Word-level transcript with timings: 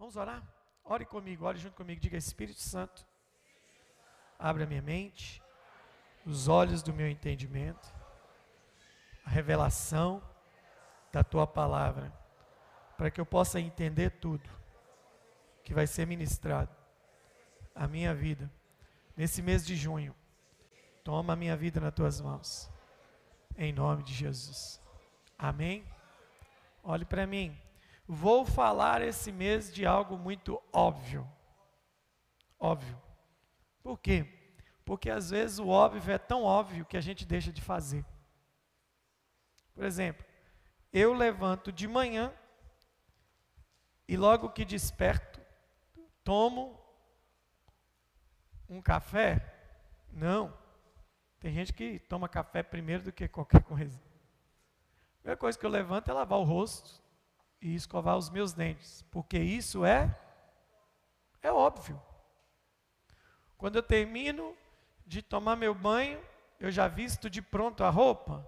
Vamos 0.00 0.16
orar? 0.16 0.42
Ore 0.82 1.04
comigo, 1.04 1.44
ore 1.44 1.58
junto 1.58 1.76
comigo. 1.76 2.00
Diga: 2.00 2.16
Espírito 2.16 2.60
Santo, 2.60 3.06
abre 4.38 4.62
a 4.62 4.66
minha 4.66 4.80
mente, 4.80 5.42
os 6.24 6.48
olhos 6.48 6.82
do 6.82 6.90
meu 6.90 7.06
entendimento, 7.06 7.86
a 9.26 9.28
revelação 9.28 10.22
da 11.12 11.22
tua 11.22 11.46
palavra, 11.46 12.10
para 12.96 13.10
que 13.10 13.20
eu 13.20 13.26
possa 13.26 13.60
entender 13.60 14.08
tudo 14.08 14.48
que 15.62 15.74
vai 15.74 15.86
ser 15.86 16.06
ministrado 16.06 16.74
a 17.74 17.86
minha 17.86 18.14
vida 18.14 18.50
nesse 19.14 19.42
mês 19.42 19.66
de 19.66 19.76
junho. 19.76 20.16
Toma 21.04 21.34
a 21.34 21.36
minha 21.36 21.58
vida 21.58 21.78
nas 21.78 21.92
tuas 21.92 22.22
mãos, 22.22 22.70
em 23.54 23.70
nome 23.70 24.02
de 24.02 24.14
Jesus. 24.14 24.80
Amém? 25.38 25.84
Olhe 26.82 27.04
para 27.04 27.26
mim. 27.26 27.54
Vou 28.12 28.44
falar 28.44 29.02
esse 29.02 29.30
mês 29.30 29.72
de 29.72 29.86
algo 29.86 30.18
muito 30.18 30.60
óbvio. 30.72 31.30
Óbvio. 32.58 33.00
Por 33.84 34.00
quê? 34.00 34.26
Porque 34.84 35.08
às 35.08 35.30
vezes 35.30 35.60
o 35.60 35.68
óbvio 35.68 36.12
é 36.12 36.18
tão 36.18 36.42
óbvio 36.42 36.84
que 36.84 36.96
a 36.96 37.00
gente 37.00 37.24
deixa 37.24 37.52
de 37.52 37.62
fazer. 37.62 38.04
Por 39.72 39.84
exemplo, 39.84 40.26
eu 40.92 41.14
levanto 41.14 41.70
de 41.70 41.86
manhã 41.86 42.34
e 44.08 44.16
logo 44.16 44.50
que 44.50 44.64
desperto, 44.64 45.40
tomo 46.24 46.82
um 48.68 48.82
café? 48.82 49.54
Não. 50.10 50.52
Tem 51.38 51.54
gente 51.54 51.72
que 51.72 52.00
toma 52.00 52.28
café 52.28 52.64
primeiro 52.64 53.04
do 53.04 53.12
que 53.12 53.28
qualquer 53.28 53.62
coisa. 53.62 53.96
A 54.00 55.18
primeira 55.20 55.36
coisa 55.36 55.56
que 55.56 55.64
eu 55.64 55.70
levanto 55.70 56.10
é 56.10 56.12
lavar 56.12 56.40
o 56.40 56.42
rosto 56.42 57.00
e 57.60 57.74
escovar 57.74 58.16
os 58.16 58.30
meus 58.30 58.52
dentes, 58.52 59.02
porque 59.10 59.38
isso 59.38 59.84
é 59.84 60.16
é 61.42 61.50
óbvio. 61.50 62.00
Quando 63.56 63.76
eu 63.76 63.82
termino 63.82 64.56
de 65.06 65.22
tomar 65.22 65.56
meu 65.56 65.74
banho, 65.74 66.20
eu 66.58 66.70
já 66.70 66.86
visto 66.86 67.30
de 67.30 67.40
pronto 67.40 67.82
a 67.82 67.90
roupa? 67.90 68.46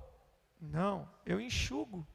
Não, 0.61 1.09
eu 1.25 1.41
enxugo, 1.41 2.07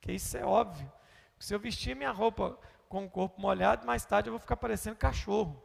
que 0.00 0.12
isso 0.12 0.36
é 0.36 0.44
óbvio. 0.44 0.90
Se 1.38 1.54
eu 1.54 1.58
vestir 1.58 1.94
minha 1.94 2.10
roupa 2.10 2.58
com 2.88 3.04
o 3.04 3.10
corpo 3.10 3.40
molhado, 3.40 3.86
mais 3.86 4.04
tarde 4.04 4.28
eu 4.28 4.32
vou 4.32 4.40
ficar 4.40 4.56
parecendo 4.56 4.96
cachorro. 4.96 5.62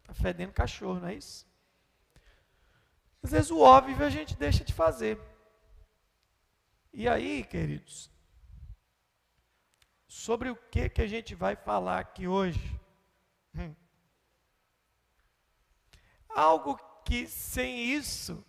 Está 0.00 0.12
fedendo 0.14 0.52
cachorro, 0.52 1.00
não 1.00 1.08
é 1.08 1.14
isso? 1.14 1.46
Às 3.22 3.30
vezes 3.30 3.50
o 3.50 3.60
óbvio 3.60 4.04
a 4.04 4.10
gente 4.10 4.36
deixa 4.36 4.64
de 4.64 4.72
fazer. 4.72 5.20
E 6.92 7.08
aí, 7.08 7.44
queridos, 7.44 8.10
sobre 10.08 10.50
o 10.50 10.56
que, 10.56 10.88
que 10.88 11.02
a 11.02 11.06
gente 11.06 11.36
vai 11.36 11.54
falar 11.54 12.00
aqui 12.00 12.26
hoje? 12.26 12.80
Hum. 13.54 13.74
Algo 16.28 16.76
que 17.04 17.28
sem 17.28 17.92
isso, 17.92 18.44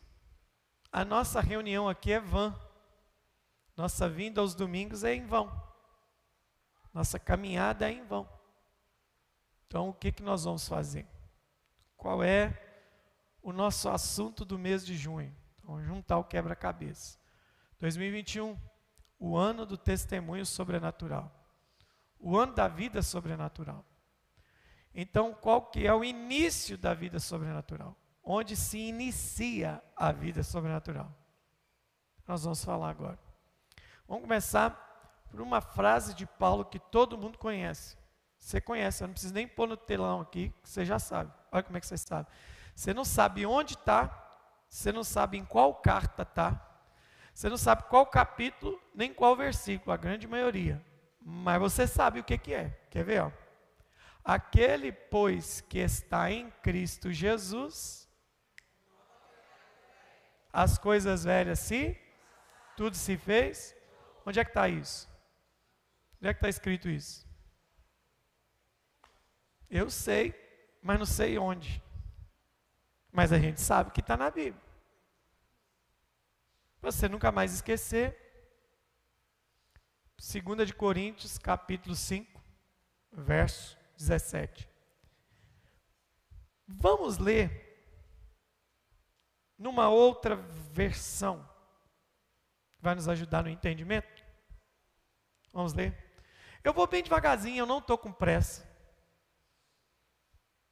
a 0.92 1.06
nossa 1.06 1.40
reunião 1.40 1.88
aqui 1.88 2.12
é 2.12 2.20
vã. 2.20 2.60
Nossa 3.78 4.10
vinda 4.10 4.42
aos 4.42 4.56
domingos 4.56 5.04
é 5.04 5.14
em 5.14 5.28
vão. 5.28 5.52
Nossa 6.92 7.20
caminhada 7.20 7.88
é 7.88 7.94
em 7.94 8.04
vão. 8.04 8.28
Então, 9.68 9.90
o 9.90 9.94
que, 9.94 10.12
que 10.12 10.24
nós 10.24 10.46
vamos 10.46 10.68
fazer? 10.68 11.08
Qual 11.96 12.24
é 12.24 12.70
o 13.42 13.54
nosso 13.54 13.90
assunto 13.90 14.44
do 14.46 14.58
mês 14.58 14.86
de 14.86 14.96
junho. 14.96 15.36
Vamos 15.64 15.86
juntar 15.86 16.18
o 16.18 16.24
quebra-cabeça. 16.24 17.18
2021, 17.80 18.58
o 19.18 19.38
ano 19.38 19.66
do 19.66 19.78
testemunho 19.78 20.46
sobrenatural. 20.46 21.32
O 22.20 22.38
ano 22.38 22.54
da 22.54 22.68
vida 22.68 23.02
sobrenatural. 23.02 23.86
Então, 24.94 25.34
qual 25.34 25.62
que 25.62 25.88
é 25.88 25.94
o 25.94 26.04
início 26.04 26.78
da 26.78 26.94
vida 26.94 27.20
sobrenatural? 27.20 27.96
Onde 28.24 28.56
se 28.56 28.78
inicia 28.78 29.82
a 29.96 30.12
vida 30.12 30.44
sobrenatural? 30.44 31.12
Nós 32.28 32.44
vamos 32.44 32.64
falar 32.64 32.90
agora. 32.90 33.20
Vamos 34.08 34.24
começar 34.24 35.26
por 35.30 35.42
uma 35.42 35.62
frase 35.62 36.14
de 36.14 36.26
Paulo 36.26 36.66
que 36.66 36.80
todo 36.80 37.18
mundo 37.18 37.38
conhece. 37.38 37.98
Você 38.38 38.60
conhece, 38.60 39.04
eu 39.04 39.08
não 39.08 39.14
preciso 39.14 39.34
nem 39.34 39.48
pôr 39.48 39.68
no 39.68 39.78
telão 39.78 40.22
aqui, 40.22 40.54
você 40.64 40.86
já 40.86 40.98
sabe. 40.98 41.32
Olha 41.52 41.64
como 41.64 41.78
é 41.78 41.80
que 41.80 41.88
você 41.88 41.98
sabe. 41.98 42.28
Você 42.76 42.94
não 42.94 43.04
sabe 43.04 43.46
onde 43.46 43.74
está, 43.74 44.10
você 44.70 44.92
não 44.92 45.04
sabe 45.04 45.38
em 45.38 45.46
qual 45.46 45.76
carta 45.76 46.24
está, 46.24 46.66
você 47.34 47.50
não 47.50 47.58
sabe 47.58 47.84
qual 47.84 48.06
capítulo, 48.06 48.82
nem 48.94 49.14
qual 49.14 49.36
versículo, 49.36 49.92
a 49.92 49.98
grande 49.98 50.28
maioria. 50.28 50.84
Mas 51.20 51.60
você 51.60 51.86
sabe 51.88 52.20
o 52.20 52.24
que, 52.24 52.38
que 52.38 52.54
é. 52.54 52.70
Quer 52.90 53.04
ver? 53.04 53.22
Ó? 53.22 53.32
Aquele, 54.24 54.92
pois, 54.92 55.62
que 55.62 55.80
está 55.80 56.32
em 56.32 56.52
Cristo 56.62 57.12
Jesus, 57.12 58.08
as 60.52 60.78
coisas 60.78 61.24
velhas 61.24 61.60
se, 61.60 62.00
tudo 62.76 62.96
se 62.96 63.18
fez. 63.18 63.76
Onde 64.26 64.40
é 64.40 64.44
que 64.44 64.52
está 64.52 64.68
isso? 64.68 65.10
Onde 66.18 66.30
é 66.30 66.34
que 66.34 66.38
está 66.38 66.50
escrito 66.50 66.90
isso? 66.90 67.28
Eu 69.70 69.90
sei, 69.90 70.34
mas 70.82 71.00
não 71.00 71.06
sei 71.06 71.38
onde. 71.38 71.82
Mas 73.12 73.32
a 73.32 73.40
gente 73.40 73.62
sabe 73.62 73.92
que 73.92 74.02
está 74.02 74.18
na 74.18 74.30
Bíblia. 74.30 74.70
Você 76.82 77.08
nunca 77.08 77.32
mais 77.32 77.54
esquecer. 77.54 78.18
2 80.20 80.68
de 80.68 80.74
Coríntios, 80.74 81.38
capítulo 81.38 81.96
5, 81.96 82.44
verso 83.10 83.78
17. 83.96 84.68
Vamos 86.68 87.18
ler 87.18 87.66
numa 89.58 89.88
outra 89.88 90.36
versão. 90.36 91.50
Vai 92.82 92.96
nos 92.96 93.08
ajudar 93.08 93.44
no 93.44 93.50
entendimento? 93.50 94.26
Vamos 95.54 95.74
ler? 95.74 95.98
Eu 96.66 96.74
vou 96.74 96.86
bem 96.86 97.02
devagarzinho, 97.02 97.60
eu 97.60 97.66
não 97.66 97.80
estou 97.80 97.98
com 97.98 98.12
pressa. 98.12 98.70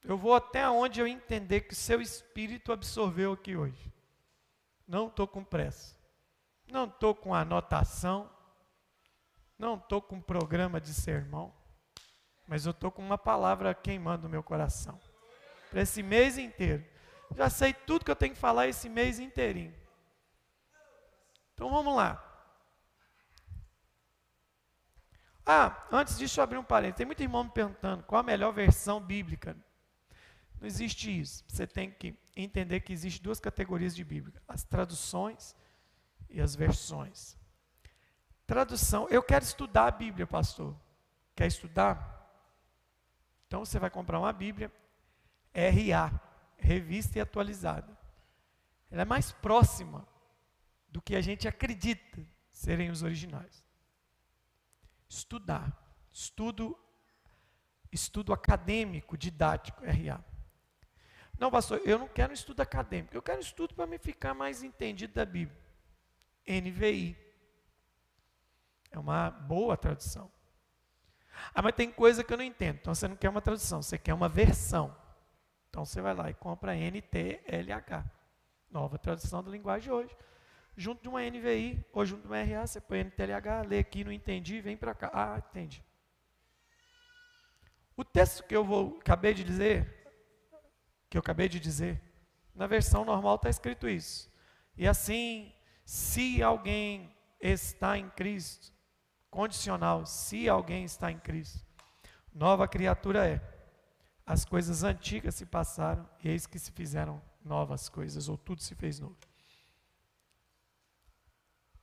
Eu 0.04 0.18
vou 0.18 0.36
até 0.36 0.70
onde 0.70 1.00
eu 1.00 1.08
entender 1.08 1.62
que 1.62 1.74
seu 1.74 2.02
espírito 2.02 2.74
absorveu 2.74 3.32
aqui 3.32 3.56
hoje. 3.56 3.94
Não 4.86 5.08
estou 5.08 5.26
com 5.26 5.42
pressa. 5.42 5.98
Não 6.70 6.86
estou 6.86 7.16
com 7.16 7.34
anotação. 7.34 8.37
Não 9.58 9.76
estou 9.76 10.02
com 10.02 10.22
programa 10.22 10.80
de 10.80 10.94
sermão. 10.94 11.54
Mas 12.48 12.66
eu 12.66 12.72
estou 12.72 12.92
com 12.92 13.02
uma 13.02 13.18
palavra 13.18 13.74
queimando 13.74 14.24
no 14.24 14.30
meu 14.30 14.44
coração. 14.44 15.00
Para 15.70 15.82
esse 15.82 16.02
mês 16.02 16.38
inteiro. 16.38 16.86
Já 17.36 17.50
sei 17.50 17.74
tudo 17.74 18.06
que 18.06 18.12
eu 18.12 18.16
tenho 18.16 18.34
que 18.34 18.40
falar 18.40 18.68
esse 18.68 18.88
mês 18.88 19.20
inteirinho. 19.20 19.76
Então 21.54 21.70
vamos 21.70 21.96
lá. 21.96 22.24
Ah, 25.46 25.88
antes 25.92 26.18
disso, 26.18 26.42
abrir 26.42 26.58
um 26.58 26.64
parênteses. 26.64 26.98
Tem 26.98 27.06
muito 27.06 27.24
irmão 27.24 27.44
me 27.44 27.50
perguntando 27.50 28.04
qual 28.04 28.20
a 28.20 28.24
melhor 28.24 28.52
versão 28.54 29.00
bíblica. 29.02 29.58
Não 30.60 30.68
existe 30.68 31.20
isso. 31.20 31.44
Você 31.48 31.66
tem 31.66 31.92
que 31.92 32.18
entender 32.36 32.82
que 32.82 32.94
existem 32.94 33.24
duas 33.24 33.40
categorias 33.40 33.96
de 33.96 34.04
Bíblia: 34.04 34.42
as 34.48 34.64
traduções 34.64 35.56
e 36.30 36.42
as 36.42 36.56
versões. 36.56 37.38
Tradução, 38.48 39.08
eu 39.10 39.22
quero 39.22 39.44
estudar 39.44 39.88
a 39.88 39.92
Bíblia, 39.92 40.26
pastor. 40.26 40.74
Quer 41.36 41.48
estudar? 41.48 42.16
Então 43.46 43.64
você 43.64 43.78
vai 43.78 43.90
comprar 43.90 44.20
uma 44.20 44.32
Bíblia 44.32 44.72
RA, 45.54 46.18
revista 46.58 47.18
e 47.18 47.22
atualizada. 47.22 47.96
Ela 48.90 49.02
é 49.02 49.06
mais 49.06 49.34
próxima 49.34 50.08
do 50.88 51.02
que 51.02 51.14
a 51.14 51.22
gente 51.22 51.46
acredita 51.46 52.26
serem 52.50 52.90
os 52.90 53.04
originais. 53.04 53.62
Estudar, 55.10 55.78
estudo 56.12 56.78
estudo 57.92 58.32
acadêmico, 58.32 59.18
didático, 59.18 59.84
RA. 59.84 60.24
Não, 61.38 61.52
pastor, 61.52 61.82
eu 61.86 62.00
não 62.00 62.08
quero 62.08 62.32
um 62.32 62.34
estudo 62.34 62.62
acadêmico, 62.62 63.16
eu 63.16 63.22
quero 63.22 63.38
um 63.40 63.42
estudo 63.42 63.74
para 63.74 63.88
me 63.88 63.98
ficar 63.98 64.34
mais 64.34 64.64
entendido 64.64 65.14
da 65.14 65.26
Bíblia. 65.26 65.58
NVI. 66.48 67.27
É 68.92 69.00
uma 69.00 69.30
boa 69.30 69.76
tradução. 69.76 70.32
Ah, 71.54 71.62
mas 71.62 71.76
tem 71.76 71.92
coisa 71.92 72.24
que 72.24 72.34
eu 72.34 72.38
não 72.38 72.44
entendo. 72.44 72.78
Então 72.82 72.96
você 72.96 73.08
não 73.08 73.16
quer 73.16 73.30
uma 73.30 73.42
tradução, 73.42 73.82
você 73.82 73.98
quer 73.98 74.14
uma 74.14 74.30
versão. 74.30 74.96
Então 75.70 75.86
você 75.86 76.02
vai 76.02 76.14
lá 76.14 76.30
e 76.30 76.34
compra 76.34 76.76
NTLH. 76.76 78.06
Nova 78.70 78.98
tradução 78.98 79.44
da 79.44 79.52
linguagem 79.52 79.92
hoje. 79.92 80.16
Junto 80.76 81.02
de 81.02 81.10
uma 81.10 81.22
NVI 81.22 81.86
ou 81.92 82.06
junto 82.06 82.22
de 82.22 82.28
uma 82.28 82.42
RA, 82.42 82.68
você 82.68 82.80
põe 82.80 83.00
NTLH, 83.00 83.68
lê 83.68 83.80
aqui, 83.80 84.04
não 84.04 84.12
entendi, 84.12 84.62
vem 84.62 84.78
para 84.78 84.94
cá. 84.94 85.10
Ah, 85.14 85.44
entendi. 85.50 85.84
O 87.96 88.04
texto 88.04 88.44
que 88.44 88.56
eu 88.56 88.64
vou, 88.64 88.98
acabei 89.00 89.34
de 89.34 89.44
dizer 89.44 89.98
que 91.10 91.18
eu 91.18 91.20
acabei 91.20 91.48
de 91.48 91.60
dizer, 91.60 92.02
na 92.54 92.68
versão 92.68 93.06
normal 93.06 93.36
está 93.36 93.50
escrito 93.50 93.88
isso. 93.88 94.32
E 94.76 94.88
assim, 94.88 95.54
se 95.86 96.44
alguém 96.44 97.16
está 97.40 97.98
em 97.98 98.10
Cristo, 98.10 98.74
condicional, 99.30 100.06
se 100.06 100.50
alguém 100.50 100.84
está 100.84 101.12
em 101.12 101.20
Cristo, 101.20 101.68
Nova 102.38 102.68
criatura 102.68 103.28
é. 103.28 103.42
As 104.24 104.46
coisas 104.46 104.84
antigas 104.84 105.34
se 105.34 105.44
passaram 105.44 106.08
e 106.24 106.30
eis 106.30 106.46
que 106.46 106.60
se 106.60 106.72
fizeram 106.72 107.20
novas 107.44 107.90
coisas, 107.90 108.30
ou 108.30 108.38
tudo 108.38 108.62
se 108.62 108.76
fez 108.76 109.00
novo. 109.00 109.18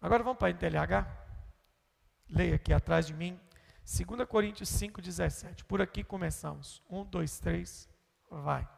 Agora 0.00 0.22
vamos 0.22 0.38
para 0.38 0.46
a 0.46 0.50
NTLH? 0.52 1.08
Leia 2.28 2.54
aqui 2.54 2.72
atrás 2.72 3.08
de 3.08 3.14
mim, 3.14 3.40
2 3.84 4.28
Coríntios 4.28 4.68
5,17. 4.68 5.64
Por 5.64 5.82
aqui 5.82 6.04
começamos. 6.04 6.80
Um, 6.88 7.04
dois, 7.04 7.40
três, 7.40 7.88
vai. 8.30 8.68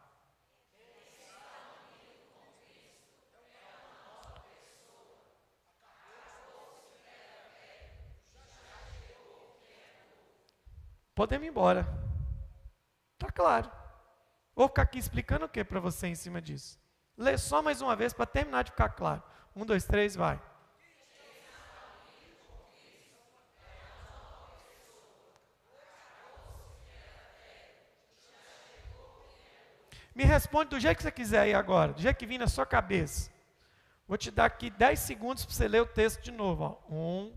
Podemos 11.17 11.47
ir 11.47 11.49
embora. 11.49 11.87
Está 13.13 13.31
claro. 13.31 13.71
Vou 14.55 14.67
ficar 14.67 14.83
aqui 14.83 14.99
explicando 14.99 15.45
o 15.45 15.49
que 15.49 15.63
para 15.63 15.79
você 15.79 16.05
em 16.05 16.13
cima 16.13 16.39
disso. 16.39 16.79
Lê 17.17 17.35
só 17.39 17.59
mais 17.59 17.81
uma 17.81 17.95
vez 17.95 18.13
para 18.13 18.27
terminar 18.27 18.63
de 18.63 18.69
ficar 18.69 18.89
claro. 18.89 19.23
Um, 19.55 19.65
dois, 19.65 19.83
três, 19.83 20.15
vai. 20.15 20.39
Me 30.13 30.23
responde 30.23 30.69
do 30.69 30.79
jeito 30.79 30.97
que 30.97 31.03
você 31.03 31.11
quiser 31.11 31.39
aí 31.39 31.53
agora, 31.55 31.93
do 31.93 32.01
jeito 32.01 32.17
que 32.17 32.27
vem 32.27 32.37
na 32.37 32.47
sua 32.47 32.65
cabeça. 32.65 33.31
Vou 34.07 34.19
te 34.19 34.29
dar 34.29 34.45
aqui 34.45 34.69
10 34.69 34.99
segundos 34.99 35.43
para 35.43 35.55
você 35.55 35.67
ler 35.67 35.81
o 35.81 35.87
texto 35.87 36.21
de 36.21 36.31
novo. 36.31 36.63
Ó. 36.63 36.93
Um, 36.93 37.33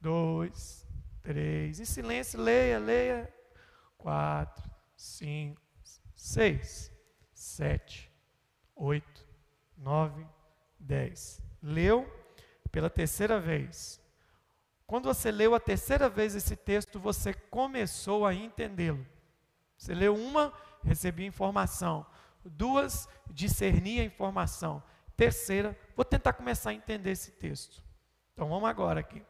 dois, 0.00 0.81
três. 1.22 1.80
Em 1.80 1.84
silêncio, 1.84 2.40
leia, 2.40 2.78
leia. 2.78 3.34
Quatro, 3.96 4.70
cinco, 4.96 5.60
seis, 6.14 6.90
sete, 7.32 8.12
oito, 8.74 9.26
nove, 9.76 10.26
dez. 10.78 11.40
Leu 11.62 12.10
pela 12.70 12.90
terceira 12.90 13.40
vez. 13.40 14.00
Quando 14.86 15.04
você 15.04 15.30
leu 15.30 15.54
a 15.54 15.60
terceira 15.60 16.08
vez 16.08 16.34
esse 16.34 16.56
texto, 16.56 16.98
você 16.98 17.32
começou 17.32 18.26
a 18.26 18.34
entendê-lo. 18.34 19.06
Você 19.78 19.94
leu 19.94 20.14
uma 20.14 20.52
recebi 20.84 21.24
informação. 21.24 22.04
Duas, 22.44 23.08
discerni 23.30 24.00
a 24.00 24.04
informação. 24.04 24.82
Terceira, 25.16 25.78
vou 25.94 26.04
tentar 26.04 26.32
começar 26.32 26.70
a 26.70 26.74
entender 26.74 27.10
esse 27.10 27.30
texto. 27.32 27.82
Então 28.32 28.48
vamos 28.48 28.68
agora 28.68 29.00
aqui. 29.00 29.22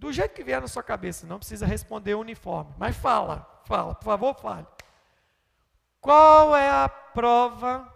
Do 0.00 0.10
jeito 0.10 0.34
que 0.34 0.42
vier 0.42 0.62
na 0.62 0.66
sua 0.66 0.82
cabeça, 0.82 1.26
não 1.26 1.38
precisa 1.38 1.66
responder 1.66 2.14
uniforme, 2.14 2.74
mas 2.78 2.96
fala, 2.96 3.46
fala, 3.66 3.94
por 3.94 4.04
favor, 4.04 4.34
fale. 4.34 4.66
Qual 6.00 6.56
é 6.56 6.70
a 6.70 6.88
prova? 6.88 7.86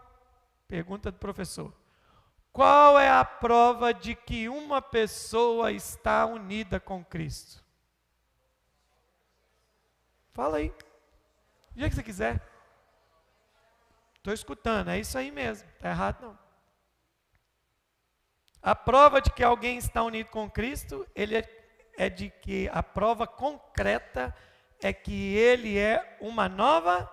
Pergunta 0.69 1.11
do 1.11 1.17
professor. 1.19 1.73
Qual 2.53 3.01
é 3.01 3.09
a 3.09 3.25
prova 3.25 3.95
de 3.95 4.15
que 4.15 4.51
uma 4.51 4.83
pessoa 4.83 5.73
está 5.73 6.27
unida 6.27 6.79
com 6.79 7.03
Cristo? 7.03 7.65
Fala 10.35 10.59
aí. 10.59 10.69
O 11.71 11.79
dia 11.79 11.89
que 11.89 11.95
você 11.95 12.03
quiser. 12.03 12.47
Estou 14.19 14.35
escutando, 14.35 14.91
é 14.91 15.01
isso 15.01 15.17
aí 15.17 15.31
mesmo. 15.31 15.67
Está 15.71 15.89
errado 15.89 16.21
não. 16.21 16.39
A 18.63 18.75
prova 18.75 19.23
de 19.23 19.31
que 19.31 19.43
alguém 19.43 19.79
está 19.79 20.03
unido 20.03 20.29
com 20.29 20.51
Cristo, 20.51 21.07
ele 21.15 21.37
é, 21.37 21.43
é 21.97 22.09
de 22.09 22.31
que 22.31 22.69
a 22.69 22.83
prova 22.83 23.27
concreta 23.27 24.35
é 24.81 24.93
que 24.93 25.35
ele 25.35 25.79
é 25.79 26.19
uma 26.21 26.49
nova. 26.49 27.11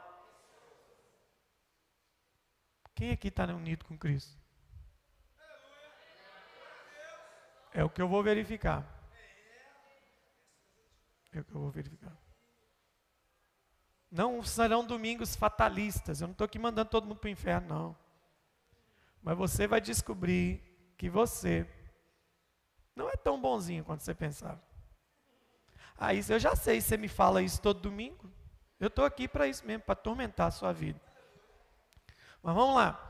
Quem 2.96 3.12
aqui 3.12 3.30
está 3.30 3.46
unido 3.46 3.86
com 3.86 3.98
Cristo? 3.98 4.40
É 7.74 7.84
o 7.84 7.90
que 7.90 8.02
eu 8.02 8.08
vou 8.08 8.22
verificar. 8.22 8.86
É 11.32 11.40
o 11.40 11.46
que 11.46 11.54
eu 11.54 11.62
vou 11.62 11.72
verificar. 11.72 12.16
Não 14.12 14.44
serão 14.44 14.86
domingos 14.86 15.36
fatalistas. 15.36 16.20
Eu 16.20 16.28
não 16.28 16.34
estou 16.34 16.44
aqui 16.44 16.60
mandando 16.60 16.90
todo 16.90 17.08
mundo 17.08 17.20
para 17.20 17.30
o 17.30 17.32
inferno, 17.32 17.68
não. 17.68 17.98
Mas 19.22 19.38
você 19.38 19.66
vai 19.68 19.80
descobrir 19.80 20.62
que 20.98 21.10
você 21.10 21.66
não 22.94 23.10
é 23.10 23.16
tão 23.16 23.40
bonzinho 23.40 23.86
quanto 23.86 24.04
você 24.04 24.14
pensava. 24.14 24.62
Isso 26.14 26.34
eu 26.34 26.40
já 26.40 26.56
sei. 26.56 26.82
Você 26.82 26.98
me 26.98 27.08
fala 27.08 27.42
isso 27.42 27.62
todo 27.62 27.82
domingo. 27.82 28.32
Eu 28.80 28.88
estou 28.88 29.06
aqui 29.06 29.28
para 29.28 29.48
isso 29.48 29.66
mesmo, 29.66 29.84
para 29.84 29.94
atormentar 29.94 30.48
a 30.48 30.52
sua 30.52 30.74
vida. 30.74 31.00
Mas 32.42 32.56
vamos 32.56 32.76
lá. 32.76 33.08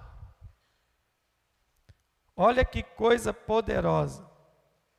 Olha 2.36 2.66
que 2.66 2.84
coisa 2.84 3.34
poderosa. 3.34 4.30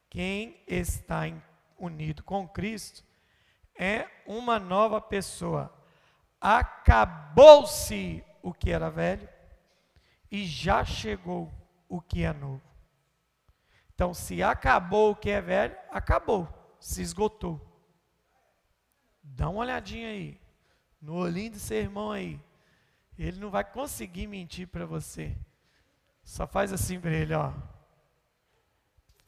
Quem 0.08 0.62
está 0.66 1.22
unido 1.78 2.22
com 2.22 2.48
Cristo 2.48 3.04
é 3.78 4.08
uma 4.26 4.58
nova 4.58 5.00
pessoa 5.00 5.74
acabou-se 6.42 8.24
o 8.42 8.52
que 8.52 8.72
era 8.72 8.90
velho 8.90 9.28
e 10.28 10.44
já 10.44 10.84
chegou 10.84 11.52
o 11.88 12.00
que 12.00 12.24
é 12.24 12.32
novo. 12.32 12.60
Então, 13.94 14.12
se 14.12 14.42
acabou 14.42 15.12
o 15.12 15.16
que 15.16 15.30
é 15.30 15.40
velho, 15.40 15.76
acabou, 15.90 16.48
se 16.80 17.00
esgotou. 17.00 17.71
Dá 19.22 19.48
uma 19.48 19.60
olhadinha 19.60 20.08
aí, 20.08 20.40
no 21.00 21.14
olhinho 21.14 21.52
do 21.52 21.58
seu 21.58 21.78
irmão 21.78 22.10
aí. 22.10 22.40
Ele 23.18 23.38
não 23.38 23.50
vai 23.50 23.64
conseguir 23.64 24.26
mentir 24.26 24.66
para 24.66 24.84
você. 24.84 25.36
Só 26.24 26.46
faz 26.46 26.72
assim 26.72 27.00
para 27.00 27.10
ele, 27.10 27.34
ó. 27.34 27.52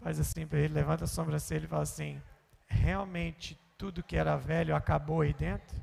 Faz 0.00 0.18
assim 0.18 0.46
para 0.46 0.58
ele, 0.58 0.74
levanta 0.74 1.04
a 1.04 1.08
sobrancelha 1.08 1.64
e 1.64 1.68
fala 1.68 1.82
assim: 1.82 2.20
realmente 2.66 3.58
tudo 3.78 4.02
que 4.02 4.16
era 4.16 4.36
velho 4.36 4.74
acabou 4.74 5.20
aí 5.20 5.32
dentro? 5.32 5.82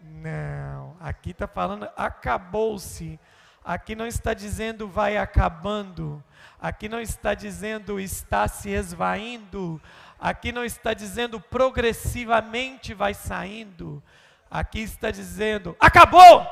Não, 0.00 0.96
aqui 1.00 1.30
está 1.30 1.46
falando 1.46 1.88
acabou-se. 1.96 3.18
Aqui 3.66 3.96
não 3.96 4.06
está 4.06 4.32
dizendo 4.32 4.86
vai 4.86 5.16
acabando. 5.16 6.22
Aqui 6.60 6.88
não 6.88 7.00
está 7.00 7.34
dizendo 7.34 7.98
está 7.98 8.46
se 8.46 8.70
esvaindo. 8.70 9.82
Aqui 10.20 10.52
não 10.52 10.64
está 10.64 10.94
dizendo 10.94 11.40
progressivamente 11.40 12.94
vai 12.94 13.12
saindo. 13.12 14.00
Aqui 14.48 14.78
está 14.78 15.10
dizendo 15.10 15.76
acabou. 15.80 16.46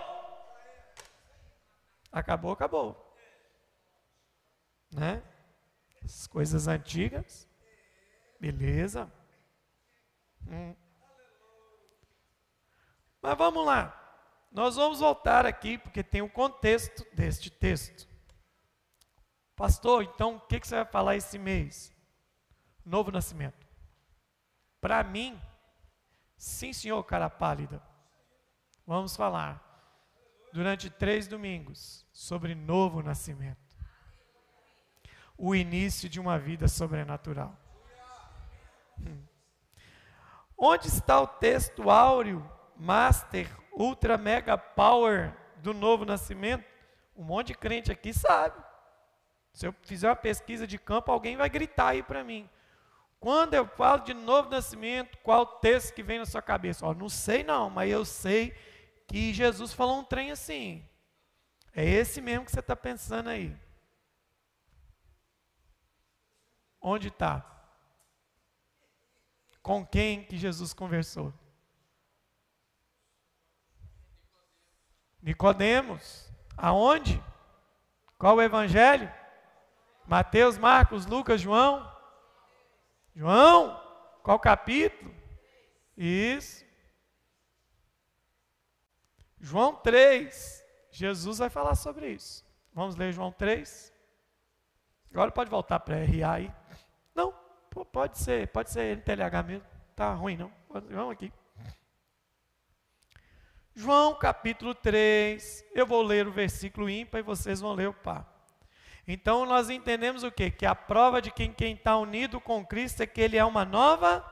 Acabou, 2.10 2.52
acabou. 2.52 3.16
Né? 4.92 5.22
As 6.04 6.26
coisas 6.26 6.66
antigas 6.66 7.48
Beleza? 8.44 9.10
Hum. 10.46 10.74
Mas 13.22 13.38
vamos 13.38 13.64
lá. 13.64 14.03
Nós 14.54 14.76
vamos 14.76 15.00
voltar 15.00 15.44
aqui, 15.44 15.76
porque 15.76 16.00
tem 16.00 16.22
o 16.22 16.26
um 16.26 16.28
contexto 16.28 17.04
deste 17.12 17.50
texto. 17.50 18.08
Pastor, 19.56 20.04
então 20.04 20.36
o 20.36 20.40
que, 20.40 20.60
que 20.60 20.68
você 20.68 20.76
vai 20.76 20.84
falar 20.84 21.16
esse 21.16 21.36
mês? 21.36 21.92
Novo 22.86 23.10
nascimento. 23.10 23.66
Para 24.80 25.02
mim, 25.02 25.36
sim, 26.36 26.72
senhor, 26.72 27.02
cara 27.02 27.28
pálida. 27.28 27.82
Vamos 28.86 29.16
falar 29.16 29.60
durante 30.52 30.88
três 30.88 31.26
domingos 31.26 32.06
sobre 32.12 32.54
novo 32.54 33.02
nascimento. 33.02 33.58
O 35.36 35.52
início 35.52 36.08
de 36.08 36.20
uma 36.20 36.38
vida 36.38 36.68
sobrenatural. 36.68 37.58
Onde 40.56 40.86
está 40.86 41.20
o 41.20 41.26
texto 41.26 41.90
áureo, 41.90 42.48
master, 42.76 43.63
ultra 43.74 44.16
mega 44.16 44.56
power 44.56 45.34
do 45.56 45.74
novo 45.74 46.04
nascimento? 46.04 46.64
Um 47.16 47.24
monte 47.24 47.48
de 47.48 47.54
crente 47.54 47.92
aqui 47.92 48.12
sabe. 48.12 48.62
Se 49.52 49.66
eu 49.66 49.74
fizer 49.82 50.08
uma 50.08 50.16
pesquisa 50.16 50.66
de 50.66 50.78
campo, 50.78 51.12
alguém 51.12 51.36
vai 51.36 51.48
gritar 51.48 51.88
aí 51.88 52.02
para 52.02 52.24
mim. 52.24 52.48
Quando 53.20 53.54
eu 53.54 53.66
falo 53.66 54.02
de 54.02 54.12
novo 54.12 54.50
nascimento, 54.50 55.16
qual 55.22 55.46
texto 55.46 55.94
que 55.94 56.02
vem 56.02 56.18
na 56.18 56.26
sua 56.26 56.42
cabeça? 56.42 56.84
Ó, 56.84 56.92
não 56.92 57.08
sei 57.08 57.42
não, 57.42 57.70
mas 57.70 57.90
eu 57.90 58.04
sei 58.04 58.54
que 59.06 59.32
Jesus 59.32 59.72
falou 59.72 60.00
um 60.00 60.04
trem 60.04 60.30
assim. 60.30 60.86
É 61.72 61.84
esse 61.84 62.20
mesmo 62.20 62.44
que 62.44 62.50
você 62.52 62.60
está 62.60 62.76
pensando 62.76 63.30
aí. 63.30 63.56
Onde 66.80 67.08
está? 67.08 67.50
Com 69.62 69.86
quem 69.86 70.24
que 70.24 70.36
Jesus 70.36 70.74
conversou? 70.74 71.32
Nicodemos. 75.24 76.30
Aonde? 76.54 77.20
Qual 78.18 78.36
o 78.36 78.42
evangelho? 78.42 79.10
Mateus, 80.06 80.58
Marcos, 80.58 81.06
Lucas, 81.06 81.40
João? 81.40 81.90
João? 83.16 83.80
Qual 84.22 84.38
capítulo? 84.38 85.12
Isso. 85.96 86.62
João 89.40 89.74
3. 89.74 90.62
Jesus 90.90 91.38
vai 91.38 91.48
falar 91.48 91.74
sobre 91.74 92.10
isso. 92.10 92.44
Vamos 92.74 92.94
ler 92.94 93.12
João 93.12 93.32
3. 93.32 93.92
Agora 95.10 95.30
pode 95.30 95.48
voltar 95.48 95.80
para 95.80 95.96
RA 95.96 96.32
aí. 96.32 96.52
Não, 97.14 97.32
pode 97.92 98.18
ser, 98.18 98.48
pode 98.48 98.70
ser 98.70 98.98
NTLH 98.98 99.42
mesmo. 99.42 99.66
Tá 99.96 100.12
ruim 100.12 100.36
não. 100.36 100.52
Vamos 100.68 101.12
aqui. 101.12 101.32
João 103.76 104.14
capítulo 104.14 104.72
3. 104.72 105.64
Eu 105.74 105.84
vou 105.84 106.00
ler 106.00 106.28
o 106.28 106.32
versículo 106.32 106.88
ímpar 106.88 107.18
e 107.18 107.24
vocês 107.24 107.60
vão 107.60 107.72
ler 107.72 107.88
o 107.88 107.92
par. 107.92 108.32
Então 109.06 109.44
nós 109.44 109.68
entendemos 109.68 110.22
o 110.22 110.30
quê? 110.30 110.48
Que 110.48 110.64
a 110.64 110.76
prova 110.76 111.20
de 111.20 111.32
quem 111.32 111.52
está 111.60 111.98
unido 111.98 112.40
com 112.40 112.64
Cristo 112.64 113.02
é 113.02 113.06
que 113.06 113.20
ele 113.20 113.36
é 113.36 113.44
uma 113.44 113.64
nova 113.64 114.24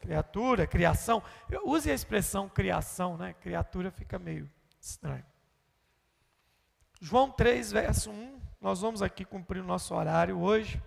criatura, 0.00 0.66
criação. 0.66 1.22
Use 1.64 1.90
a 1.90 1.94
expressão 1.94 2.50
criação, 2.50 3.16
né? 3.16 3.34
Criatura 3.40 3.90
fica 3.90 4.18
meio 4.18 4.48
estranho. 4.78 5.24
João 7.00 7.30
3, 7.30 7.72
verso 7.72 8.10
1. 8.10 8.40
Nós 8.60 8.82
vamos 8.82 9.00
aqui 9.00 9.24
cumprir 9.24 9.60
o 9.62 9.66
nosso 9.66 9.94
horário 9.94 10.38
hoje. 10.38 10.80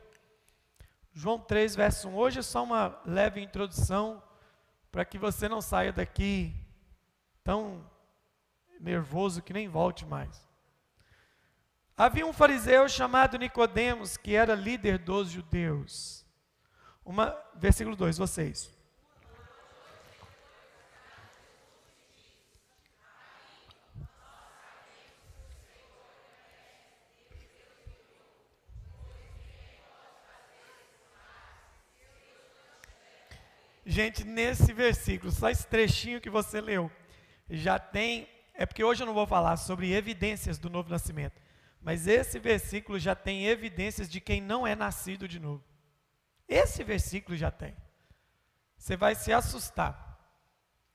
João 1.11 1.39
3, 1.39 1.75
verso 1.75 2.07
1. 2.07 2.15
Hoje 2.15 2.39
é 2.39 2.43
só 2.43 2.63
uma 2.63 3.01
leve 3.03 3.41
introdução 3.41 4.21
para 4.91 5.03
que 5.03 5.17
você 5.17 5.49
não 5.49 5.59
saia 5.59 5.91
daqui 5.91 6.62
tão 7.43 7.83
nervoso 8.79 9.41
que 9.41 9.53
nem 9.53 9.67
volte 9.67 10.05
mais. 10.05 10.47
Havia 11.95 12.25
um 12.25 12.33
fariseu 12.33 12.89
chamado 12.89 13.37
Nicodemos, 13.37 14.17
que 14.17 14.35
era 14.35 14.55
líder 14.55 14.97
dos 14.97 15.29
judeus. 15.29 16.25
Uma, 17.05 17.37
versículo 17.55 17.95
2, 17.95 18.17
vocês. 18.17 18.71
Gente, 33.85 34.23
nesse 34.23 34.73
versículo, 34.73 35.31
só 35.31 35.49
esse 35.49 35.67
trechinho 35.67 36.21
que 36.21 36.29
você 36.29 36.59
leu, 36.59 36.89
já 37.49 37.79
tem. 37.79 38.27
É 38.53 38.65
porque 38.65 38.83
hoje 38.83 39.03
eu 39.03 39.07
não 39.07 39.13
vou 39.13 39.27
falar 39.27 39.57
sobre 39.57 39.93
evidências 39.93 40.57
do 40.57 40.69
novo 40.69 40.89
nascimento. 40.89 41.41
Mas 41.81 42.07
esse 42.07 42.39
versículo 42.39 42.97
já 42.97 43.13
tem 43.13 43.47
evidências 43.47 44.09
de 44.09 44.21
quem 44.21 44.39
não 44.39 44.65
é 44.65 44.75
nascido 44.75 45.27
de 45.27 45.39
novo. 45.39 45.63
Esse 46.47 46.83
versículo 46.83 47.35
já 47.35 47.51
tem. 47.51 47.75
Você 48.77 48.95
vai 48.95 49.15
se 49.15 49.33
assustar. 49.33 50.03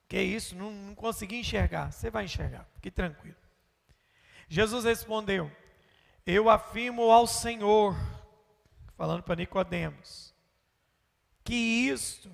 Que 0.09 0.21
isso, 0.21 0.57
não, 0.57 0.71
não 0.71 0.95
consegui 0.95 1.37
enxergar. 1.37 1.93
Você 1.93 2.11
vai 2.11 2.25
enxergar, 2.25 2.67
fique 2.75 2.91
tranquilo. 2.91 3.37
Jesus 4.49 4.85
respondeu: 4.85 5.53
Eu 6.25 6.49
afirmo 6.49 7.11
ao 7.11 7.27
Senhor, 7.27 7.95
falando 8.97 9.23
para 9.23 9.37
Nicodemos, 9.37 10.35
que 11.45 11.55
isto 11.55 12.33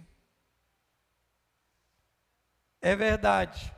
é 2.80 2.94
verdade. 2.94 3.73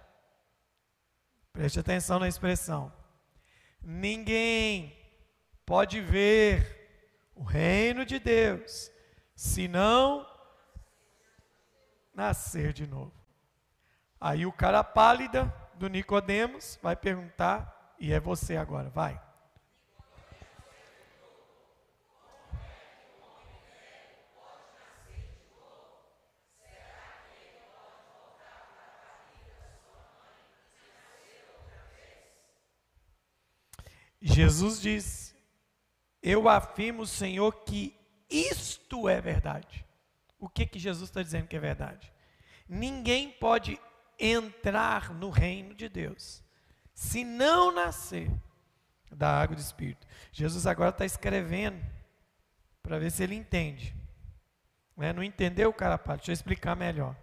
Preste 1.57 1.81
atenção 1.81 2.19
na 2.19 2.29
expressão. 2.29 2.93
Ninguém 3.81 4.95
pode 5.65 6.03
ver 6.03 7.33
o 7.35 7.43
reino 7.43 8.05
de 8.05 8.19
Deus 8.19 8.91
se 9.35 9.67
não 9.67 10.27
nascer 12.13 12.75
de 12.75 12.87
novo. 12.87 13.15
Aí 14.21 14.45
o 14.45 14.53
cara 14.53 14.85
pálida 14.85 15.51
do 15.77 15.89
Nicodemos 15.89 16.79
vai 16.83 16.95
perguntar, 16.95 17.95
e 17.99 18.13
é 18.13 18.21
você 18.21 18.59
agora, 18.59 18.91
vai. 18.91 19.19
Jesus 34.27 34.81
diz: 34.81 35.35
Eu 36.23 36.49
afirmo, 36.49 37.07
Senhor, 37.07 37.53
que 37.65 37.97
isto 38.29 39.09
é 39.09 39.21
verdade. 39.21 39.85
O 40.39 40.49
que 40.49 40.67
que 40.67 40.79
Jesus 40.79 41.09
está 41.09 41.23
dizendo 41.23 41.47
que 41.47 41.57
é 41.57 41.61
verdade? 41.61 42.13
Ninguém 42.69 43.31
pode 43.31 43.81
entrar 44.19 45.15
no 45.15 45.31
reino 45.31 45.75
de 45.75 45.89
Deus 45.89 46.43
se 46.93 47.25
não 47.25 47.73
nascer 47.73 48.31
da 49.13 49.41
água 49.41 49.55
do 49.55 49.61
Espírito. 49.61 50.07
Jesus 50.33 50.67
agora 50.67 50.91
está 50.91 51.05
escrevendo 51.05 51.83
para 52.83 52.99
ver 52.99 53.11
se 53.11 53.23
ele 53.23 53.35
entende. 53.35 53.95
Né? 54.97 55.13
Não 55.13 55.23
entendeu, 55.23 55.73
cara? 55.73 55.97
Deixa 55.97 56.31
eu 56.31 56.35
explicar 56.35 56.75
melhor. 56.75 57.17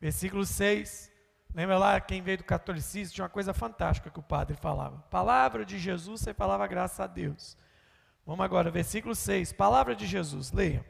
Versículo 0.00 0.46
6. 0.46 1.12
Lembra 1.54 1.78
lá 1.78 2.00
quem 2.00 2.20
veio 2.20 2.38
do 2.38 2.44
catolicismo? 2.44 3.14
Tinha 3.14 3.24
uma 3.24 3.30
coisa 3.30 3.54
fantástica 3.54 4.10
que 4.10 4.18
o 4.18 4.22
padre 4.22 4.56
falava. 4.56 4.98
Palavra 5.10 5.64
de 5.64 5.78
Jesus, 5.78 6.20
você 6.20 6.34
falava 6.34 6.66
graças 6.66 7.00
a 7.00 7.06
Deus. 7.06 7.56
Vamos 8.26 8.44
agora, 8.44 8.70
versículo 8.70 9.14
6. 9.14 9.52
Palavra 9.52 9.94
de 9.94 10.06
Jesus, 10.06 10.52
leia. 10.52 10.84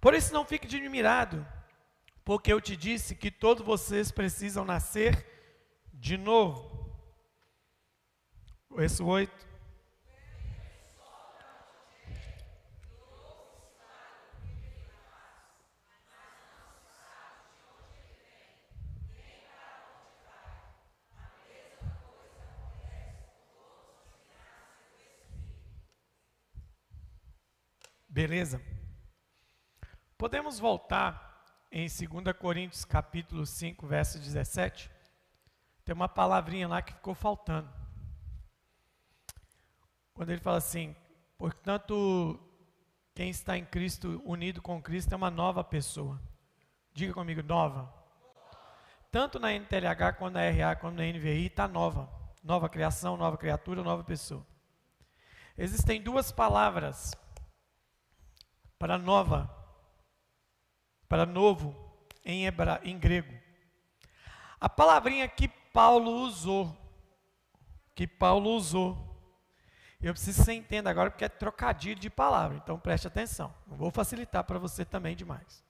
Por 0.00 0.14
isso 0.14 0.32
não 0.32 0.46
fique 0.46 0.66
admirado, 0.66 1.46
porque 2.24 2.50
eu 2.50 2.60
te 2.60 2.74
disse 2.74 3.14
que 3.14 3.30
todos 3.30 3.64
vocês 3.64 4.10
precisam 4.10 4.64
nascer 4.64 5.26
de 5.92 6.16
novo. 6.16 6.69
Verso 8.70 9.04
8. 9.04 9.50
Beleza? 28.08 28.60
Podemos 30.18 30.58
voltar 30.58 31.44
em 31.72 31.86
2 31.86 32.36
Coríntios 32.36 32.84
capítulo 32.84 33.46
5, 33.46 33.86
verso 33.86 34.18
17. 34.18 34.90
Tem 35.84 35.94
uma 35.94 36.08
palavrinha 36.08 36.68
lá 36.68 36.82
que 36.82 36.92
ficou 36.92 37.14
faltando. 37.14 37.79
Quando 40.20 40.32
ele 40.32 40.40
fala 40.42 40.58
assim, 40.58 40.94
portanto, 41.38 42.38
quem 43.14 43.30
está 43.30 43.56
em 43.56 43.64
Cristo, 43.64 44.20
unido 44.22 44.60
com 44.60 44.82
Cristo, 44.82 45.14
é 45.14 45.16
uma 45.16 45.30
nova 45.30 45.64
pessoa. 45.64 46.20
Diga 46.92 47.14
comigo, 47.14 47.42
nova. 47.42 47.90
Tanto 49.10 49.38
na 49.38 49.50
NTLH, 49.50 50.12
quanto 50.18 50.34
na 50.34 50.42
RA, 50.50 50.76
quanto 50.76 50.96
na 50.96 51.04
NVI, 51.04 51.46
está 51.46 51.66
nova. 51.66 52.06
Nova 52.44 52.68
criação, 52.68 53.16
nova 53.16 53.38
criatura, 53.38 53.82
nova 53.82 54.04
pessoa. 54.04 54.46
Existem 55.56 56.02
duas 56.02 56.30
palavras 56.30 57.14
para 58.78 58.98
nova, 58.98 59.48
para 61.08 61.24
novo, 61.24 61.74
em, 62.26 62.44
hebra, 62.44 62.78
em 62.84 62.98
grego. 62.98 63.32
A 64.60 64.68
palavrinha 64.68 65.26
que 65.26 65.48
Paulo 65.48 66.10
usou, 66.10 66.76
que 67.94 68.06
Paulo 68.06 68.50
usou, 68.50 69.09
eu 70.08 70.14
preciso 70.14 70.38
que 70.38 70.44
você 70.44 70.52
entenda 70.54 70.88
agora 70.88 71.10
porque 71.10 71.24
é 71.24 71.28
trocadilho 71.28 72.00
de 72.00 72.08
palavra, 72.08 72.56
então 72.56 72.78
preste 72.78 73.06
atenção. 73.06 73.54
Não 73.66 73.76
vou 73.76 73.90
facilitar 73.90 74.44
para 74.44 74.58
você 74.58 74.84
também 74.84 75.14
demais. 75.14 75.62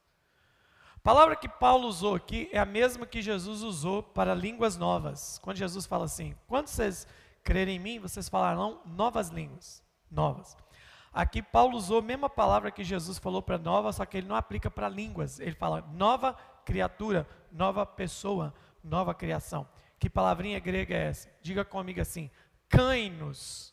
A 0.97 1.01
palavra 1.03 1.35
que 1.35 1.49
Paulo 1.49 1.89
usou 1.89 2.15
aqui 2.15 2.49
é 2.53 2.59
a 2.59 2.65
mesma 2.67 3.07
que 3.07 3.23
Jesus 3.23 3.63
usou 3.63 4.03
para 4.03 4.35
línguas 4.35 4.77
novas. 4.77 5.39
Quando 5.43 5.57
Jesus 5.57 5.87
fala 5.87 6.05
assim: 6.05 6.37
quando 6.47 6.69
vocês 6.69 7.07
crerem 7.43 7.77
em 7.77 7.79
mim, 7.79 7.99
vocês 7.99 8.29
falarão 8.29 8.81
novas 8.85 9.31
línguas. 9.31 9.83
Novas. 10.11 10.57
Aqui 11.13 11.43
Paulo 11.43 11.77
usou 11.77 11.99
a 11.99 12.03
mesma 12.03 12.31
palavra 12.31 12.71
que 12.71 12.85
Jesus 12.85 13.19
falou 13.19 13.43
para 13.43 13.59
nova, 13.59 13.93
só 13.93 14.05
que 14.05 14.19
ele 14.19 14.29
não 14.29 14.37
aplica 14.37 14.71
para 14.71 14.89
línguas. 14.89 15.41
Ele 15.41 15.55
fala 15.55 15.81
nova 15.93 16.35
criatura, 16.65 17.27
nova 17.51 17.85
pessoa, 17.85 18.55
nova 18.85 19.13
criação. 19.13 19.67
Que 19.99 20.09
palavrinha 20.09 20.61
grega 20.61 20.95
é 20.95 21.09
essa? 21.09 21.29
Diga 21.43 21.65
comigo 21.65 22.01
assim: 22.01 22.31
kainos. 22.69 23.70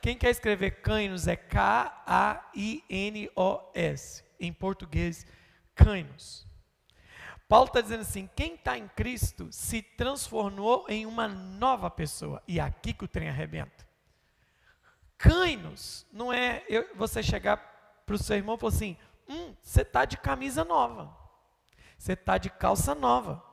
Quem 0.00 0.16
quer 0.16 0.30
escrever 0.30 0.80
Cainos 0.82 1.26
é 1.26 1.36
K-A-I-N-O-S. 1.36 1.94
em 4.38 4.52
português, 4.52 5.26
cainos. 5.74 6.46
Paulo 7.46 7.66
está 7.66 7.80
dizendo 7.80 8.00
assim: 8.02 8.30
quem 8.34 8.54
está 8.54 8.78
em 8.78 8.88
Cristo 8.88 9.48
se 9.50 9.82
transformou 9.82 10.86
em 10.88 11.04
uma 11.04 11.28
nova 11.28 11.90
pessoa. 11.90 12.42
E 12.48 12.58
é 12.58 12.62
aqui 12.62 12.92
que 12.92 13.04
o 13.04 13.08
trem 13.08 13.28
arrebenta. 13.28 13.86
Cainos 15.18 16.06
não 16.12 16.32
é 16.32 16.64
eu, 16.68 16.88
você 16.94 17.22
chegar 17.22 17.56
para 18.06 18.14
o 18.14 18.18
seu 18.18 18.36
irmão 18.36 18.54
e 18.54 18.58
falar 18.58 18.72
assim: 18.72 18.96
hum, 19.28 19.54
você 19.60 19.82
está 19.82 20.04
de 20.04 20.16
camisa 20.16 20.64
nova, 20.64 21.14
você 21.98 22.14
está 22.14 22.38
de 22.38 22.48
calça 22.48 22.94
nova, 22.94 23.44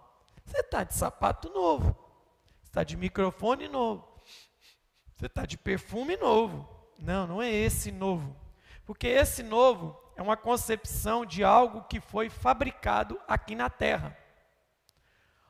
você 0.46 0.60
está 0.60 0.84
de 0.84 0.94
sapato 0.94 1.50
novo, 1.50 1.94
você 2.62 2.70
está 2.70 2.84
de 2.84 2.96
microfone 2.96 3.68
novo, 3.68 4.08
você 5.18 5.26
está 5.26 5.48
de 5.48 5.58
perfume 5.58 6.16
novo. 6.16 6.70
Não, 7.00 7.26
não 7.26 7.42
é 7.42 7.52
esse 7.52 7.92
novo. 7.92 8.36
Porque 8.86 9.08
esse 9.08 9.42
novo 9.42 10.00
é 10.16 10.22
uma 10.22 10.38
concepção 10.38 11.26
de 11.26 11.44
algo 11.44 11.86
que 11.90 12.00
foi 12.00 12.30
fabricado 12.30 13.20
aqui 13.28 13.56
na 13.56 13.68
terra. 13.68 14.16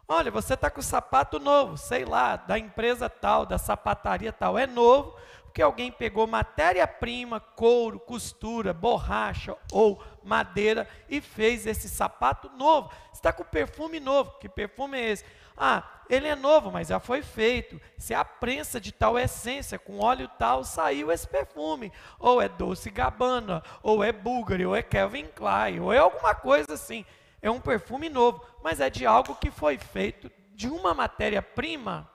Olha, 0.08 0.32
você 0.32 0.54
está 0.54 0.70
com 0.70 0.82
sapato 0.82 1.38
novo, 1.38 1.76
sei 1.76 2.06
lá, 2.06 2.38
da 2.38 2.58
empresa 2.58 3.10
tal, 3.10 3.46
da 3.46 3.58
sapataria 3.58 4.32
tal, 4.32 4.58
é 4.58 4.66
novo, 4.66 5.14
porque 5.44 5.62
alguém 5.62 5.92
pegou 5.92 6.26
matéria-prima, 6.26 7.42
couro, 7.42 8.00
costura, 8.00 8.74
borracha 8.74 9.54
ou 9.70 10.02
madeira 10.24 10.88
e 11.10 11.20
fez 11.20 11.68
esse 11.68 11.90
sapato 11.90 12.50
novo. 12.52 12.90
Você 13.12 13.20
está 13.20 13.34
com 13.34 13.44
perfume 13.44 14.00
novo, 14.00 14.38
que 14.40 14.48
perfume 14.48 14.98
é 14.98 15.10
esse? 15.10 15.26
Ah, 15.58 15.84
ele 16.10 16.28
é 16.28 16.36
novo, 16.36 16.72
mas 16.72 16.88
já 16.88 17.00
foi 17.00 17.22
feito. 17.22 17.82
Se 17.98 18.14
a 18.14 18.24
prensa 18.24 18.80
de 18.80 18.92
tal 18.92 19.18
essência, 19.18 19.80
com 19.80 20.00
óleo 20.00 20.30
tal, 20.38 20.64
saiu 20.64 21.12
esse 21.12 21.28
perfume. 21.28 21.92
Ou 22.20 22.42
é 22.42 22.48
Doce 22.48 22.90
Gabbana, 22.90 23.64
ou 23.82 24.04
é 24.04 24.12
Bulgari, 24.12 24.66
ou 24.66 24.76
é 24.76 24.84
Calvin 24.84 25.26
Klein, 25.26 25.80
ou 25.80 25.92
é 25.92 25.98
alguma 25.98 26.36
coisa 26.36 26.76
assim. 26.76 27.06
É 27.42 27.50
um 27.50 27.60
perfume 27.60 28.08
novo, 28.08 28.44
mas 28.64 28.80
é 28.80 28.90
de 28.90 29.06
algo 29.06 29.36
que 29.36 29.52
foi 29.52 29.78
feito 29.78 30.32
de 30.54 30.68
uma 30.68 30.94
matéria-prima 30.94 32.10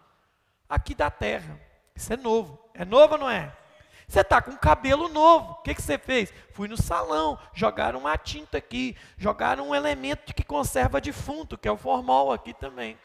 aqui 0.69 0.95
da 0.95 1.11
terra. 1.11 1.61
Isso 1.95 2.13
é 2.13 2.17
novo. 2.17 2.59
É 2.75 2.85
novo 2.85 3.15
ou 3.15 3.21
não 3.21 3.31
é? 3.31 3.55
Você 4.09 4.21
está 4.21 4.41
com 4.43 4.57
cabelo 4.57 5.09
novo. 5.09 5.53
O 5.53 5.63
que, 5.63 5.75
que 5.75 5.83
você 5.83 5.99
fez? 5.99 6.33
Fui 6.53 6.69
no 6.69 6.77
salão, 6.77 7.39
jogaram 7.55 8.01
uma 8.01 8.17
tinta 8.17 8.59
aqui, 8.59 8.97
jogaram 9.17 9.69
um 9.69 9.75
elemento 9.75 10.35
que 10.35 10.43
conserva 10.43 11.01
defunto, 11.01 11.57
que 11.57 11.69
é 11.69 11.73
o 11.73 11.77
formol 11.77 12.33
aqui 12.33 12.53
também 12.53 12.99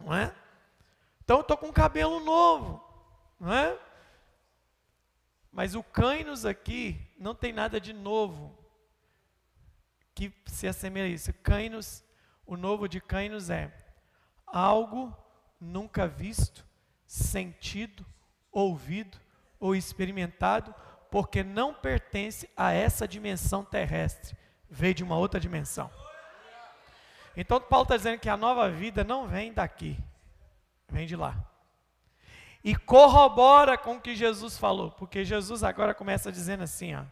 não 0.00 0.14
é? 0.14 0.34
Então 1.22 1.40
estou 1.40 1.56
com 1.56 1.72
cabelo 1.72 2.20
novo, 2.20 2.82
não 3.38 3.52
é? 3.52 3.78
Mas 5.52 5.74
o 5.74 5.82
Cainos 5.82 6.44
aqui 6.44 7.00
não 7.18 7.34
tem 7.34 7.52
nada 7.52 7.80
de 7.80 7.92
novo 7.92 8.56
que 10.14 10.32
se 10.46 10.66
assemelha 10.66 11.06
a 11.06 11.10
isso. 11.10 11.32
Cainos, 11.42 12.04
o 12.46 12.56
novo 12.56 12.88
de 12.88 13.00
Cainos 13.00 13.50
é 13.50 13.72
algo 14.46 15.16
nunca 15.60 16.06
visto, 16.06 16.64
sentido, 17.06 18.04
ouvido 18.50 19.18
ou 19.58 19.74
experimentado, 19.74 20.74
porque 21.10 21.42
não 21.42 21.74
pertence 21.74 22.48
a 22.56 22.72
essa 22.72 23.06
dimensão 23.06 23.64
terrestre, 23.64 24.36
veio 24.68 24.94
de 24.94 25.04
uma 25.04 25.16
outra 25.16 25.40
dimensão. 25.40 25.90
Então 27.40 27.58
Paulo 27.58 27.84
está 27.84 27.96
dizendo 27.96 28.18
que 28.18 28.28
a 28.28 28.36
nova 28.36 28.68
vida 28.68 29.02
não 29.02 29.26
vem 29.26 29.50
daqui, 29.50 29.98
vem 30.90 31.06
de 31.06 31.16
lá. 31.16 31.34
E 32.62 32.76
corrobora 32.76 33.78
com 33.78 33.94
o 33.94 34.00
que 34.00 34.14
Jesus 34.14 34.58
falou, 34.58 34.90
porque 34.90 35.24
Jesus 35.24 35.64
agora 35.64 35.94
começa 35.94 36.30
dizendo 36.30 36.64
assim, 36.64 36.94
ó. 36.94 37.02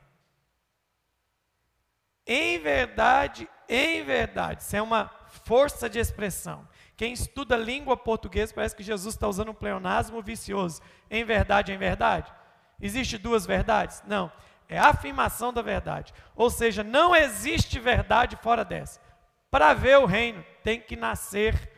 Em 2.26 2.58
verdade, 2.58 3.48
em 3.66 4.02
verdade, 4.02 4.60
isso 4.60 4.76
é 4.76 4.82
uma 4.82 5.10
força 5.44 5.88
de 5.88 5.98
expressão. 5.98 6.68
Quem 6.94 7.14
estuda 7.14 7.56
língua 7.56 7.96
portuguesa 7.96 8.52
parece 8.52 8.76
que 8.76 8.82
Jesus 8.82 9.14
está 9.14 9.26
usando 9.26 9.52
um 9.52 9.54
pleonasmo 9.54 10.20
vicioso. 10.20 10.82
Em 11.10 11.24
verdade, 11.24 11.72
em 11.72 11.78
verdade. 11.78 12.30
Existe 12.78 13.16
duas 13.16 13.46
verdades? 13.46 14.02
Não. 14.06 14.30
É 14.68 14.78
a 14.78 14.88
afirmação 14.88 15.54
da 15.54 15.62
verdade. 15.62 16.12
Ou 16.36 16.50
seja, 16.50 16.84
não 16.84 17.16
existe 17.16 17.78
verdade 17.78 18.36
fora 18.36 18.62
dessa. 18.62 19.07
Para 19.50 19.72
ver 19.72 19.98
o 19.98 20.06
reino, 20.06 20.44
tem 20.62 20.80
que 20.80 20.96
nascer 20.96 21.70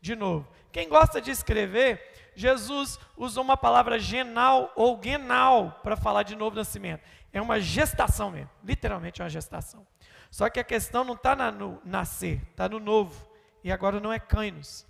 de 0.00 0.16
novo. 0.16 0.48
Quem 0.72 0.88
gosta 0.88 1.20
de 1.20 1.30
escrever, 1.30 2.32
Jesus 2.34 2.98
usou 3.16 3.44
uma 3.44 3.56
palavra 3.56 3.98
genal 3.98 4.72
ou 4.74 5.00
genal 5.02 5.80
para 5.82 5.96
falar 5.96 6.24
de 6.24 6.34
novo 6.34 6.56
nascimento. 6.56 7.02
É 7.32 7.40
uma 7.40 7.60
gestação 7.60 8.30
mesmo, 8.30 8.50
literalmente 8.62 9.20
é 9.20 9.24
uma 9.24 9.30
gestação. 9.30 9.86
Só 10.30 10.50
que 10.50 10.58
a 10.58 10.64
questão 10.64 11.04
não 11.04 11.14
está 11.14 11.36
no 11.52 11.80
nascer, 11.84 12.42
está 12.50 12.68
no 12.68 12.80
novo. 12.80 13.28
E 13.62 13.70
agora 13.70 14.00
não 14.00 14.12
é 14.12 14.18
cainos. 14.18 14.84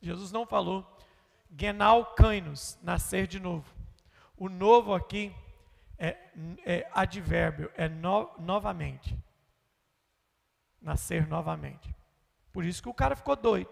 Jesus 0.00 0.32
não 0.32 0.46
falou 0.46 0.86
genal 1.58 2.14
cainos, 2.14 2.78
nascer 2.82 3.26
de 3.26 3.38
novo. 3.38 3.66
O 4.38 4.48
novo 4.48 4.94
aqui 4.94 5.34
é, 5.98 6.16
é 6.64 6.88
advérbio, 6.94 7.70
é 7.76 7.88
no, 7.88 8.30
novamente 8.38 9.14
nascer 10.80 11.26
novamente. 11.26 11.94
Por 12.52 12.64
isso 12.64 12.82
que 12.82 12.88
o 12.88 12.94
cara 12.94 13.14
ficou 13.14 13.36
doido. 13.36 13.70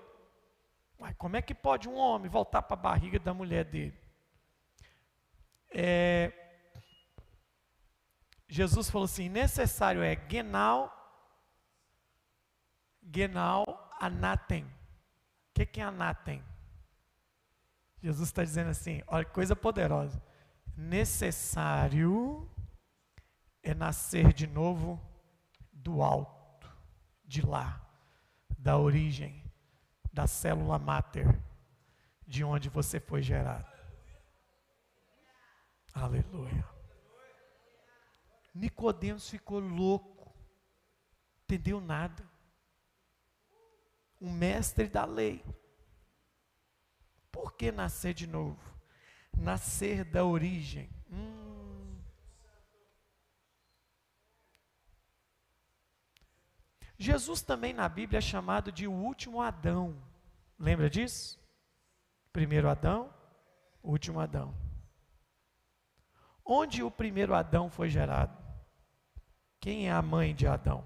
Mas 0.98 1.14
como 1.16 1.36
é 1.36 1.42
que 1.42 1.54
pode 1.54 1.88
um 1.88 1.96
homem 1.96 2.28
voltar 2.28 2.62
para 2.62 2.74
a 2.74 2.80
barriga 2.80 3.18
da 3.18 3.32
mulher 3.32 3.64
dele? 3.64 3.98
É, 5.70 6.32
Jesus 8.48 8.90
falou 8.90 9.04
assim: 9.04 9.28
necessário 9.28 10.02
é 10.02 10.16
genal, 10.28 10.92
genal 13.14 13.64
anatem. 14.00 14.64
O 14.64 14.68
que, 15.54 15.66
que 15.66 15.80
é 15.80 15.84
anatem? 15.84 16.42
Jesus 18.02 18.28
está 18.28 18.42
dizendo 18.42 18.70
assim: 18.70 19.02
olha 19.06 19.24
que 19.24 19.32
coisa 19.32 19.54
poderosa. 19.54 20.22
Necessário 20.76 22.48
é 23.62 23.74
nascer 23.74 24.32
de 24.32 24.46
novo 24.46 25.00
do 25.72 26.02
alto 26.02 26.37
de 27.28 27.44
lá, 27.44 27.86
da 28.58 28.78
origem, 28.78 29.44
da 30.10 30.26
célula 30.26 30.78
máter, 30.78 31.26
de 32.26 32.42
onde 32.42 32.70
você 32.70 32.98
foi 32.98 33.20
gerado. 33.20 33.70
Aleluia. 35.92 36.66
Nicodemos 38.54 39.28
ficou 39.28 39.60
louco, 39.60 40.34
entendeu 41.44 41.82
nada. 41.82 42.26
Um 44.18 44.32
mestre 44.32 44.88
da 44.88 45.04
lei. 45.04 45.44
Por 47.30 47.52
que 47.52 47.70
nascer 47.70 48.14
de 48.14 48.26
novo? 48.26 48.58
Nascer 49.36 50.02
da 50.02 50.24
origem. 50.24 50.90
Hum, 51.10 51.37
Jesus 56.98 57.42
também 57.42 57.72
na 57.72 57.88
Bíblia 57.88 58.18
é 58.18 58.20
chamado 58.20 58.72
de 58.72 58.88
o 58.88 58.92
último 58.92 59.40
Adão. 59.40 59.96
Lembra 60.58 60.90
disso? 60.90 61.38
Primeiro 62.32 62.68
Adão, 62.68 63.14
último 63.82 64.18
Adão. 64.18 64.52
Onde 66.44 66.82
o 66.82 66.90
primeiro 66.90 67.34
Adão 67.34 67.70
foi 67.70 67.88
gerado? 67.88 68.36
Quem 69.60 69.88
é 69.88 69.92
a 69.92 70.02
mãe 70.02 70.34
de 70.34 70.46
Adão? 70.46 70.84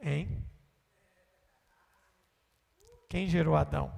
Hein? 0.00 0.46
Quem 3.08 3.28
gerou 3.28 3.54
Adão? 3.54 3.92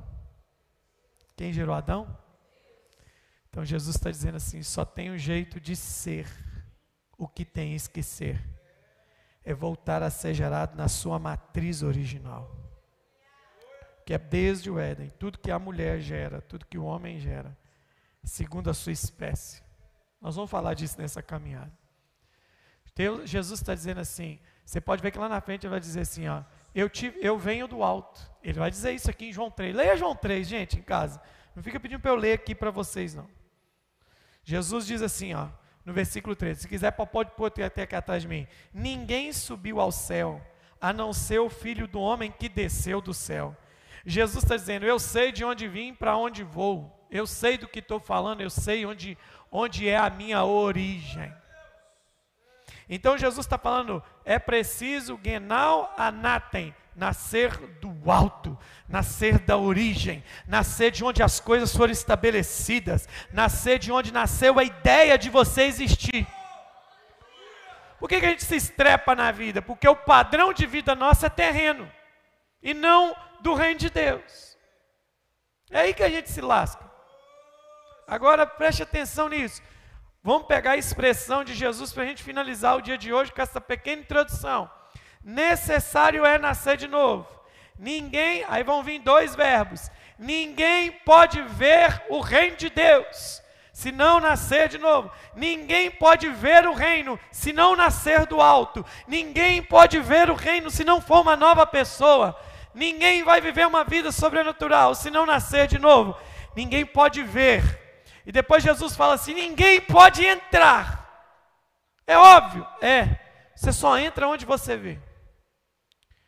Quem 1.36 1.52
gerou 1.52 1.74
Adão? 1.74 2.18
Então 3.48 3.64
Jesus 3.64 3.96
está 3.96 4.10
dizendo 4.10 4.36
assim: 4.36 4.62
só 4.62 4.84
tem 4.84 5.10
um 5.10 5.18
jeito 5.18 5.60
de 5.60 5.76
ser 5.76 6.45
o 7.16 7.26
que 7.26 7.44
tem 7.44 7.74
esquecer 7.74 8.42
é 9.44 9.54
voltar 9.54 10.02
a 10.02 10.10
ser 10.10 10.34
gerado 10.34 10.76
na 10.76 10.88
sua 10.88 11.18
matriz 11.18 11.82
original. 11.82 12.50
Que 14.04 14.14
é 14.14 14.18
desde 14.18 14.70
o 14.70 14.78
Éden, 14.78 15.10
tudo 15.18 15.38
que 15.38 15.50
a 15.50 15.58
mulher 15.58 16.00
gera, 16.00 16.40
tudo 16.40 16.66
que 16.66 16.78
o 16.78 16.84
homem 16.84 17.18
gera, 17.18 17.56
segundo 18.22 18.70
a 18.70 18.74
sua 18.74 18.92
espécie. 18.92 19.62
Nós 20.20 20.34
vamos 20.34 20.50
falar 20.50 20.74
disso 20.74 21.00
nessa 21.00 21.22
caminhada. 21.22 21.72
Deus, 22.96 23.28
Jesus 23.28 23.60
está 23.60 23.74
dizendo 23.74 24.00
assim, 24.00 24.40
você 24.64 24.80
pode 24.80 25.02
ver 25.02 25.10
que 25.10 25.18
lá 25.18 25.28
na 25.28 25.40
frente 25.40 25.64
ele 25.64 25.70
vai 25.70 25.80
dizer 25.80 26.00
assim, 26.00 26.26
ó, 26.26 26.42
eu, 26.74 26.88
tive, 26.88 27.18
eu 27.20 27.38
venho 27.38 27.68
do 27.68 27.82
alto. 27.82 28.20
Ele 28.42 28.58
vai 28.58 28.70
dizer 28.70 28.92
isso 28.92 29.10
aqui 29.10 29.26
em 29.26 29.32
João 29.32 29.50
3. 29.50 29.76
Leia 29.76 29.96
João 29.96 30.16
3, 30.16 30.48
gente, 30.48 30.78
em 30.78 30.82
casa. 30.82 31.20
Não 31.54 31.62
fica 31.62 31.78
pedindo 31.78 32.00
para 32.00 32.10
eu 32.10 32.16
ler 32.16 32.32
aqui 32.32 32.54
para 32.54 32.70
vocês, 32.70 33.14
não. 33.14 33.28
Jesus 34.42 34.86
diz 34.86 35.02
assim, 35.02 35.34
ó, 35.34 35.48
no 35.86 35.92
versículo 35.92 36.34
13. 36.34 36.62
Se 36.62 36.68
quiser, 36.68 36.90
pode 36.90 37.30
pôr 37.30 37.52
até 37.64 37.82
aqui 37.82 37.94
atrás 37.94 38.22
de 38.22 38.28
mim. 38.28 38.46
Ninguém 38.74 39.32
subiu 39.32 39.80
ao 39.80 39.92
céu, 39.92 40.44
a 40.80 40.92
não 40.92 41.12
ser 41.12 41.38
o 41.38 41.48
filho 41.48 41.86
do 41.86 42.00
homem 42.00 42.34
que 42.36 42.48
desceu 42.48 43.00
do 43.00 43.14
céu. 43.14 43.56
Jesus 44.04 44.42
está 44.42 44.56
dizendo: 44.56 44.84
Eu 44.84 44.98
sei 44.98 45.30
de 45.30 45.44
onde 45.44 45.68
vim, 45.68 45.94
para 45.94 46.16
onde 46.16 46.42
vou. 46.42 46.92
Eu 47.08 47.24
sei 47.24 47.56
do 47.56 47.68
que 47.68 47.78
estou 47.78 48.00
falando, 48.00 48.40
eu 48.40 48.50
sei 48.50 48.84
onde, 48.84 49.16
onde 49.50 49.88
é 49.88 49.96
a 49.96 50.10
minha 50.10 50.44
origem. 50.44 51.32
Então 52.88 53.16
Jesus 53.16 53.46
está 53.46 53.56
falando, 53.56 54.02
é 54.24 54.38
preciso 54.38 55.18
genal 55.22 55.92
anatem, 55.96 56.74
nascer 56.96 57.54
do 57.80 58.10
alto, 58.10 58.58
nascer 58.88 59.38
da 59.38 59.56
origem, 59.56 60.24
nascer 60.48 60.90
de 60.90 61.04
onde 61.04 61.22
as 61.22 61.38
coisas 61.38 61.76
foram 61.76 61.92
estabelecidas, 61.92 63.06
nascer 63.32 63.78
de 63.78 63.92
onde 63.92 64.12
nasceu 64.12 64.58
a 64.58 64.64
ideia 64.64 65.18
de 65.18 65.28
você 65.28 65.64
existir. 65.64 66.26
Por 67.98 68.08
que, 68.08 68.18
que 68.18 68.26
a 68.26 68.30
gente 68.30 68.44
se 68.44 68.56
estrepa 68.56 69.14
na 69.14 69.30
vida? 69.30 69.60
Porque 69.60 69.86
o 69.86 69.96
padrão 69.96 70.52
de 70.52 70.66
vida 70.66 70.94
nosso 70.94 71.26
é 71.26 71.28
terreno 71.28 71.90
e 72.62 72.72
não 72.72 73.14
do 73.40 73.54
reino 73.54 73.78
de 73.78 73.90
Deus. 73.90 74.56
É 75.70 75.80
aí 75.80 75.94
que 75.94 76.02
a 76.02 76.08
gente 76.08 76.30
se 76.30 76.40
lasca. 76.40 76.84
Agora 78.06 78.46
preste 78.46 78.82
atenção 78.82 79.28
nisso. 79.28 79.62
Vamos 80.22 80.46
pegar 80.46 80.72
a 80.72 80.76
expressão 80.76 81.44
de 81.44 81.54
Jesus 81.54 81.92
para 81.92 82.02
a 82.02 82.06
gente 82.06 82.22
finalizar 82.22 82.76
o 82.76 82.82
dia 82.82 82.96
de 82.96 83.12
hoje 83.12 83.32
com 83.32 83.42
essa 83.42 83.60
pequena 83.60 84.02
introdução. 84.02 84.70
Necessário 85.26 86.24
é 86.24 86.38
nascer 86.38 86.76
de 86.76 86.86
novo. 86.86 87.26
Ninguém, 87.76 88.44
aí 88.48 88.62
vão 88.62 88.84
vir 88.84 89.00
dois 89.00 89.34
verbos. 89.34 89.90
Ninguém 90.16 90.92
pode 90.92 91.42
ver 91.42 92.00
o 92.08 92.20
reino 92.20 92.56
de 92.56 92.70
Deus 92.70 93.42
se 93.72 93.90
não 93.90 94.20
nascer 94.20 94.68
de 94.68 94.78
novo. 94.78 95.10
Ninguém 95.34 95.90
pode 95.90 96.28
ver 96.30 96.64
o 96.64 96.72
reino 96.72 97.18
se 97.32 97.52
não 97.52 97.74
nascer 97.74 98.24
do 98.24 98.40
alto. 98.40 98.86
Ninguém 99.08 99.60
pode 99.64 99.98
ver 99.98 100.30
o 100.30 100.34
reino 100.34 100.70
se 100.70 100.84
não 100.84 101.00
for 101.00 101.22
uma 101.22 101.34
nova 101.34 101.66
pessoa. 101.66 102.38
Ninguém 102.72 103.24
vai 103.24 103.40
viver 103.40 103.66
uma 103.66 103.82
vida 103.82 104.12
sobrenatural 104.12 104.94
se 104.94 105.10
não 105.10 105.26
nascer 105.26 105.66
de 105.66 105.76
novo. 105.76 106.16
Ninguém 106.54 106.86
pode 106.86 107.24
ver. 107.24 107.62
E 108.24 108.30
depois 108.30 108.62
Jesus 108.62 108.94
fala 108.94 109.14
assim: 109.14 109.34
ninguém 109.34 109.80
pode 109.80 110.24
entrar. 110.24 111.34
É 112.06 112.16
óbvio, 112.16 112.64
é. 112.80 113.18
Você 113.56 113.72
só 113.72 113.98
entra 113.98 114.28
onde 114.28 114.46
você 114.46 114.76
vê. 114.76 115.00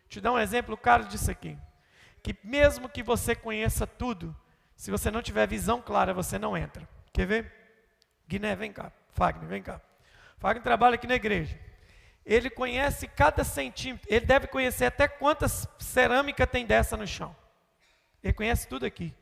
Te 0.08 0.20
dar 0.20 0.32
um 0.32 0.38
exemplo 0.38 0.76
claro 0.76 1.04
disso 1.04 1.30
aqui. 1.30 1.58
Que 2.22 2.36
mesmo 2.42 2.88
que 2.88 3.02
você 3.02 3.34
conheça 3.34 3.86
tudo, 3.86 4.34
se 4.74 4.90
você 4.90 5.10
não 5.10 5.22
tiver 5.22 5.46
visão 5.46 5.82
clara, 5.82 6.14
você 6.14 6.38
não 6.38 6.56
entra. 6.56 6.88
Quer 7.12 7.26
ver? 7.26 7.52
Guiné, 8.26 8.54
vem 8.56 8.72
cá. 8.72 8.92
Fagner, 9.10 9.48
vem 9.48 9.62
cá. 9.62 9.80
Fagner 10.38 10.62
trabalha 10.62 10.94
aqui 10.94 11.06
na 11.06 11.14
igreja. 11.14 11.58
Ele 12.24 12.50
conhece 12.50 13.08
cada 13.08 13.42
centímetro. 13.42 14.06
Ele 14.10 14.24
deve 14.24 14.46
conhecer 14.46 14.84
até 14.84 15.08
quantas 15.08 15.66
cerâmica 15.78 16.46
tem 16.46 16.66
dessa 16.66 16.96
no 16.96 17.06
chão. 17.06 17.34
Ele 18.22 18.32
conhece 18.32 18.68
tudo 18.68 18.86
aqui. 18.86 19.14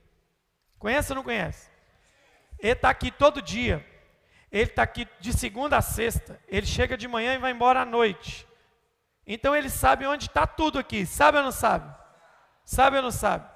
Conhece 0.78 1.12
ou 1.12 1.16
não 1.16 1.22
conhece? 1.22 1.70
Ele 2.58 2.72
está 2.72 2.90
aqui 2.90 3.10
todo 3.10 3.40
dia. 3.40 3.84
Ele 4.50 4.64
está 4.64 4.82
aqui 4.82 5.06
de 5.20 5.32
segunda 5.32 5.76
a 5.76 5.82
sexta. 5.82 6.40
Ele 6.48 6.66
chega 6.66 6.96
de 6.96 7.06
manhã 7.06 7.34
e 7.34 7.38
vai 7.38 7.52
embora 7.52 7.80
à 7.80 7.84
noite. 7.84 8.46
Então 9.26 9.56
ele 9.56 9.68
sabe 9.68 10.06
onde 10.06 10.26
está 10.26 10.46
tudo 10.46 10.78
aqui. 10.78 11.04
Sabe 11.04 11.38
ou 11.38 11.44
não 11.44 11.52
sabe? 11.52 11.92
Sabe 12.64 12.96
ou 12.96 13.02
não 13.02 13.10
sabe? 13.10 13.48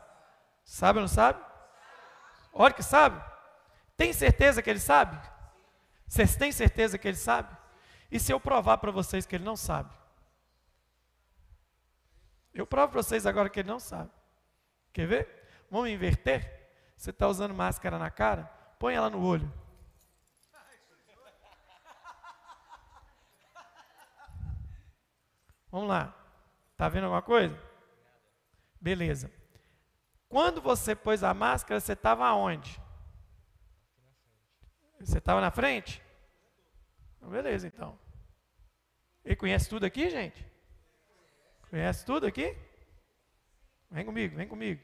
Sabe 0.64 0.98
ou 0.98 1.02
não 1.02 1.08
sabe? 1.08 1.40
Olha 2.52 2.74
que 2.74 2.82
sabe. 2.82 3.22
Tem 3.96 4.12
certeza 4.12 4.62
que 4.62 4.70
ele 4.70 4.80
sabe? 4.80 5.20
Vocês 6.06 6.34
têm 6.34 6.50
certeza 6.50 6.98
que 6.98 7.06
ele 7.06 7.16
sabe? 7.16 7.56
E 8.10 8.18
se 8.18 8.32
eu 8.32 8.40
provar 8.40 8.78
para 8.78 8.90
vocês 8.90 9.24
que 9.26 9.36
ele 9.36 9.44
não 9.44 9.56
sabe? 9.56 9.90
Eu 12.52 12.66
provo 12.66 12.92
para 12.92 13.02
vocês 13.02 13.26
agora 13.26 13.48
que 13.48 13.60
ele 13.60 13.68
não 13.68 13.78
sabe. 13.78 14.10
Quer 14.92 15.06
ver? 15.06 15.64
Vamos 15.70 15.88
inverter? 15.88 16.68
Você 16.96 17.10
está 17.10 17.28
usando 17.28 17.54
máscara 17.54 17.98
na 17.98 18.10
cara? 18.10 18.44
Põe 18.78 18.94
ela 18.94 19.08
no 19.08 19.24
olho. 19.24 19.52
Vamos 25.70 25.88
lá. 25.88 26.14
Está 26.72 26.88
vendo 26.88 27.04
alguma 27.04 27.22
coisa? 27.22 27.56
Beleza. 28.80 29.30
Quando 30.28 30.60
você 30.60 30.94
pôs 30.94 31.22
a 31.22 31.34
máscara, 31.34 31.80
você 31.80 31.92
estava 31.92 32.26
aonde? 32.26 32.80
Você 35.00 35.18
estava 35.18 35.40
na 35.40 35.50
frente? 35.50 36.02
Então, 37.16 37.30
beleza, 37.30 37.66
então. 37.66 37.98
Ele 39.24 39.36
conhece 39.36 39.68
tudo 39.68 39.84
aqui, 39.84 40.08
gente? 40.08 40.46
Conhece 41.68 42.04
tudo 42.04 42.26
aqui? 42.26 42.56
Vem 43.90 44.04
comigo, 44.04 44.36
vem 44.36 44.48
comigo. 44.48 44.82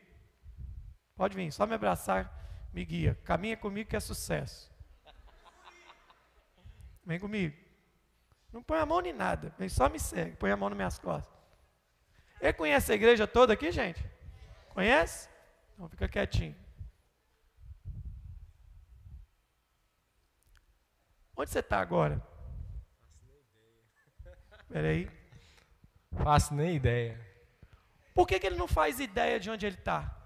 Pode 1.16 1.36
vir, 1.36 1.50
só 1.50 1.66
me 1.66 1.74
abraçar, 1.74 2.30
me 2.72 2.84
guia. 2.84 3.14
Caminha 3.24 3.56
comigo 3.56 3.88
que 3.88 3.96
é 3.96 4.00
sucesso. 4.00 4.70
Vem 7.04 7.18
comigo. 7.18 7.65
Não 8.56 8.62
põe 8.62 8.78
a 8.78 8.86
mão 8.86 9.02
em 9.02 9.12
nada, 9.12 9.54
vem 9.58 9.68
só 9.68 9.86
me 9.86 10.00
segue, 10.00 10.34
põe 10.36 10.50
a 10.50 10.56
mão 10.56 10.70
nas 10.70 10.76
minhas 10.78 10.98
costas. 10.98 11.30
Ele 12.40 12.54
conhece 12.54 12.90
a 12.90 12.94
igreja 12.94 13.26
toda 13.26 13.52
aqui, 13.52 13.70
gente? 13.70 14.02
Conhece? 14.70 15.28
Então 15.74 15.86
fica 15.90 16.08
quietinho. 16.08 16.56
Onde 21.36 21.50
você 21.50 21.58
está 21.58 21.80
agora? 21.80 22.26
Espera 24.62 24.88
aí. 24.88 25.10
Faço 26.24 26.54
nem 26.54 26.76
ideia. 26.76 27.20
Por 28.14 28.26
que, 28.26 28.40
que 28.40 28.46
ele 28.46 28.56
não 28.56 28.66
faz 28.66 29.00
ideia 29.00 29.38
de 29.38 29.50
onde 29.50 29.66
ele 29.66 29.76
está? 29.76 30.16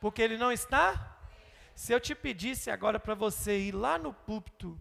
Porque 0.00 0.20
ele 0.20 0.36
não 0.36 0.50
está? 0.50 1.16
Se 1.76 1.92
eu 1.92 2.00
te 2.00 2.12
pedisse 2.12 2.72
agora 2.72 2.98
para 2.98 3.14
você 3.14 3.56
ir 3.56 3.72
lá 3.72 3.96
no 3.96 4.12
púlpito, 4.12 4.76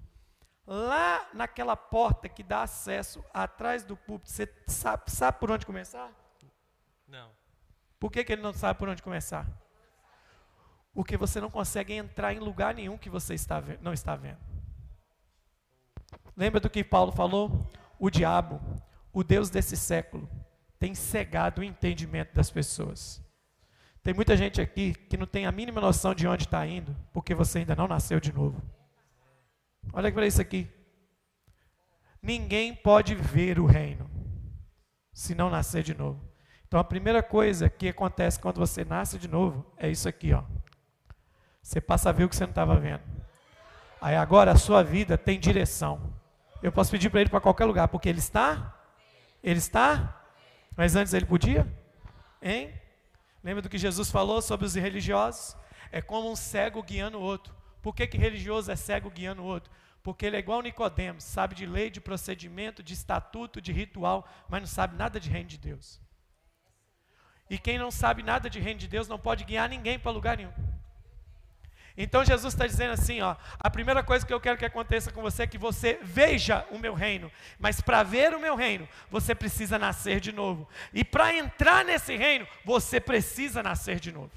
lá 0.67 1.29
naquela 1.33 1.77
porta 1.77 2.27
que 2.27 2.43
dá 2.43 2.63
acesso 2.63 3.23
atrás 3.33 3.85
do 3.85 3.95
púlpito, 3.95 4.29
você 4.29 4.53
sabe, 4.67 5.09
sabe 5.09 5.39
por 5.39 5.49
onde 5.49 5.65
começar? 5.65 6.11
Não. 7.07 7.31
Por 7.97 8.11
que, 8.11 8.23
que 8.23 8.33
ele 8.33 8.41
não 8.41 8.53
sabe 8.53 8.77
por 8.77 8.89
onde 8.89 9.01
começar? 9.01 9.47
Porque 10.93 11.15
você 11.15 11.39
não 11.39 11.49
consegue 11.49 11.93
entrar 11.93 12.33
em 12.33 12.39
lugar 12.39 12.75
nenhum 12.75 12.97
que 12.97 13.09
você 13.09 13.33
está, 13.33 13.63
não 13.81 13.93
está 13.93 14.15
vendo. 14.15 14.39
Lembra 16.35 16.59
do 16.59 16.69
que 16.69 16.83
Paulo 16.83 17.11
falou? 17.11 17.65
O 17.97 18.09
diabo, 18.09 18.59
o 19.13 19.23
Deus 19.23 19.49
desse 19.49 19.77
século, 19.77 20.29
tem 20.77 20.93
cegado 20.93 21.61
o 21.61 21.63
entendimento 21.63 22.35
das 22.35 22.51
pessoas. 22.51 23.23
Tem 24.03 24.13
muita 24.13 24.37
gente 24.37 24.61
aqui 24.61 24.93
que 24.93 25.17
não 25.17 25.25
tem 25.25 25.45
a 25.45 25.51
mínima 25.51 25.81
noção 25.81 26.13
de 26.13 26.27
onde 26.27 26.43
está 26.43 26.65
indo, 26.65 26.95
porque 27.11 27.33
você 27.33 27.59
ainda 27.59 27.75
não 27.75 27.87
nasceu 27.87 28.19
de 28.19 28.31
novo. 28.31 28.61
Olha 29.93 30.11
para 30.11 30.27
isso 30.27 30.41
aqui. 30.41 30.67
Ninguém 32.21 32.75
pode 32.75 33.15
ver 33.15 33.59
o 33.59 33.65
reino 33.65 34.09
se 35.13 35.33
não 35.33 35.49
nascer 35.49 35.83
de 35.83 35.95
novo. 35.95 36.23
Então 36.67 36.79
a 36.79 36.83
primeira 36.83 37.23
coisa 37.23 37.69
que 37.69 37.87
acontece 37.87 38.39
quando 38.39 38.57
você 38.57 38.83
nasce 38.83 39.17
de 39.17 39.27
novo 39.27 39.65
é 39.77 39.89
isso 39.89 40.07
aqui, 40.07 40.33
ó. 40.33 40.43
Você 41.61 41.81
passa 41.81 42.09
a 42.09 42.11
ver 42.11 42.25
o 42.25 42.29
que 42.29 42.35
você 42.35 42.43
não 42.43 42.51
estava 42.51 42.75
vendo. 42.75 43.01
Aí 43.99 44.15
agora 44.15 44.51
a 44.51 44.57
sua 44.57 44.83
vida 44.83 45.17
tem 45.17 45.39
direção. 45.39 46.13
Eu 46.61 46.71
posso 46.71 46.91
pedir 46.91 47.09
para 47.09 47.21
ele 47.21 47.29
para 47.29 47.41
qualquer 47.41 47.65
lugar, 47.65 47.87
porque 47.87 48.07
ele 48.07 48.19
está? 48.19 48.75
Ele 49.43 49.59
está? 49.59 50.23
Mas 50.75 50.95
antes 50.95 51.13
ele 51.13 51.25
podia? 51.25 51.67
Hein? 52.41 52.73
Lembra 53.43 53.61
do 53.61 53.69
que 53.69 53.77
Jesus 53.77 54.11
falou 54.11 54.41
sobre 54.41 54.65
os 54.65 54.75
religiosos? 54.75 55.57
É 55.91 56.01
como 56.01 56.31
um 56.31 56.35
cego 56.35 56.83
guiando 56.83 57.17
o 57.17 57.21
outro. 57.21 57.56
Por 57.87 57.95
que, 57.95 58.05
que 58.05 58.17
religioso 58.17 58.69
é 58.69 58.75
cego 58.75 59.09
guiando 59.09 59.41
o 59.41 59.45
outro? 59.45 59.71
Porque 60.03 60.25
ele 60.25 60.35
é 60.35 60.39
igual 60.39 60.61
Nicodemos, 60.61 61.23
sabe 61.23 61.55
de 61.55 61.65
lei, 61.65 61.89
de 61.89 62.01
procedimento, 62.01 62.83
de 62.83 62.93
estatuto, 62.93 63.61
de 63.61 63.71
ritual, 63.71 64.27
mas 64.49 64.59
não 64.59 64.67
sabe 64.67 64.97
nada 64.97 65.21
de 65.21 65.29
reino 65.29 65.47
de 65.47 65.57
Deus. 65.57 66.01
E 67.49 67.57
quem 67.57 67.77
não 67.77 67.89
sabe 67.89 68.23
nada 68.23 68.49
de 68.49 68.59
reino 68.59 68.77
de 68.77 68.89
Deus 68.89 69.07
não 69.07 69.17
pode 69.17 69.45
guiar 69.45 69.69
ninguém 69.69 69.97
para 69.97 70.11
lugar 70.11 70.35
nenhum. 70.35 70.51
Então 71.95 72.25
Jesus 72.25 72.53
está 72.53 72.67
dizendo 72.67 72.91
assim: 72.91 73.21
ó, 73.21 73.37
a 73.57 73.69
primeira 73.69 74.03
coisa 74.03 74.25
que 74.25 74.33
eu 74.33 74.41
quero 74.41 74.57
que 74.57 74.65
aconteça 74.65 75.09
com 75.09 75.21
você 75.21 75.43
é 75.43 75.47
que 75.47 75.57
você 75.57 75.97
veja 76.03 76.67
o 76.69 76.77
meu 76.77 76.93
reino. 76.93 77.31
Mas 77.57 77.79
para 77.79 78.03
ver 78.03 78.33
o 78.33 78.39
meu 78.41 78.57
reino, 78.57 78.85
você 79.09 79.33
precisa 79.33 79.79
nascer 79.79 80.19
de 80.19 80.33
novo. 80.33 80.67
E 80.93 81.05
para 81.05 81.33
entrar 81.33 81.85
nesse 81.85 82.17
reino, 82.17 82.45
você 82.65 82.99
precisa 82.99 83.63
nascer 83.63 83.97
de 83.97 84.11
novo. 84.11 84.33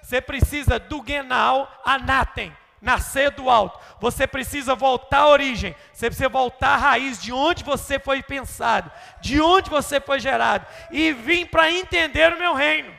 Você 0.00 0.20
precisa 0.20 0.78
do 0.78 1.04
Genal 1.04 1.82
Anatem, 1.84 2.56
nascer 2.82 3.30
do 3.30 3.48
alto. 3.48 3.78
Você 4.00 4.26
precisa 4.26 4.74
voltar 4.74 5.20
à 5.20 5.28
origem. 5.28 5.74
Você 5.92 6.06
precisa 6.06 6.28
voltar 6.28 6.74
à 6.74 6.76
raiz 6.76 7.22
de 7.22 7.32
onde 7.32 7.62
você 7.62 7.98
foi 7.98 8.22
pensado, 8.22 8.90
de 9.20 9.40
onde 9.40 9.70
você 9.70 10.00
foi 10.00 10.18
gerado. 10.18 10.66
E 10.90 11.12
vir 11.12 11.46
para 11.46 11.70
entender 11.70 12.32
o 12.32 12.38
meu 12.38 12.52
reino. 12.52 12.92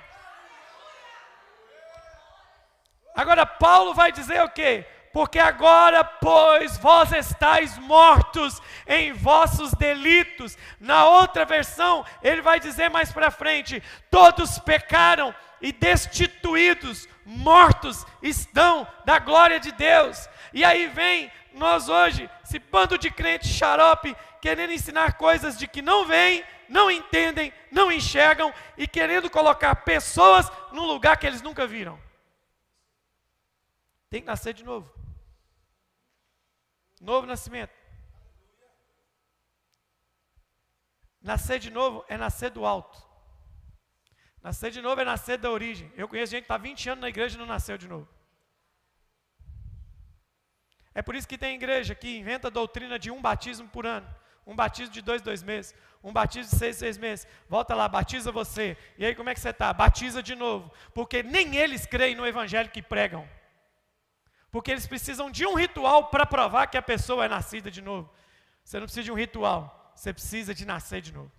Agora, 3.13 3.46
Paulo 3.46 3.93
vai 3.93 4.12
dizer 4.12 4.41
o 4.41 4.50
quê? 4.50 4.86
Porque 5.13 5.38
agora, 5.38 6.04
pois, 6.04 6.76
vós 6.80 7.12
estáis 7.12 7.78
mortos 7.78 8.60
em 8.88 9.13
vossos 9.13 9.71
delitos. 9.76 10.58
Na 10.80 11.06
outra 11.06 11.45
versão, 11.45 12.04
ele 12.23 12.41
vai 12.41 12.60
dizer 12.60 12.89
mais 12.89 13.12
para 13.12 13.30
frente: 13.30 13.82
todos 14.10 14.58
pecaram 14.58 15.34
e 15.62 15.71
destituídos, 15.71 17.08
mortos 17.23 18.04
estão 18.23 18.88
da 19.06 19.19
glória 19.19 19.60
de 19.60 19.71
Deus. 19.71 20.28
E 20.52 20.65
aí 20.65 20.88
vem 20.88 21.32
nós 21.54 21.88
hoje, 21.89 22.28
esse 22.43 22.58
bando 22.58 22.97
de 22.97 23.12
crentes 23.12 23.52
xarope, 23.52 24.17
querendo 24.41 24.73
ensinar 24.73 25.13
coisas 25.13 25.56
de 25.60 25.67
que 25.67 25.84
não 25.84 26.08
vêm, 26.08 26.43
não 26.67 26.89
entendem, 26.89 27.54
não 27.71 27.91
enxergam 27.91 28.52
e 28.76 28.88
querendo 28.88 29.30
colocar 29.30 29.76
pessoas 29.76 30.52
num 30.71 30.86
lugar 30.86 31.17
que 31.17 31.28
eles 31.28 31.43
nunca 31.43 31.67
viram. 31.67 32.02
Tem 34.10 34.21
que 34.21 34.28
nascer 34.28 34.56
de 34.56 34.63
novo. 34.63 35.03
Novo 37.04 37.28
nascimento. 37.28 37.74
Nascer 41.22 41.60
de 41.60 41.70
novo 41.70 42.06
é 42.08 42.18
nascer 42.18 42.50
do 42.50 42.66
alto. 42.66 42.98
Nascer 44.42 44.72
de 44.72 44.82
novo 44.82 45.02
é 45.02 45.04
nascer 45.04 45.38
da 45.38 45.52
origem. 45.52 45.92
Eu 45.98 46.08
conheço 46.08 46.32
gente 46.32 46.44
que 46.44 46.46
está 46.46 46.58
20 46.58 46.89
anos 46.92 47.02
na 47.02 47.10
igreja 47.10 47.36
e 47.36 47.39
não 47.39 47.46
nasceu 47.46 47.78
de 47.78 47.89
novo. 47.89 48.08
É 50.96 51.02
por 51.02 51.13
isso 51.13 51.28
que 51.28 51.38
tem 51.38 51.56
igreja 51.56 51.94
que 51.94 52.18
inventa 52.18 52.48
a 52.48 52.52
doutrina 52.52 52.98
de 52.98 53.12
um 53.12 53.22
batismo 53.22 53.68
por 53.68 53.86
ano. 53.86 54.08
Um 54.48 54.56
batismo 54.56 54.94
de 54.94 55.02
dois, 55.02 55.22
dois 55.22 55.44
meses. 55.44 55.76
Um 56.02 56.13
batismo 56.13 56.52
de 56.52 56.58
seis, 56.58 56.78
seis 56.78 56.98
meses. 56.98 57.28
Volta 57.50 57.76
lá, 57.76 57.89
batiza 57.89 58.32
você. 58.32 58.78
E 58.98 59.06
aí 59.06 59.13
como 59.13 59.30
é 59.30 59.34
que 59.34 59.42
você 59.42 59.50
está? 59.50 59.74
Batiza 59.74 60.24
de 60.24 60.36
novo. 60.36 60.72
Porque 60.94 61.22
nem 61.22 61.58
eles 61.58 61.86
creem 61.86 62.16
no 62.16 62.26
evangelho 62.26 62.70
que 62.70 62.82
pregam. 62.82 63.28
Porque 64.54 64.70
eles 64.70 64.86
precisam 64.86 65.32
de 65.32 65.48
um 65.48 65.56
ritual 65.56 66.12
para 66.12 66.28
provar 66.28 66.68
que 66.68 66.78
a 66.78 66.82
pessoa 66.82 67.26
é 67.26 67.28
nascida 67.28 67.72
de 67.72 67.82
novo. 67.82 68.08
Você 68.63 68.80
não 68.80 68.86
precisa 68.86 69.04
de 69.04 69.12
um 69.12 69.16
ritual. 69.16 69.92
Você 69.96 70.13
precisa 70.13 70.54
de 70.54 70.63
nascer 70.63 71.02
de 71.02 71.12
novo. 71.12 71.32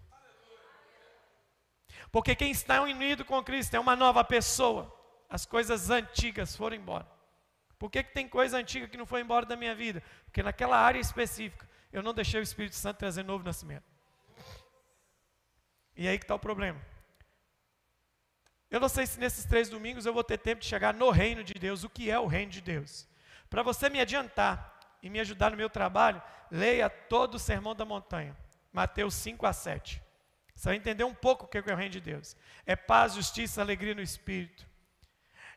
Porque 2.10 2.34
quem 2.34 2.50
está 2.50 2.82
unido 2.82 3.24
com 3.24 3.40
Cristo 3.40 3.74
é 3.74 3.78
uma 3.78 3.94
nova 3.94 4.24
pessoa. 4.24 4.92
As 5.30 5.46
coisas 5.46 5.90
antigas 5.90 6.56
foram 6.56 6.74
embora. 6.74 7.06
Por 7.78 7.88
que, 7.88 8.02
que 8.02 8.12
tem 8.12 8.26
coisa 8.26 8.58
antiga 8.58 8.88
que 8.88 8.96
não 8.96 9.06
foi 9.06 9.20
embora 9.20 9.46
da 9.46 9.54
minha 9.54 9.76
vida? 9.76 10.02
Porque 10.24 10.42
naquela 10.42 10.76
área 10.76 10.98
específica 10.98 11.70
eu 11.92 12.02
não 12.02 12.12
deixei 12.12 12.40
o 12.40 12.42
Espírito 12.42 12.74
Santo 12.74 12.98
trazer 12.98 13.22
novo 13.22 13.44
nascimento. 13.44 13.84
E 15.96 16.08
aí 16.08 16.18
que 16.18 16.24
está 16.24 16.34
o 16.34 16.38
problema. 16.40 16.80
Eu 18.74 18.80
não 18.80 18.88
sei 18.88 19.06
se 19.06 19.20
nesses 19.20 19.44
três 19.44 19.68
domingos 19.68 20.04
eu 20.04 20.12
vou 20.12 20.24
ter 20.24 20.36
tempo 20.36 20.60
de 20.60 20.66
chegar 20.66 20.92
no 20.92 21.08
reino 21.08 21.44
de 21.44 21.54
Deus. 21.54 21.84
O 21.84 21.88
que 21.88 22.10
é 22.10 22.18
o 22.18 22.26
reino 22.26 22.50
de 22.50 22.60
Deus? 22.60 23.06
Para 23.48 23.62
você 23.62 23.88
me 23.88 24.00
adiantar 24.00 24.80
e 25.00 25.08
me 25.08 25.20
ajudar 25.20 25.52
no 25.52 25.56
meu 25.56 25.70
trabalho, 25.70 26.20
leia 26.50 26.90
todo 26.90 27.36
o 27.36 27.38
Sermão 27.38 27.72
da 27.72 27.84
Montanha, 27.84 28.36
Mateus 28.72 29.14
5 29.14 29.46
a 29.46 29.52
7. 29.52 30.02
Você 30.56 30.70
vai 30.70 30.76
entender 30.76 31.04
um 31.04 31.14
pouco 31.14 31.44
o 31.44 31.48
que 31.48 31.58
é 31.58 31.72
o 31.72 31.76
reino 31.76 31.92
de 31.92 32.00
Deus. 32.00 32.36
É 32.66 32.74
paz, 32.74 33.14
justiça, 33.14 33.60
alegria 33.60 33.94
no 33.94 34.02
Espírito 34.02 34.66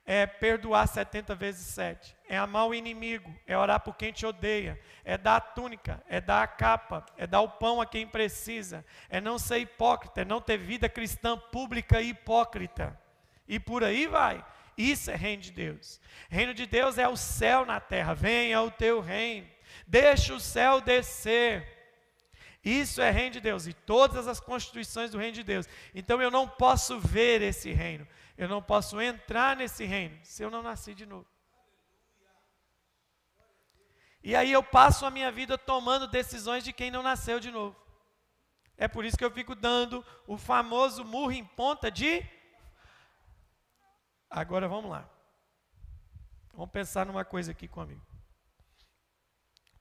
é 0.08 0.26
perdoar 0.26 0.88
70 0.88 1.36
vezes 1.36 1.68
7, 1.68 2.16
é 2.30 2.38
amar 2.38 2.66
o 2.66 2.74
inimigo, 2.74 3.30
é 3.46 3.58
orar 3.58 3.82
por 3.82 3.94
quem 3.98 4.14
te 4.14 4.26
odeia, 4.26 4.80
é 5.04 5.18
dar 5.18 5.36
a 5.36 5.42
túnica, 5.42 6.02
é 6.08 6.22
dar 6.22 6.44
a 6.44 6.48
capa, 6.48 7.06
é 7.18 7.28
dar 7.28 7.42
o 7.42 7.50
pão 7.50 7.82
a 7.82 7.86
quem 7.86 8.08
precisa, 8.08 8.86
é 9.10 9.20
não 9.20 9.38
ser 9.38 9.58
hipócrita, 9.58 10.22
é 10.22 10.26
não 10.26 10.40
ter 10.40 10.58
vida 10.58 10.88
cristã 10.88 11.38
pública 11.38 12.02
e 12.02 12.12
hipócrita. 12.12 12.98
E 13.48 13.60
por 13.60 13.84
aí 13.84 14.08
vai. 14.08 14.46
Isso 14.78 15.10
é 15.10 15.16
reino 15.16 15.42
de 15.42 15.52
Deus. 15.52 16.00
Reino 16.30 16.54
de 16.54 16.66
Deus 16.66 16.98
é 16.98 17.08
o 17.08 17.18
céu 17.18 17.66
na 17.66 17.80
terra. 17.80 18.14
Venha 18.14 18.62
o 18.62 18.70
teu 18.70 19.00
reino. 19.00 19.48
Deixa 19.88 20.34
o 20.34 20.40
céu 20.40 20.82
descer. 20.82 21.78
Isso 22.64 23.02
é 23.02 23.10
reino 23.10 23.32
de 23.32 23.40
Deus 23.40 23.66
e 23.66 23.74
todas 23.74 24.28
as 24.28 24.40
constituições 24.40 25.12
do 25.12 25.18
reino 25.18 25.34
de 25.34 25.44
Deus. 25.44 25.68
Então 25.96 26.22
eu 26.22 26.30
não 26.30 26.48
posso 26.48 27.00
ver 27.00 27.42
esse 27.42 27.72
reino. 27.72 28.08
Eu 28.38 28.48
não 28.48 28.62
posso 28.62 29.02
entrar 29.02 29.56
nesse 29.56 29.86
reino 29.86 30.18
se 30.24 30.44
eu 30.44 30.52
não 30.52 30.62
nasci 30.62 30.94
de 30.94 31.06
novo. 31.06 31.26
E 34.24 34.36
aí 34.36 34.52
eu 34.52 34.62
passo 34.62 35.06
a 35.06 35.10
minha 35.10 35.32
vida 35.32 35.58
tomando 35.58 36.08
decisões 36.08 36.64
de 36.64 36.74
quem 36.74 36.92
não 36.92 37.02
nasceu 37.02 37.40
de 37.40 37.50
novo. 37.50 37.76
É 38.78 38.88
por 38.88 39.06
isso 39.06 39.18
que 39.18 39.24
eu 39.24 39.32
fico 39.32 39.56
dando 39.56 40.06
o 40.28 40.38
famoso 40.38 41.06
murro 41.06 41.32
em 41.32 41.46
ponta 41.46 41.90
de. 41.90 42.24
Agora 44.38 44.68
vamos 44.68 44.92
lá. 44.92 45.10
Vamos 46.54 46.70
pensar 46.70 47.08
numa 47.08 47.26
coisa 47.26 47.54
aqui 47.54 47.68
comigo. 47.68 48.06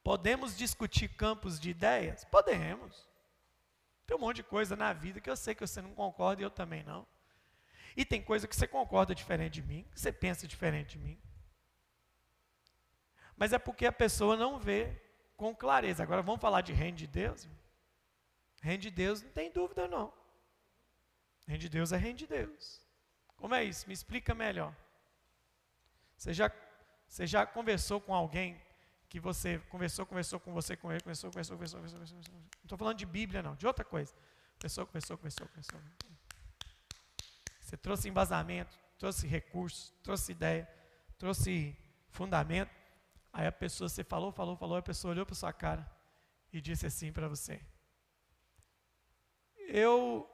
Podemos 0.03 0.57
discutir 0.57 1.09
campos 1.09 1.61
de 1.61 1.69
ideias? 1.69 2.25
Podemos. 2.25 3.07
Tem 4.07 4.16
um 4.16 4.21
monte 4.21 4.37
de 4.37 4.45
coisa 4.45 4.75
na 4.75 4.95
vida 4.95 5.21
que 5.21 5.29
eu 5.29 5.37
sei 5.37 5.55
que 5.55 5.66
você 5.66 5.83
não 5.83 5.95
concorda 5.95 6.40
e 6.40 6.45
eu 6.45 6.51
também 6.51 6.83
não. 6.85 7.07
E 7.95 8.03
tem 8.03 8.23
coisa 8.23 8.49
que 8.49 8.57
você 8.57 8.66
concorda 8.66 9.14
diferente 9.14 9.61
de 9.61 9.62
mim, 9.62 9.83
que 9.92 10.01
você 10.01 10.11
pensa 10.11 10.49
diferente 10.49 10.99
de 10.99 11.05
mim. 11.05 11.21
Mas 13.37 13.53
é 13.53 13.59
porque 13.59 13.85
a 13.85 13.92
pessoa 13.92 14.38
não 14.38 14.59
vê 14.59 15.03
com 15.37 15.55
clareza. 15.55 16.03
Agora 16.03 16.23
vamos 16.23 16.40
falar 16.40 16.62
de 16.62 16.73
reino 16.73 16.97
de 16.97 17.07
Deus? 17.07 17.47
Reino 18.62 18.83
de 18.85 18.90
Deus 18.90 19.21
não 19.21 19.31
tem 19.33 19.53
dúvida 19.53 19.87
não. 19.87 20.14
Reino 21.47 21.61
de 21.61 21.69
Deus 21.69 21.92
é 21.92 21.99
reino 21.99 22.16
de 22.16 22.27
Deus. 22.27 22.86
Como 23.37 23.55
é 23.55 23.64
isso? 23.64 23.87
Me 23.87 23.94
explica 23.94 24.35
melhor. 24.35 24.75
Você 26.16 26.33
já, 26.33 26.51
você 27.07 27.27
já 27.27 27.46
conversou 27.46 28.01
com 28.01 28.14
alguém 28.14 28.61
que 29.09 29.20
você 29.20 29.59
conversou, 29.70 30.05
conversou 30.07 30.40
com 30.40 30.53
você, 30.53 30.72
ele, 30.72 30.81
conversou, 30.81 31.31
conversou, 31.31 31.57
conversou, 31.57 31.57
conversou, 31.57 31.81
conversou. 31.81 32.35
Não 32.35 32.62
estou 32.64 32.79
falando 32.79 32.99
de 32.99 33.07
Bíblia 33.07 33.42
não, 33.42 33.55
de 33.55 33.66
outra 33.66 33.85
coisa. 33.85 34.12
Conversou, 34.57 34.87
conversou, 34.87 35.16
conversou, 35.16 35.49
conversou. 35.49 35.81
Você 37.61 37.77
trouxe 37.77 38.09
embasamento, 38.09 38.79
trouxe 38.99 39.27
recurso, 39.27 39.92
trouxe 40.03 40.33
ideia, 40.33 40.68
trouxe 41.18 41.77
fundamento. 42.11 42.70
Aí 43.33 43.46
a 43.46 43.53
pessoa, 43.53 43.88
você 43.88 44.03
falou, 44.03 44.33
falou, 44.33 44.57
falou, 44.57 44.77
a 44.77 44.83
pessoa 44.83 45.12
olhou 45.12 45.27
para 45.27 45.35
sua 45.35 45.53
cara 45.53 45.87
e 46.53 46.61
disse 46.61 46.87
assim 46.87 47.12
para 47.12 47.29
você: 47.29 47.61
Eu 49.68 50.29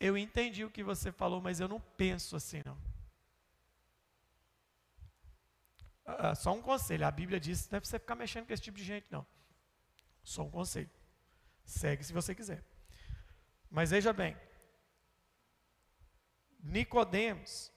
eu 0.00 0.16
entendi 0.16 0.64
o 0.64 0.70
que 0.70 0.82
você 0.82 1.10
falou, 1.10 1.40
mas 1.40 1.60
eu 1.60 1.68
não 1.68 1.80
penso 1.80 2.36
assim 2.36 2.62
não. 2.64 2.78
Ah, 6.04 6.34
só 6.34 6.54
um 6.54 6.62
conselho, 6.62 7.06
a 7.06 7.10
Bíblia 7.10 7.38
diz 7.38 7.66
que 7.66 7.72
não 7.72 7.76
é 7.76 7.80
para 7.80 7.88
você 7.88 7.98
ficar 7.98 8.14
mexendo 8.14 8.46
com 8.46 8.52
esse 8.52 8.62
tipo 8.62 8.78
de 8.78 8.84
gente, 8.84 9.06
não. 9.10 9.26
Só 10.22 10.42
um 10.42 10.50
conselho. 10.50 10.90
Segue 11.64 12.02
se 12.02 12.12
você 12.12 12.34
quiser. 12.34 12.64
Mas 13.70 13.90
veja 13.90 14.12
bem, 14.12 14.34
Nicodemos 16.60 17.70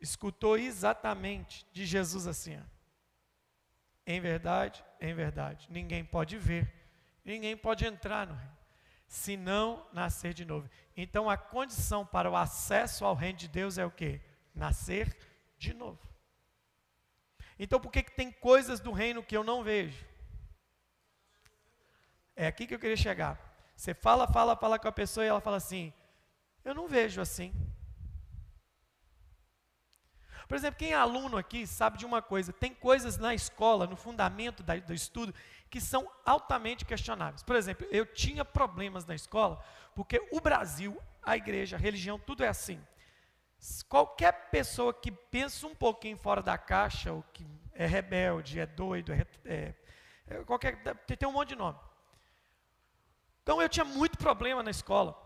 escutou 0.00 0.58
exatamente 0.58 1.66
de 1.72 1.86
Jesus 1.86 2.26
assim: 2.26 2.58
ó, 2.58 2.62
em 4.06 4.20
verdade, 4.20 4.84
em 5.00 5.14
verdade, 5.14 5.68
ninguém 5.70 6.04
pode 6.04 6.36
ver, 6.36 6.72
ninguém 7.24 7.56
pode 7.56 7.86
entrar 7.86 8.26
no 8.26 8.34
reino, 8.34 8.57
se 9.08 9.36
não 9.36 9.86
nascer 9.92 10.34
de 10.34 10.44
novo. 10.44 10.68
Então 10.94 11.28
a 11.30 11.36
condição 11.36 12.04
para 12.04 12.30
o 12.30 12.36
acesso 12.36 13.04
ao 13.04 13.14
reino 13.14 13.38
de 13.38 13.48
Deus 13.48 13.78
é 13.78 13.86
o 13.86 13.90
que? 13.90 14.20
Nascer 14.54 15.16
de 15.56 15.72
novo. 15.72 15.98
Então 17.58 17.80
por 17.80 17.90
que, 17.90 18.02
que 18.02 18.14
tem 18.14 18.30
coisas 18.30 18.78
do 18.78 18.92
reino 18.92 19.22
que 19.22 19.36
eu 19.36 19.42
não 19.42 19.64
vejo? 19.64 20.06
É 22.36 22.46
aqui 22.46 22.66
que 22.66 22.74
eu 22.74 22.78
queria 22.78 22.96
chegar. 22.96 23.36
Você 23.74 23.94
fala, 23.94 24.28
fala, 24.28 24.54
fala 24.56 24.78
com 24.78 24.86
a 24.86 24.92
pessoa 24.92 25.24
e 25.24 25.28
ela 25.28 25.40
fala 25.40 25.56
assim: 25.56 25.92
Eu 26.64 26.74
não 26.74 26.86
vejo 26.86 27.20
assim. 27.20 27.52
Por 30.48 30.56
exemplo, 30.56 30.78
quem 30.78 30.92
é 30.92 30.94
aluno 30.94 31.36
aqui 31.36 31.66
sabe 31.66 31.98
de 31.98 32.06
uma 32.06 32.22
coisa: 32.22 32.52
tem 32.52 32.74
coisas 32.74 33.18
na 33.18 33.34
escola, 33.34 33.86
no 33.86 33.96
fundamento 33.96 34.62
da, 34.62 34.76
do 34.76 34.94
estudo, 34.94 35.34
que 35.68 35.80
são 35.80 36.10
altamente 36.24 36.86
questionáveis. 36.86 37.42
Por 37.42 37.54
exemplo, 37.54 37.86
eu 37.90 38.06
tinha 38.06 38.44
problemas 38.44 39.04
na 39.04 39.14
escola, 39.14 39.62
porque 39.94 40.26
o 40.32 40.40
Brasil, 40.40 40.98
a 41.22 41.36
igreja, 41.36 41.76
a 41.76 41.78
religião, 41.78 42.18
tudo 42.18 42.42
é 42.42 42.48
assim. 42.48 42.80
Qualquer 43.88 44.50
pessoa 44.50 44.94
que 44.94 45.12
pensa 45.12 45.66
um 45.66 45.74
pouquinho 45.74 46.16
fora 46.16 46.40
da 46.40 46.56
caixa, 46.56 47.12
ou 47.12 47.22
que 47.34 47.46
é 47.74 47.86
rebelde, 47.86 48.58
é 48.58 48.66
doido, 48.66 49.12
é, 49.12 49.26
é, 49.44 49.74
é 50.28 50.44
qualquer, 50.44 50.82
tem 51.04 51.28
um 51.28 51.32
monte 51.32 51.50
de 51.50 51.56
nome. 51.56 51.78
Então 53.42 53.60
eu 53.60 53.68
tinha 53.68 53.84
muito 53.84 54.16
problema 54.16 54.62
na 54.62 54.70
escola. 54.70 55.16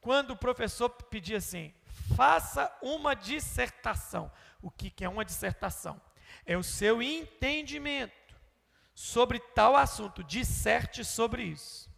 Quando 0.00 0.30
o 0.30 0.36
professor 0.36 0.88
pedia 0.88 1.38
assim, 1.38 1.74
faça 2.14 2.72
uma 2.80 3.14
dissertação. 3.14 4.30
O 4.62 4.70
que, 4.70 4.92
é 5.04 5.08
uma 5.08 5.24
dissertação? 5.24 6.00
É 6.44 6.56
o 6.56 6.62
seu 6.62 7.02
entendimento 7.02 8.12
sobre 8.94 9.38
tal 9.38 9.76
assunto. 9.76 10.24
Disserte 10.24 11.04
sobre 11.04 11.42
isso. 11.42 11.90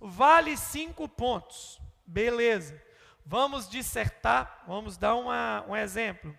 Vale 0.00 0.56
cinco 0.56 1.08
pontos. 1.08 1.80
Beleza. 2.06 2.80
Vamos 3.24 3.68
dissertar, 3.68 4.64
vamos 4.66 4.96
dar 4.96 5.14
uma, 5.14 5.64
um 5.68 5.76
exemplo. 5.76 6.36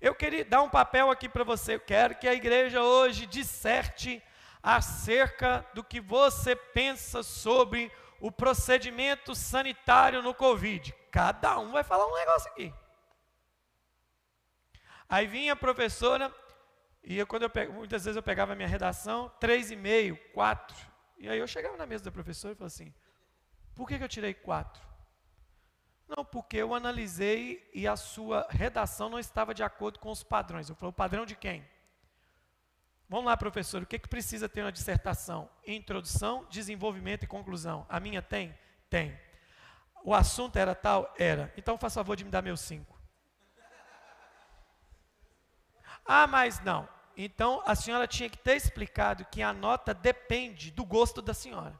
Eu 0.00 0.14
queria 0.14 0.44
dar 0.44 0.62
um 0.62 0.68
papel 0.68 1.10
aqui 1.10 1.28
para 1.28 1.42
você. 1.44 1.74
Eu 1.74 1.80
quero 1.80 2.14
que 2.16 2.28
a 2.28 2.34
igreja 2.34 2.82
hoje 2.82 3.24
disserte 3.24 4.22
acerca 4.62 5.66
do 5.72 5.82
que 5.82 6.00
você 6.00 6.54
pensa 6.54 7.22
sobre 7.22 7.90
o 8.20 8.30
procedimento 8.30 9.34
sanitário 9.34 10.22
no 10.22 10.34
Covid. 10.34 10.94
Cada 11.10 11.58
um 11.58 11.72
vai 11.72 11.82
falar 11.82 12.06
um 12.06 12.14
negócio 12.14 12.50
aqui. 12.50 12.74
Aí 15.08 15.26
vinha 15.26 15.52
a 15.52 15.56
professora, 15.56 16.34
e 17.02 17.16
eu, 17.16 17.26
quando 17.26 17.44
eu 17.44 17.50
pego, 17.50 17.72
muitas 17.72 18.04
vezes 18.04 18.16
eu 18.16 18.22
pegava 18.22 18.52
a 18.52 18.56
minha 18.56 18.68
redação, 18.68 19.30
três 19.38 19.70
e 19.70 19.76
meio, 19.76 20.16
quatro. 20.32 20.76
E 21.18 21.28
aí 21.28 21.38
eu 21.38 21.46
chegava 21.46 21.76
na 21.76 21.86
mesa 21.86 22.04
da 22.04 22.10
professora 22.10 22.52
e 22.52 22.56
falava 22.56 22.74
assim, 22.74 22.92
por 23.74 23.86
que, 23.86 23.98
que 23.98 24.04
eu 24.04 24.08
tirei 24.08 24.34
quatro? 24.34 24.82
Não, 26.08 26.24
porque 26.24 26.56
eu 26.56 26.74
analisei 26.74 27.68
e 27.74 27.86
a 27.86 27.96
sua 27.96 28.46
redação 28.50 29.08
não 29.08 29.18
estava 29.18 29.52
de 29.54 29.62
acordo 29.62 29.98
com 29.98 30.10
os 30.10 30.22
padrões. 30.22 30.68
Eu 30.68 30.74
falei, 30.76 30.90
o 30.90 30.92
padrão 30.92 31.26
de 31.26 31.34
quem? 31.34 31.66
Vamos 33.08 33.26
lá, 33.26 33.36
professor, 33.36 33.82
o 33.82 33.86
que, 33.86 33.98
que 33.98 34.08
precisa 34.08 34.48
ter 34.48 34.62
uma 34.62 34.72
dissertação? 34.72 35.48
Introdução, 35.64 36.44
desenvolvimento 36.50 37.22
e 37.22 37.28
conclusão. 37.28 37.86
A 37.88 38.00
minha 38.00 38.20
tem? 38.20 38.56
Tem. 38.90 39.18
O 40.04 40.12
assunto 40.14 40.56
era 40.56 40.74
tal? 40.74 41.12
Era. 41.18 41.52
Então, 41.56 41.78
faça 41.78 42.00
favor 42.00 42.16
de 42.16 42.24
me 42.24 42.30
dar 42.30 42.42
meus 42.42 42.60
cinco. 42.60 42.95
Ah, 46.06 46.26
mas 46.26 46.60
não. 46.60 46.88
Então, 47.16 47.62
a 47.64 47.74
senhora 47.74 48.06
tinha 48.06 48.28
que 48.28 48.36
ter 48.36 48.56
explicado 48.56 49.24
que 49.26 49.42
a 49.42 49.52
nota 49.52 49.94
depende 49.94 50.70
do 50.70 50.84
gosto 50.84 51.22
da 51.22 51.32
senhora 51.32 51.78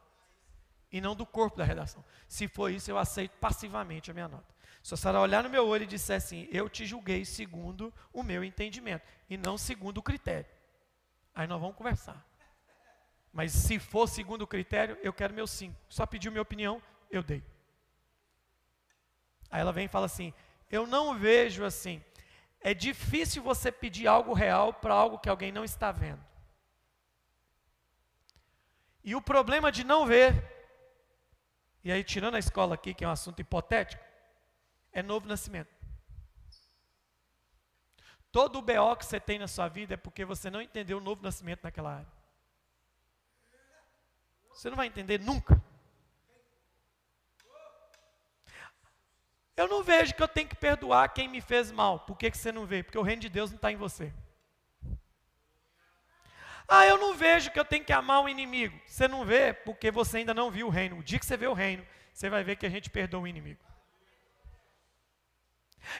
e 0.91 0.99
não 0.99 1.15
do 1.15 1.25
corpo 1.25 1.57
da 1.57 1.63
redação. 1.63 2.03
Se 2.27 2.47
for 2.47 2.71
isso, 2.71 2.89
eu 2.89 2.97
aceito 2.97 3.37
passivamente 3.37 4.09
a 4.09 4.13
minha 4.13 4.27
nota. 4.27 4.55
Se 4.81 4.93
a 4.93 4.97
senhora 4.97 5.19
olhar 5.19 5.43
no 5.43 5.49
meu 5.49 5.67
olho 5.67 5.83
e 5.83 5.87
disser 5.87 6.17
assim, 6.17 6.47
eu 6.51 6.67
te 6.69 6.85
julguei 6.85 7.23
segundo 7.25 7.93
o 8.11 8.23
meu 8.23 8.43
entendimento 8.43 9.05
e 9.29 9.37
não 9.37 9.57
segundo 9.57 9.99
o 9.99 10.03
critério. 10.03 10.49
Aí 11.35 11.45
nós 11.45 11.61
vamos 11.61 11.75
conversar. 11.75 12.25
Mas 13.31 13.51
se 13.51 13.77
for 13.77 14.07
segundo 14.07 14.41
o 14.41 14.47
critério, 14.47 14.97
eu 15.03 15.13
quero 15.13 15.33
meus 15.33 15.51
cinco. 15.51 15.79
Só 15.87 16.05
pediu 16.05 16.31
minha 16.31 16.41
opinião, 16.41 16.81
eu 17.11 17.21
dei. 17.21 17.43
Aí 19.51 19.61
ela 19.61 19.71
vem 19.71 19.85
e 19.85 19.89
fala 19.89 20.07
assim: 20.07 20.33
eu 20.71 20.87
não 20.87 21.17
vejo 21.17 21.63
assim. 21.63 22.03
É 22.59 22.73
difícil 22.73 23.41
você 23.43 23.71
pedir 23.71 24.07
algo 24.07 24.33
real 24.33 24.73
para 24.73 24.93
algo 24.93 25.19
que 25.19 25.29
alguém 25.29 25.51
não 25.51 25.63
está 25.63 25.91
vendo. 25.91 26.25
E 29.03 29.15
o 29.15 29.21
problema 29.21 29.71
de 29.71 29.83
não 29.83 30.05
ver 30.05 30.57
e 31.87 31.91
aí, 31.91 32.03
tirando 32.03 32.35
a 32.35 32.39
escola 32.39 32.75
aqui, 32.75 32.93
que 32.93 33.05
é 33.05 33.07
um 33.07 33.11
assunto 33.11 33.39
hipotético, 33.39 34.03
é 34.91 35.01
novo 35.01 35.25
nascimento. 35.25 35.73
Todo 38.29 38.59
o 38.59 38.61
BO 38.61 38.97
que 38.97 39.05
você 39.05 39.21
tem 39.21 39.39
na 39.39 39.47
sua 39.47 39.69
vida 39.69 39.93
é 39.93 39.97
porque 39.97 40.25
você 40.25 40.49
não 40.49 40.61
entendeu 40.61 40.97
o 40.97 41.01
novo 41.01 41.23
nascimento 41.23 41.63
naquela 41.63 41.95
área. 41.99 42.11
Você 44.51 44.69
não 44.69 44.75
vai 44.75 44.87
entender 44.87 45.17
nunca. 45.21 45.63
Eu 49.57 49.67
não 49.67 49.83
vejo 49.83 50.13
que 50.13 50.21
eu 50.21 50.27
tenho 50.27 50.47
que 50.47 50.55
perdoar 50.55 51.09
quem 51.09 51.27
me 51.27 51.41
fez 51.41 51.71
mal. 51.71 52.01
Por 52.01 52.15
que, 52.15 52.29
que 52.29 52.37
você 52.37 52.51
não 52.51 52.67
vê? 52.67 52.83
Porque 52.83 52.97
o 52.99 53.01
reino 53.01 53.23
de 53.23 53.27
Deus 53.27 53.49
não 53.49 53.55
está 53.55 53.71
em 53.71 53.75
você. 53.75 54.13
Ah, 56.67 56.85
eu 56.85 56.97
não 56.97 57.15
vejo 57.15 57.49
que 57.49 57.59
eu 57.59 57.65
tenho 57.65 57.83
que 57.83 57.91
amar 57.91 58.21
o 58.21 58.29
inimigo. 58.29 58.79
Você 58.85 59.07
não 59.07 59.25
vê 59.25 59.53
porque 59.53 59.89
você 59.89 60.17
ainda 60.17 60.33
não 60.33 60.51
viu 60.51 60.67
o 60.67 60.69
reino. 60.69 60.99
O 60.99 61.03
dia 61.03 61.17
que 61.17 61.25
você 61.25 61.35
vê 61.35 61.47
o 61.47 61.53
reino, 61.53 61.83
você 62.13 62.29
vai 62.29 62.43
ver 62.43 62.55
que 62.57 62.67
a 62.67 62.69
gente 62.69 62.89
perdoa 62.89 63.21
o 63.21 63.27
inimigo. 63.27 63.59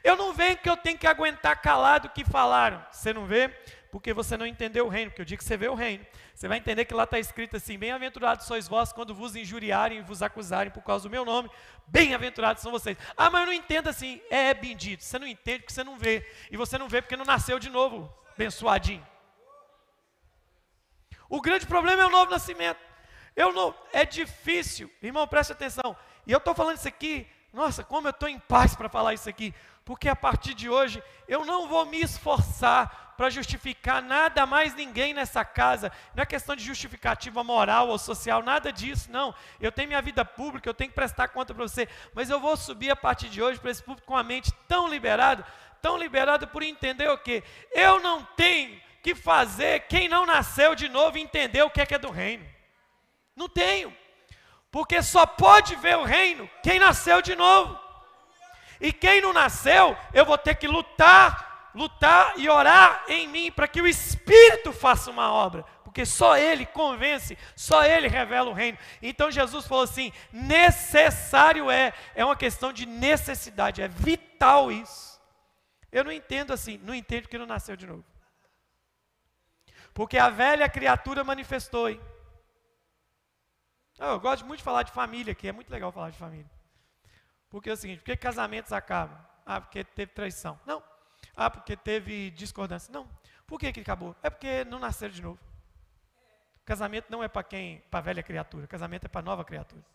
Eu 0.03 0.15
não 0.15 0.33
vejo 0.33 0.57
que 0.57 0.69
eu 0.69 0.77
tenho 0.77 0.97
que 0.97 1.07
aguentar 1.07 1.59
calado 1.59 2.07
o 2.07 2.11
que 2.11 2.23
falaram. 2.23 2.85
Você 2.91 3.11
não 3.11 3.25
vê? 3.25 3.49
Porque 3.91 4.13
você 4.13 4.37
não 4.37 4.45
entendeu 4.45 4.85
o 4.85 4.89
reino. 4.89 5.09
Porque 5.09 5.23
o 5.23 5.25
dia 5.25 5.37
que 5.37 5.43
você 5.43 5.57
vê 5.57 5.67
o 5.67 5.73
reino, 5.73 6.05
você 6.37 6.47
vai 6.47 6.59
entender 6.59 6.85
que 6.85 6.93
lá 6.93 7.05
está 7.05 7.17
escrito 7.17 7.57
assim: 7.57 7.79
Bem-aventurados 7.79 8.45
sois 8.45 8.67
vós 8.67 8.93
quando 8.93 9.11
vos 9.11 9.35
injuriarem 9.35 9.97
e 9.97 10.01
vos 10.03 10.21
acusarem 10.21 10.71
por 10.71 10.83
causa 10.83 11.05
do 11.05 11.09
meu 11.09 11.25
nome. 11.25 11.49
Bem-aventurados 11.87 12.61
são 12.61 12.71
vocês. 12.71 12.95
Ah, 13.17 13.27
mas 13.31 13.41
eu 13.41 13.47
não 13.47 13.53
entendo 13.53 13.87
assim. 13.87 14.21
É, 14.29 14.49
é 14.49 14.53
bendito. 14.53 15.03
Você 15.03 15.17
não 15.17 15.25
entende 15.25 15.61
porque 15.61 15.73
você 15.73 15.83
não 15.83 15.97
vê. 15.97 16.31
E 16.51 16.55
você 16.55 16.77
não 16.77 16.87
vê 16.87 17.01
porque 17.01 17.17
não 17.17 17.25
nasceu 17.25 17.57
de 17.57 17.71
novo, 17.71 18.13
abençoadinho. 18.35 19.03
O 21.27 21.41
grande 21.41 21.65
problema 21.65 22.03
é 22.03 22.05
o 22.05 22.11
novo 22.11 22.29
nascimento. 22.29 22.79
Eu 23.35 23.51
não, 23.51 23.73
é 23.91 24.05
difícil, 24.05 24.91
irmão, 25.01 25.27
preste 25.27 25.53
atenção. 25.53 25.97
E 26.27 26.31
eu 26.31 26.37
estou 26.37 26.53
falando 26.53 26.77
isso 26.77 26.87
aqui, 26.87 27.27
nossa, 27.51 27.83
como 27.83 28.07
eu 28.07 28.11
estou 28.11 28.29
em 28.29 28.37
paz 28.37 28.75
para 28.75 28.87
falar 28.87 29.15
isso 29.15 29.27
aqui, 29.27 29.55
porque 29.83 30.07
a 30.07 30.15
partir 30.15 30.53
de 30.53 30.69
hoje 30.69 31.01
eu 31.27 31.45
não 31.45 31.67
vou 31.67 31.83
me 31.87 31.99
esforçar 31.99 33.06
para 33.17 33.31
justificar 33.31 34.01
nada 34.01 34.45
mais 34.45 34.75
ninguém 34.75 35.11
nessa 35.11 35.43
casa. 35.43 35.91
Não 36.13 36.21
é 36.21 36.25
questão 36.25 36.55
de 36.55 36.63
justificativa 36.63 37.43
moral 37.43 37.89
ou 37.89 37.97
social, 37.97 38.43
nada 38.43 38.71
disso, 38.71 39.11
não. 39.11 39.33
Eu 39.59 39.71
tenho 39.71 39.87
minha 39.87 40.01
vida 40.01 40.23
pública, 40.23 40.69
eu 40.69 40.73
tenho 40.73 40.91
que 40.91 40.95
prestar 40.95 41.29
conta 41.29 41.53
para 41.53 41.67
você, 41.67 41.89
mas 42.13 42.29
eu 42.29 42.39
vou 42.39 42.55
subir 42.55 42.91
a 42.91 42.95
partir 42.95 43.27
de 43.29 43.41
hoje 43.41 43.59
para 43.59 43.71
esse 43.71 43.81
público 43.81 44.05
com 44.05 44.15
a 44.15 44.23
mente 44.23 44.53
tão 44.67 44.87
liberada, 44.87 45.43
tão 45.81 45.97
liberada 45.97 46.45
por 46.45 46.61
entender 46.61 47.09
o 47.09 47.17
quê? 47.17 47.43
Eu 47.71 47.99
não 47.99 48.23
tenho 48.37 48.79
que 49.01 49.15
fazer 49.15 49.87
quem 49.87 50.07
não 50.07 50.25
nasceu 50.25 50.75
de 50.75 50.87
novo 50.87 51.17
entender 51.17 51.63
o 51.63 51.69
que 51.69 51.81
é, 51.81 51.85
que 51.85 51.95
é 51.95 51.99
do 51.99 52.11
reino. 52.11 52.45
Não 53.35 53.49
tenho. 53.49 53.95
Porque 54.69 55.01
só 55.01 55.25
pode 55.25 55.75
ver 55.75 55.97
o 55.97 56.03
reino 56.03 56.47
quem 56.61 56.77
nasceu 56.77 57.21
de 57.21 57.35
novo. 57.35 57.79
E 58.79 58.93
quem 58.93 59.21
não 59.21 59.33
nasceu, 59.33 59.97
eu 60.13 60.23
vou 60.23 60.37
ter 60.37 60.55
que 60.55 60.67
lutar, 60.67 61.56
lutar 61.73 62.33
e 62.37 62.49
orar 62.49 63.03
em 63.07 63.27
mim 63.27 63.51
para 63.51 63.67
que 63.67 63.81
o 63.81 63.87
Espírito 63.87 64.71
faça 64.71 65.11
uma 65.11 65.31
obra. 65.31 65.63
Porque 65.83 66.05
só 66.05 66.37
Ele 66.37 66.65
convence, 66.65 67.37
só 67.55 67.83
Ele 67.83 68.07
revela 68.07 68.49
o 68.49 68.53
reino. 68.53 68.77
Então 69.01 69.31
Jesus 69.31 69.65
falou 69.65 69.83
assim: 69.83 70.11
necessário 70.31 71.71
é, 71.71 71.93
é 72.13 72.23
uma 72.23 72.35
questão 72.35 72.71
de 72.71 72.85
necessidade, 72.85 73.81
é 73.81 73.87
vital 73.87 74.71
isso. 74.71 75.19
Eu 75.91 76.03
não 76.03 76.11
entendo 76.11 76.53
assim, 76.53 76.77
não 76.83 76.93
entendo 76.93 77.27
que 77.27 77.37
não 77.37 77.45
nasceu 77.45 77.75
de 77.75 77.87
novo. 77.87 78.05
Porque 79.93 80.17
a 80.17 80.29
velha 80.29 80.69
criatura 80.69 81.23
manifestou. 81.23 81.89
Hein? 81.89 81.99
Eu 83.97 84.19
gosto 84.19 84.45
muito 84.45 84.59
de 84.59 84.63
falar 84.63 84.83
de 84.83 84.91
família 84.91 85.31
aqui, 85.31 85.47
é 85.47 85.51
muito 85.51 85.71
legal 85.71 85.91
falar 85.91 86.11
de 86.11 86.17
família. 86.17 86.49
Porque 87.49 87.69
é 87.69 87.73
o 87.73 87.77
seguinte, 87.77 87.99
por 87.99 88.05
que 88.05 88.17
casamentos 88.17 88.71
acabam? 88.71 89.17
Ah, 89.45 89.59
porque 89.59 89.83
teve 89.83 90.11
traição. 90.11 90.59
Não. 90.65 90.83
Ah, 91.37 91.51
porque 91.51 91.77
teve 91.77 92.31
discordância. 92.31 92.91
Não. 92.91 93.07
Por 93.45 93.59
que, 93.59 93.71
que 93.71 93.79
acabou? 93.81 94.15
É 94.23 94.29
porque 94.29 94.65
não 94.65 94.79
nasceram 94.79 95.13
de 95.13 95.21
novo. 95.21 95.39
Casamento 96.65 97.05
não 97.09 97.23
é 97.23 97.27
para 97.27 97.43
quem, 97.43 97.79
para 97.91 98.01
velha 98.01 98.23
criatura, 98.23 98.67
casamento 98.67 99.05
é 99.05 99.07
para 99.07 99.21
nova 99.21 99.45
criatura. 99.45 99.85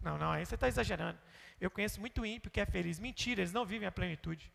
Não, 0.00 0.16
não, 0.16 0.32
aí 0.32 0.44
você 0.44 0.54
está 0.54 0.66
exagerando. 0.66 1.18
Eu 1.60 1.70
conheço 1.70 2.00
muito 2.00 2.24
ímpio 2.24 2.50
que 2.50 2.60
é 2.60 2.66
feliz. 2.66 2.98
Mentira, 2.98 3.42
eles 3.42 3.52
não 3.52 3.64
vivem 3.64 3.86
a 3.86 3.92
plenitude. 3.92 4.52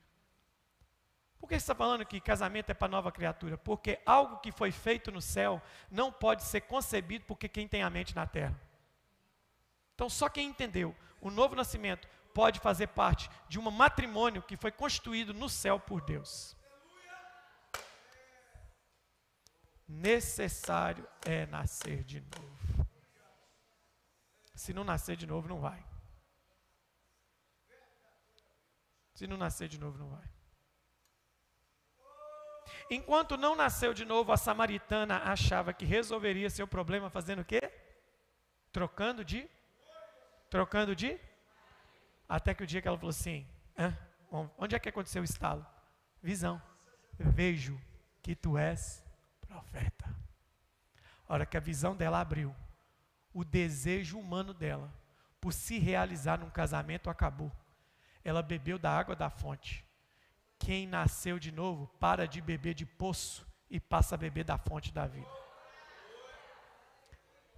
Por 1.39 1.47
que 1.47 1.55
você 1.55 1.63
está 1.63 1.75
falando 1.75 2.05
que 2.05 2.19
casamento 2.19 2.69
é 2.69 2.73
para 2.73 2.87
nova 2.87 3.11
criatura? 3.11 3.57
Porque 3.57 3.99
algo 4.05 4.39
que 4.39 4.51
foi 4.51 4.71
feito 4.71 5.11
no 5.11 5.21
céu 5.21 5.61
não 5.89 6.11
pode 6.11 6.43
ser 6.43 6.61
concebido 6.61 7.25
porque 7.25 7.47
quem 7.47 7.67
tem 7.67 7.81
a 7.81 7.89
mente 7.89 8.15
na 8.15 8.27
terra. 8.27 8.59
Então, 9.95 10.09
só 10.09 10.27
quem 10.29 10.49
entendeu 10.49 10.95
o 11.19 11.29
novo 11.29 11.55
nascimento 11.55 12.07
pode 12.33 12.59
fazer 12.59 12.87
parte 12.87 13.29
de 13.47 13.59
um 13.59 13.71
matrimônio 13.71 14.41
que 14.41 14.57
foi 14.57 14.71
constituído 14.71 15.33
no 15.33 15.49
céu 15.49 15.79
por 15.79 16.01
Deus. 16.01 16.55
Necessário 19.87 21.07
é 21.25 21.45
nascer 21.45 22.03
de 22.03 22.21
novo. 22.21 22.87
Se 24.55 24.73
não 24.73 24.83
nascer 24.83 25.15
de 25.17 25.25
novo, 25.25 25.47
não 25.47 25.59
vai. 25.59 25.83
Se 29.13 29.27
não 29.27 29.37
nascer 29.37 29.67
de 29.67 29.79
novo, 29.79 29.97
não 29.97 30.09
vai. 30.09 30.29
Enquanto 32.89 33.37
não 33.37 33.55
nasceu 33.55 33.93
de 33.93 34.05
novo, 34.05 34.31
a 34.31 34.37
samaritana 34.37 35.17
achava 35.23 35.73
que 35.73 35.85
resolveria 35.85 36.49
seu 36.49 36.67
problema 36.67 37.09
fazendo 37.09 37.39
o 37.41 37.45
quê? 37.45 37.71
Trocando 38.71 39.23
de? 39.23 39.49
Trocando 40.49 40.95
de? 40.95 41.19
Até 42.31 42.53
que 42.53 42.63
o 42.63 42.67
dia 42.67 42.81
que 42.81 42.87
ela 42.87 42.97
falou 42.97 43.09
assim: 43.09 43.45
onde 44.57 44.73
é 44.73 44.79
que 44.79 44.87
aconteceu 44.87 45.21
o 45.21 45.25
estalo? 45.25 45.65
Visão. 46.23 46.61
Vejo 47.19 47.77
que 48.21 48.33
tu 48.33 48.57
és 48.57 49.03
profeta. 49.41 50.05
A 51.27 51.33
hora 51.33 51.45
que 51.45 51.57
a 51.57 51.59
visão 51.59 51.93
dela 51.93 52.21
abriu, 52.21 52.55
o 53.33 53.43
desejo 53.43 54.17
humano 54.17 54.53
dela 54.53 54.89
por 55.41 55.51
se 55.51 55.77
realizar 55.77 56.39
num 56.39 56.49
casamento 56.49 57.09
acabou. 57.09 57.51
Ela 58.23 58.41
bebeu 58.41 58.79
da 58.79 58.97
água 58.97 59.13
da 59.13 59.29
fonte 59.29 59.85
quem 60.57 60.87
nasceu 60.87 61.37
de 61.37 61.51
novo 61.51 61.87
para 61.99 62.25
de 62.25 62.39
beber 62.39 62.75
de 62.75 62.85
poço 62.85 63.45
e 63.69 63.77
passa 63.77 64.15
a 64.15 64.17
beber 64.17 64.45
da 64.45 64.57
fonte 64.57 64.93
da 64.93 65.05
vida. 65.05 65.27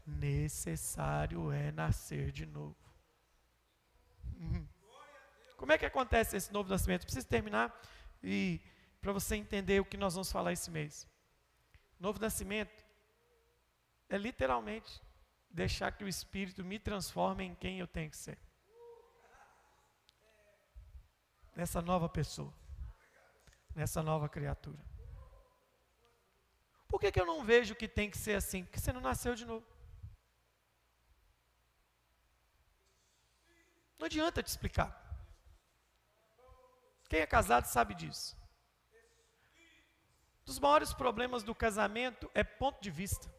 Necessário 0.07 1.51
é 1.51 1.71
nascer 1.71 2.31
de 2.31 2.47
novo. 2.47 2.82
Uhum. 4.43 4.67
Como 5.57 5.71
é 5.71 5.77
que 5.77 5.85
acontece 5.85 6.35
esse 6.35 6.51
novo 6.51 6.69
nascimento? 6.69 7.03
Preciso 7.03 7.27
terminar 7.27 7.73
e 8.21 8.59
para 9.01 9.11
você 9.11 9.35
entender 9.35 9.79
o 9.79 9.85
que 9.85 9.97
nós 9.97 10.13
vamos 10.13 10.31
falar 10.31 10.51
esse 10.53 10.69
mês. 10.69 11.07
Novo 11.99 12.19
nascimento 12.19 12.83
é 14.09 14.17
literalmente 14.17 15.01
deixar 15.49 15.91
que 15.91 16.03
o 16.03 16.07
Espírito 16.07 16.63
me 16.63 16.79
transforme 16.79 17.43
em 17.43 17.55
quem 17.55 17.79
eu 17.79 17.87
tenho 17.87 18.09
que 18.09 18.17
ser. 18.17 18.37
Nessa 21.55 21.81
nova 21.81 22.09
pessoa, 22.09 22.53
nessa 23.75 24.01
nova 24.01 24.27
criatura. 24.27 24.83
Por 26.87 26.99
que, 26.99 27.11
que 27.11 27.19
eu 27.19 27.25
não 27.25 27.43
vejo 27.43 27.75
que 27.75 27.87
tem 27.87 28.09
que 28.09 28.17
ser 28.17 28.35
assim? 28.35 28.63
Porque 28.63 28.79
você 28.79 28.91
não 28.91 29.01
nasceu 29.01 29.35
de 29.35 29.45
novo. 29.45 29.65
Não 34.03 34.07
adianta 34.07 34.43
te 34.43 34.47
explicar. 34.47 34.91
Quem 37.07 37.21
é 37.21 37.25
casado 37.25 37.67
sabe 37.67 37.95
disso. 37.95 38.35
Um 40.41 40.43
dos 40.43 40.59
maiores 40.59 40.93
problemas 40.93 41.41
do 41.41 41.55
casamento 41.55 42.29
é 42.33 42.43
ponto 42.43 42.81
de 42.81 42.91
vista. 42.91 43.33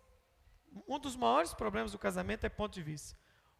Um 0.88 0.98
dos 0.98 1.16
maiores 1.16 1.52
problemas 1.52 1.92
do 1.92 1.98
casamento 1.98 2.46
é 2.46 2.48
ponto 2.48 2.72
de 2.72 2.82
vista. 2.82 3.14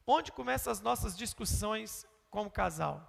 Onde 0.07 0.33
começam 0.33 0.73
as 0.73 0.81
nossas 0.81 1.15
discussões 1.15 2.07
como 2.31 2.51
casal? 2.51 3.07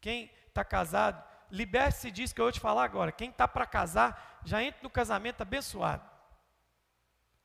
Quem 0.00 0.32
está 0.48 0.64
casado, 0.64 1.22
liberte-se 1.50 2.10
disso 2.10 2.34
que 2.34 2.40
eu 2.40 2.46
vou 2.46 2.52
te 2.52 2.60
falar 2.60 2.84
agora. 2.84 3.12
Quem 3.12 3.28
está 3.28 3.46
para 3.46 3.66
casar, 3.66 4.40
já 4.42 4.62
entra 4.62 4.80
no 4.82 4.88
casamento 4.88 5.42
abençoado. 5.42 6.10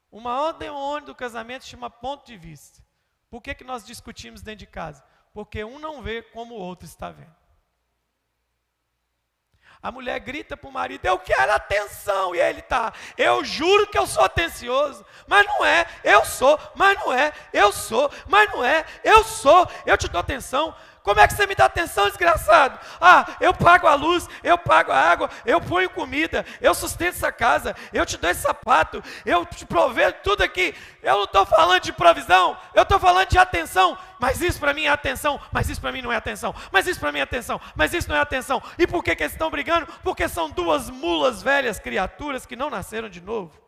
O 0.10 0.22
maior 0.22 0.54
demônio 0.54 1.08
do 1.08 1.16
casamento 1.16 1.66
chama 1.66 1.90
ponto 1.90 2.26
de 2.26 2.38
vista. 2.38 2.82
Por 3.30 3.42
que, 3.42 3.54
que 3.54 3.66
nós 3.66 3.86
discutimos 3.86 4.42
dentro 4.42 4.60
de 4.60 4.68
casa? 4.68 5.12
Porque 5.34 5.64
um 5.64 5.80
não 5.80 6.02
vê 6.02 6.22
como 6.22 6.56
o 6.56 6.60
outro 6.60 6.86
está 6.86 7.10
vendo. 7.12 7.42
A 9.84 9.92
mulher 9.92 10.20
grita 10.20 10.56
para 10.56 10.70
o 10.70 10.72
marido: 10.72 11.06
Eu 11.06 11.18
quero 11.18 11.52
atenção. 11.52 12.36
E 12.36 12.40
ele 12.40 12.60
está: 12.60 12.94
Eu 13.18 13.44
juro 13.44 13.88
que 13.88 13.98
eu 13.98 14.06
sou 14.06 14.24
atencioso. 14.24 15.04
Mas 15.26 15.46
não 15.48 15.66
é. 15.66 15.88
Eu 16.04 16.24
sou. 16.24 16.60
Mas 16.76 17.00
não 17.00 17.12
é. 17.12 17.34
Eu 17.52 17.72
sou. 17.72 18.12
Mas 18.28 18.52
não 18.52 18.64
é. 18.64 18.86
Eu 19.04 19.24
sou. 19.24 19.68
Eu 19.86 19.98
te 19.98 20.08
dou 20.08 20.22
atenção. 20.22 20.76
Como 21.04 21.20
é 21.20 21.28
que 21.28 21.34
você 21.34 21.48
me 21.48 21.56
dá 21.56 21.66
atenção, 21.66 22.08
desgraçado? 22.08 22.80
Ah, 23.00 23.26
eu 23.40 23.54
pago 23.54 23.88
a 23.88 23.96
luz, 23.96 24.30
eu 24.44 24.58
pago 24.58 24.92
a 24.92 25.00
água, 25.00 25.30
eu 25.46 25.60
ponho 25.60 25.90
comida, 25.90 26.46
eu 26.60 26.76
sustento 26.76 27.16
essa 27.16 27.32
casa, 27.32 27.76
eu 27.92 28.06
te 28.06 28.18
dou 28.18 28.30
esse 28.30 28.42
sapato, 28.42 29.04
eu 29.26 29.44
te 29.46 29.66
provejo 29.66 30.16
tudo 30.24 30.44
aqui. 30.44 30.76
Eu 31.02 31.16
não 31.18 31.24
estou 31.24 31.46
falando 31.46 31.82
de 31.82 31.92
provisão, 31.92 32.56
eu 32.76 32.84
estou 32.84 33.00
falando 33.00 33.28
de 33.28 33.38
atenção. 33.38 33.98
Mas 34.20 34.40
isso 34.42 34.60
para 34.60 34.74
mim 34.74 34.86
é 34.86 34.90
atenção, 34.90 35.42
mas 35.52 35.68
isso 35.68 35.82
para 35.82 35.92
mim 35.92 36.04
não 36.04 36.12
é 36.12 36.16
atenção, 36.16 36.54
mas 36.72 36.86
isso 36.86 37.00
para 37.00 37.12
mim 37.12 37.18
é 37.18 37.24
atenção, 37.24 37.60
mas 37.76 37.92
isso 37.92 38.08
não 38.08 38.16
é 38.16 38.22
atenção. 38.22 38.62
E 38.78 38.86
por 38.86 39.04
que, 39.04 39.16
que 39.16 39.24
eles 39.24 39.34
estão 39.34 39.50
brigando? 39.50 39.88
Porque 40.04 40.30
são 40.30 40.52
duas 40.52 40.92
mulas 40.92 41.42
velhas 41.42 41.80
criaturas 41.80 42.46
que 42.46 42.56
não 42.56 42.70
nasceram 42.70 43.10
de 43.10 43.20
novo. 43.20 43.60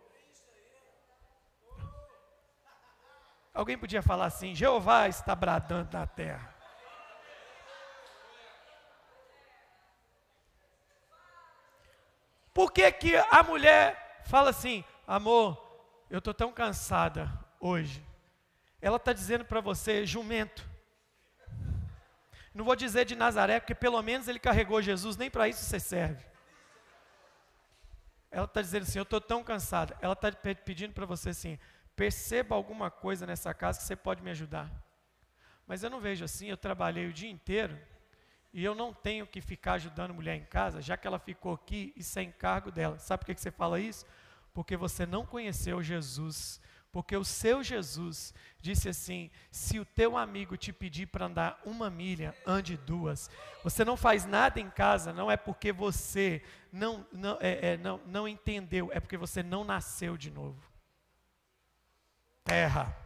Alguém 3.52 3.78
podia 3.78 4.04
falar 4.04 4.26
assim: 4.26 4.54
Jeová 4.54 5.08
está 5.08 5.36
bradando 5.36 5.98
na 5.98 6.06
terra. 6.06 6.53
Por 12.54 12.72
que, 12.72 12.92
que 12.92 13.16
a 13.16 13.42
mulher 13.42 14.22
fala 14.26 14.52
assim, 14.52 14.84
amor, 15.08 15.62
eu 16.10 16.20
estou 16.20 16.34
tão 16.34 16.52
cansada 16.52 17.32
hoje? 17.60 18.06
Ela 18.82 18.98
está 18.98 19.12
dizendo 19.12 19.46
para 19.46 19.62
você, 19.62 20.06
jumento. 20.06 20.70
Não 22.54 22.64
vou 22.64 22.76
dizer 22.76 23.06
de 23.06 23.16
Nazaré, 23.16 23.60
porque 23.60 23.74
pelo 23.74 24.02
menos 24.02 24.28
ele 24.28 24.40
carregou 24.40 24.82
Jesus, 24.82 25.18
nem 25.18 25.32
para 25.32 25.48
isso 25.48 25.64
você 25.64 25.80
serve. 25.80 26.24
Ela 28.30 28.46
está 28.46 28.62
dizendo 28.62 28.84
assim: 28.84 29.00
Eu 29.00 29.04
estou 29.04 29.22
tão 29.22 29.44
cansada. 29.44 29.98
Ela 30.02 30.14
está 30.14 30.32
pedindo 30.32 30.94
para 30.94 31.06
você 31.06 31.30
assim: 31.30 31.58
perceba 31.96 32.56
alguma 32.56 32.92
coisa 32.92 33.26
nessa 33.26 33.54
casa 33.54 33.80
que 33.80 33.86
você 33.86 33.96
pode 33.96 34.22
me 34.22 34.30
ajudar. 34.32 34.70
Mas 35.66 35.82
eu 35.82 35.90
não 35.90 36.00
vejo 36.00 36.26
assim, 36.26 36.48
eu 36.48 36.58
trabalhei 36.58 37.08
o 37.08 37.14
dia 37.14 37.30
inteiro 37.30 37.80
e 38.54 38.64
eu 38.64 38.76
não 38.76 38.94
tenho 38.94 39.26
que 39.26 39.42
ficar 39.42 39.74
ajudando 39.74 40.14
mulher 40.14 40.36
em 40.36 40.46
casa, 40.46 40.80
já 40.80 40.96
que 40.96 41.08
ela 41.08 41.18
ficou 41.18 41.54
aqui, 41.54 41.92
isso 41.96 42.20
é 42.20 42.24
encargo 42.24 42.72
dela. 42.72 43.00
Sabe 43.00 43.22
por 43.22 43.34
que 43.34 43.42
você 43.42 43.50
fala 43.50 43.80
isso? 43.80 44.06
Porque 44.54 44.78
você 44.78 45.08
não 45.08 45.26
conheceu 45.26 45.82
Jesus. 45.82 46.62
Porque 46.92 47.18
o 47.18 47.26
seu 47.26 47.64
Jesus 47.64 48.32
disse 48.62 48.88
assim: 48.88 49.32
se 49.50 49.80
o 49.80 49.86
teu 49.86 50.16
amigo 50.16 50.56
te 50.56 50.72
pedir 50.72 51.08
para 51.08 51.26
andar 51.26 51.60
uma 51.66 51.90
milha, 51.90 52.38
ande 52.46 52.78
duas. 52.78 53.32
Você 53.64 53.84
não 53.84 53.98
faz 53.98 54.26
nada 54.26 54.60
em 54.60 54.70
casa, 54.70 55.12
não 55.12 55.32
é 55.32 55.36
porque 55.36 55.72
você 55.72 56.44
não, 56.72 57.04
não, 57.12 57.40
é, 57.42 57.74
é, 57.74 57.78
não, 57.78 58.00
não 58.06 58.28
entendeu, 58.28 58.92
é 58.94 59.00
porque 59.00 59.18
você 59.18 59.42
não 59.42 59.64
nasceu 59.64 60.16
de 60.16 60.30
novo. 60.30 60.62
Terra. 62.44 63.03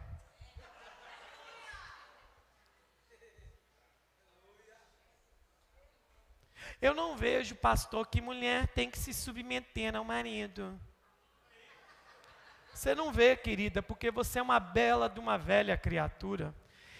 Eu 6.80 6.94
não 6.94 7.16
vejo, 7.16 7.56
pastor, 7.56 8.06
que 8.06 8.20
mulher 8.20 8.68
tem 8.68 8.88
que 8.88 8.98
se 8.98 9.12
submeter 9.12 9.96
ao 9.96 10.04
marido. 10.04 10.80
Você 12.72 12.94
não 12.94 13.12
vê, 13.12 13.36
querida, 13.36 13.82
porque 13.82 14.08
você 14.10 14.38
é 14.38 14.42
uma 14.42 14.60
bela 14.60 15.08
de 15.08 15.18
uma 15.18 15.36
velha 15.36 15.76
criatura. 15.76 16.54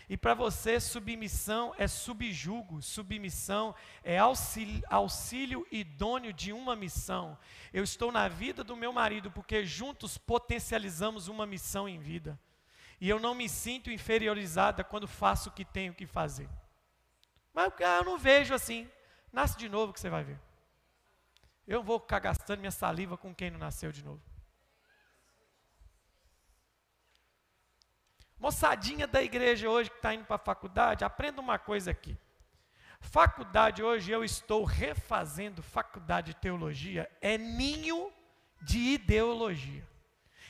E 0.08 0.16
para 0.16 0.34
você, 0.34 0.80
submissão 0.80 1.72
é 1.78 1.86
subjugo, 1.86 2.82
submissão 2.82 3.72
é 4.02 4.18
auxílio, 4.18 4.82
auxílio, 4.88 5.66
idôneo 5.70 6.32
de 6.32 6.52
uma 6.52 6.74
missão. 6.74 7.38
Eu 7.72 7.84
estou 7.84 8.10
na 8.10 8.26
vida 8.26 8.64
do 8.64 8.74
meu 8.74 8.92
marido 8.92 9.30
porque 9.30 9.64
juntos 9.64 10.18
potencializamos 10.18 11.28
uma 11.28 11.46
missão 11.46 11.88
em 11.88 12.00
vida. 12.00 12.40
E 13.00 13.08
eu 13.08 13.20
não 13.20 13.34
me 13.34 13.48
sinto 13.48 13.92
inferiorizada 13.92 14.82
quando 14.82 15.06
faço 15.06 15.50
o 15.50 15.52
que 15.52 15.64
tenho 15.64 15.94
que 15.94 16.06
fazer. 16.06 16.48
Mas 17.54 17.72
eu 17.78 18.04
não 18.04 18.18
vejo 18.18 18.52
assim. 18.54 18.90
Nasce 19.32 19.56
de 19.56 19.68
novo 19.68 19.92
que 19.92 20.00
você 20.00 20.08
vai 20.08 20.24
ver. 20.24 20.38
Eu 21.66 21.82
vou 21.82 22.00
ficar 22.00 22.18
gastando 22.18 22.60
minha 22.60 22.70
saliva 22.70 23.16
com 23.16 23.34
quem 23.34 23.50
não 23.50 23.58
nasceu 23.58 23.92
de 23.92 24.02
novo. 24.02 24.22
Moçadinha 28.38 29.06
da 29.06 29.22
igreja 29.22 29.68
hoje 29.68 29.90
que 29.90 29.96
está 29.96 30.14
indo 30.14 30.24
para 30.24 30.36
a 30.36 30.38
faculdade, 30.38 31.04
aprenda 31.04 31.40
uma 31.40 31.58
coisa 31.58 31.90
aqui. 31.90 32.16
Faculdade 33.00 33.82
hoje, 33.82 34.10
eu 34.10 34.24
estou 34.24 34.64
refazendo 34.64 35.62
faculdade 35.62 36.28
de 36.32 36.40
teologia, 36.40 37.10
é 37.20 37.36
ninho 37.36 38.12
de 38.62 38.78
ideologia. 38.78 39.86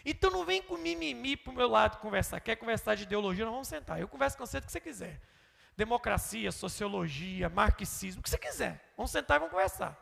Então 0.04 0.30
não 0.30 0.44
vem 0.44 0.62
com 0.62 0.76
mimimi 0.76 1.36
para 1.36 1.50
o 1.50 1.56
meu 1.56 1.68
lado 1.68 1.98
conversar. 1.98 2.40
Quer 2.40 2.56
conversar 2.56 2.94
de 2.94 3.02
ideologia? 3.02 3.44
Nós 3.44 3.52
vamos 3.52 3.68
sentar. 3.68 4.00
Eu 4.00 4.08
converso 4.08 4.38
com 4.38 4.46
você 4.46 4.60
do 4.60 4.66
que 4.66 4.72
você 4.72 4.80
quiser 4.80 5.20
democracia, 5.78 6.50
sociologia, 6.50 7.48
marxismo, 7.48 8.18
o 8.18 8.22
que 8.24 8.28
você 8.28 8.36
quiser. 8.36 8.92
Vamos 8.96 9.12
sentar 9.12 9.36
e 9.36 9.38
vamos 9.38 9.52
conversar. 9.52 9.96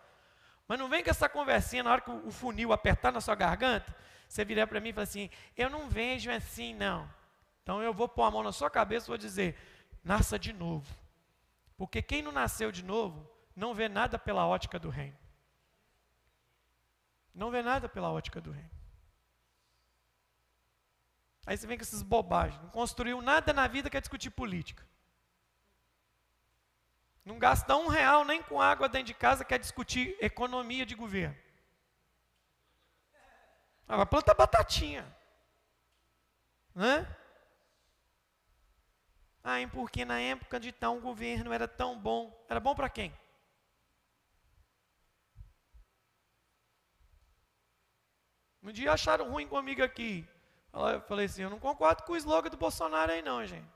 Mas 0.67 0.79
não 0.79 0.89
vem 0.89 1.05
com 1.05 1.11
essa 1.11 1.29
conversinha 1.29 1.83
na 1.83 1.93
hora 1.93 2.01
que 2.01 2.11
o 2.11 2.31
funil 2.31 2.73
apertar 2.73 3.13
na 3.13 3.21
sua 3.21 3.35
garganta, 3.35 3.95
você 4.27 4.43
virar 4.43 4.67
para 4.67 4.81
mim 4.81 4.89
e 4.89 4.93
falar 4.95 5.03
assim: 5.03 5.29
eu 5.55 5.69
não 5.69 5.87
vejo 5.87 6.31
assim, 6.31 6.75
não. 6.75 7.07
Então 7.63 7.83
eu 7.83 7.93
vou 7.93 8.09
pôr 8.09 8.23
a 8.23 8.31
mão 8.31 8.43
na 8.43 8.53
sua 8.53 8.71
cabeça 8.71 9.05
e 9.05 9.09
vou 9.09 9.19
dizer: 9.19 9.55
nasça 10.03 10.39
de 10.39 10.51
novo. 10.51 10.91
Porque 11.77 12.01
quem 12.01 12.23
não 12.23 12.33
nasceu 12.33 12.73
de 12.73 12.83
novo, 12.83 13.31
não 13.55 13.75
vê 13.75 13.87
nada 13.87 14.19
pela 14.19 14.47
ótica 14.47 14.79
do 14.79 14.89
reino. 14.89 15.19
Não 17.35 17.51
vê 17.51 17.61
nada 17.61 17.87
pela 17.87 18.11
ótica 18.11 18.41
do 18.41 18.51
reino. 18.51 18.71
Aí 21.45 21.55
você 21.55 21.67
vem 21.67 21.77
com 21.77 21.83
essas 21.83 22.03
bobagens. 22.03 22.63
Não 22.63 22.71
construiu 22.71 23.21
nada 23.21 23.53
na 23.53 23.67
vida 23.67 23.91
que 23.91 23.97
é 23.99 24.01
discutir 24.01 24.31
política. 24.31 24.87
Não 27.27 27.41
gasta 27.41 27.75
um 27.77 27.89
real 27.89 28.25
nem 28.25 28.41
com 28.41 28.63
água 28.63 28.89
dentro 28.89 29.09
de 29.09 29.15
casa, 29.15 29.45
quer 29.45 29.59
discutir 29.59 30.17
economia 30.21 30.87
de 30.87 30.95
governo. 30.95 31.37
Ah, 33.89 34.07
planta 34.07 34.33
batatinha. 34.33 35.05
Né? 36.73 37.05
Ah, 39.43 39.57
porque 39.73 40.05
na 40.05 40.21
época 40.21 40.61
de 40.61 40.71
tal 40.71 41.01
governo 41.01 41.53
era 41.53 41.67
tão 41.67 41.99
bom. 41.99 42.33
Era 42.49 42.61
bom 42.61 42.77
para 42.77 42.89
quem? 42.89 43.13
Um 48.63 48.71
dia 48.71 48.93
acharam 48.93 49.29
ruim 49.33 49.49
comigo 49.49 49.83
aqui. 49.83 50.29
Eu 50.73 51.01
falei 51.03 51.27
assim, 51.27 51.43
eu 51.43 51.51
não 51.51 51.59
concordo 51.59 52.05
com 52.05 52.13
o 52.13 52.17
slogan 52.17 52.51
do 52.51 52.57
Bolsonaro 52.57 53.11
aí 53.11 53.21
não, 53.21 53.45
gente. 53.45 53.69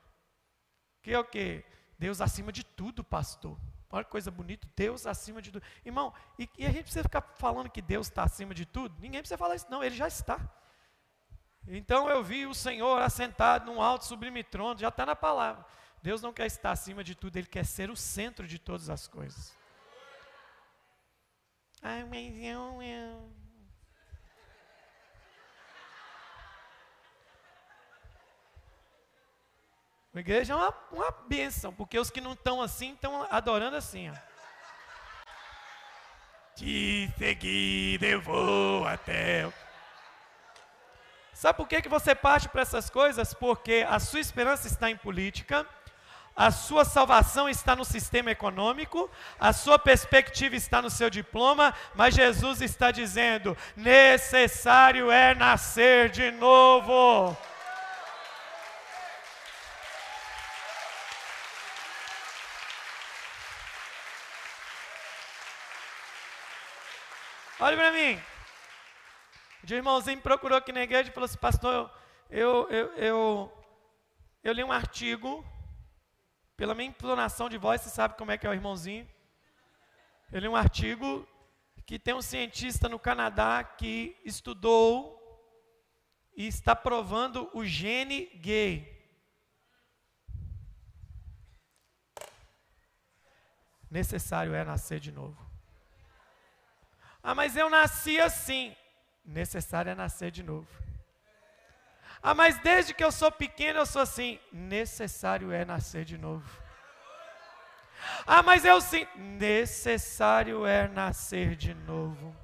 Que 1.01 1.11
é 1.11 1.19
o 1.19 1.25
quê? 1.25 1.65
Deus 2.01 2.19
acima 2.19 2.51
de 2.51 2.63
tudo, 2.63 3.03
pastor. 3.03 3.55
Olha 3.91 4.03
que 4.03 4.09
coisa 4.09 4.31
bonita, 4.31 4.67
Deus 4.75 5.05
acima 5.05 5.39
de 5.39 5.51
tudo. 5.51 5.63
Irmão, 5.85 6.11
e, 6.39 6.49
e 6.57 6.65
a 6.65 6.71
gente 6.71 6.85
precisa 6.85 7.03
ficar 7.03 7.21
falando 7.35 7.69
que 7.69 7.79
Deus 7.79 8.07
está 8.07 8.23
acima 8.23 8.55
de 8.55 8.65
tudo? 8.65 8.99
Ninguém 8.99 9.21
precisa 9.21 9.37
falar 9.37 9.55
isso, 9.55 9.67
não, 9.69 9.83
ele 9.83 9.95
já 9.95 10.07
está. 10.07 10.39
Então 11.67 12.09
eu 12.09 12.23
vi 12.23 12.47
o 12.47 12.55
Senhor 12.55 12.99
assentado 12.99 13.71
num 13.71 13.79
alto 13.79 14.05
sublime 14.05 14.43
trono, 14.43 14.79
já 14.79 14.87
está 14.87 15.05
na 15.05 15.15
palavra. 15.15 15.63
Deus 16.01 16.23
não 16.23 16.33
quer 16.33 16.47
estar 16.47 16.71
acima 16.71 17.03
de 17.03 17.13
tudo, 17.13 17.37
Ele 17.37 17.45
quer 17.45 17.67
ser 17.67 17.91
o 17.91 17.95
centro 17.95 18.47
de 18.47 18.57
todas 18.57 18.89
as 18.89 19.07
coisas. 19.07 19.55
Ai, 21.83 22.03
mas 22.05 22.33
eu, 22.43 22.81
eu. 22.81 23.29
A 30.13 30.19
igreja 30.19 30.51
é 30.51 30.55
uma, 30.57 30.73
uma 30.91 31.11
bênção, 31.25 31.73
porque 31.73 31.97
os 31.97 32.09
que 32.09 32.19
não 32.19 32.33
estão 32.33 32.61
assim 32.61 32.93
estão 32.93 33.25
adorando 33.31 33.77
assim. 33.77 34.09
Ó. 34.09 34.13
Te 36.53 37.09
seguir, 37.17 38.03
eu 38.03 38.21
vou 38.21 38.85
até. 38.85 39.49
Sabe 41.33 41.55
por 41.55 41.67
que, 41.67 41.81
que 41.81 41.87
você 41.87 42.13
parte 42.13 42.49
para 42.49 42.61
essas 42.61 42.89
coisas? 42.89 43.33
Porque 43.33 43.85
a 43.89 43.99
sua 43.99 44.19
esperança 44.19 44.67
está 44.67 44.91
em 44.91 44.97
política, 44.97 45.65
a 46.35 46.51
sua 46.51 46.83
salvação 46.83 47.47
está 47.47 47.73
no 47.73 47.85
sistema 47.85 48.31
econômico, 48.31 49.09
a 49.39 49.53
sua 49.53 49.79
perspectiva 49.79 50.57
está 50.57 50.81
no 50.81 50.89
seu 50.89 51.09
diploma, 51.09 51.73
mas 51.95 52.15
Jesus 52.15 52.61
está 52.61 52.91
dizendo: 52.91 53.55
necessário 53.77 55.09
é 55.09 55.33
nascer 55.33 56.09
de 56.09 56.31
novo. 56.31 57.35
Olha 67.63 67.77
para 67.77 67.91
mim. 67.91 68.19
O 69.69 69.71
irmãozinho 69.71 70.17
me 70.17 70.23
procurou 70.23 70.57
aqui 70.57 70.71
na 70.71 70.81
igreja 70.81 71.11
e 71.11 71.13
falou 71.13 71.25
assim, 71.25 71.37
pastor, 71.37 71.91
eu, 72.27 72.67
eu, 72.71 72.87
eu, 72.95 73.65
eu 74.43 74.51
li 74.51 74.63
um 74.63 74.71
artigo, 74.71 75.45
pela 76.57 76.73
minha 76.73 76.89
entonação 76.89 77.47
de 77.47 77.59
voz, 77.59 77.81
você 77.81 77.91
sabe 77.91 78.17
como 78.17 78.31
é 78.31 78.37
que 78.39 78.47
é 78.47 78.49
o 78.49 78.53
irmãozinho. 78.55 79.07
Eu 80.31 80.39
li 80.39 80.47
um 80.47 80.55
artigo 80.55 81.27
que 81.85 81.99
tem 81.99 82.15
um 82.15 82.21
cientista 82.23 82.89
no 82.89 82.97
Canadá 82.97 83.63
que 83.63 84.19
estudou 84.25 85.15
e 86.35 86.47
está 86.47 86.75
provando 86.75 87.47
o 87.53 87.63
gene 87.63 88.25
gay. 88.37 88.89
Necessário 93.87 94.55
é 94.55 94.63
nascer 94.63 94.99
de 94.99 95.11
novo. 95.11 95.50
Ah, 97.23 97.35
mas 97.35 97.55
eu 97.55 97.69
nasci 97.69 98.19
assim. 98.19 98.75
Necessário 99.23 99.91
é 99.91 99.95
nascer 99.95 100.31
de 100.31 100.43
novo. 100.43 100.67
Ah, 102.21 102.33
mas 102.33 102.57
desde 102.59 102.93
que 102.93 103.03
eu 103.03 103.11
sou 103.11 103.31
pequeno 103.31 103.79
eu 103.79 103.85
sou 103.85 104.01
assim. 104.01 104.39
Necessário 104.51 105.51
é 105.51 105.63
nascer 105.65 106.05
de 106.05 106.17
novo. 106.17 106.61
Ah, 108.25 108.41
mas 108.41 108.65
eu 108.65 108.79
sim. 108.81 109.05
Necessário 109.15 110.65
é 110.65 110.87
nascer 110.87 111.55
de 111.55 111.73
novo. 111.73 112.35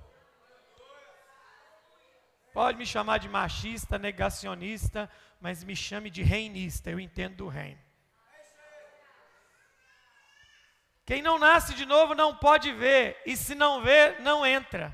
Pode 2.53 2.77
me 2.77 2.85
chamar 2.85 3.19
de 3.19 3.29
machista, 3.29 3.99
negacionista, 3.99 5.09
mas 5.39 5.63
me 5.63 5.75
chame 5.75 6.09
de 6.09 6.23
reinista. 6.23 6.89
Eu 6.89 6.99
entendo 6.99 7.35
do 7.35 7.47
reino. 7.47 7.86
Quem 11.07 11.21
não 11.21 11.39
nasce 11.39 11.73
de 11.73 11.85
novo 11.85 12.13
não 12.13 12.35
pode 12.35 12.69
ver, 12.73 13.17
e 13.25 13.37
se 13.37 13.55
não 13.55 13.81
vê, 13.81 14.19
não 14.19 14.45
entra. 14.45 14.93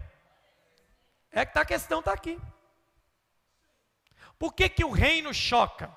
É 1.32 1.44
que 1.44 1.52
tá, 1.52 1.62
a 1.62 1.66
questão 1.66 2.02
está 2.02 2.14
aqui. 2.14 2.40
Por 4.38 4.54
que, 4.54 4.70
que 4.70 4.86
o 4.86 4.92
reino 4.92 5.34
choca? 5.34 5.88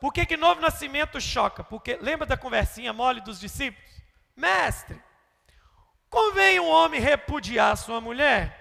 Por 0.00 0.12
que, 0.12 0.26
que 0.26 0.36
novo 0.36 0.60
nascimento 0.60 1.20
choca? 1.20 1.62
Porque 1.62 1.96
lembra 2.02 2.26
da 2.26 2.36
conversinha 2.36 2.92
mole 2.92 3.20
dos 3.20 3.38
discípulos? 3.38 3.88
Mestre, 4.34 5.00
convém 6.10 6.58
um 6.58 6.68
homem 6.68 7.00
repudiar 7.00 7.76
sua 7.76 8.00
mulher? 8.00 8.56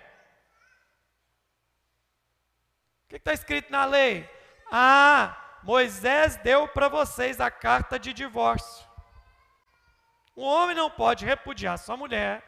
O 3.06 3.10
que 3.10 3.16
está 3.16 3.34
escrito 3.34 3.72
na 3.72 3.84
lei? 3.84 4.30
Ah, 4.72 5.60
Moisés 5.64 6.36
deu 6.36 6.68
para 6.68 6.88
vocês 6.88 7.42
a 7.42 7.50
carta 7.50 7.98
de 7.98 8.14
divórcio. 8.14 8.87
Um 10.38 10.44
homem 10.44 10.76
não 10.76 10.88
pode 10.88 11.26
repudiar 11.26 11.80
sua 11.80 11.98
mulher, 11.98 12.44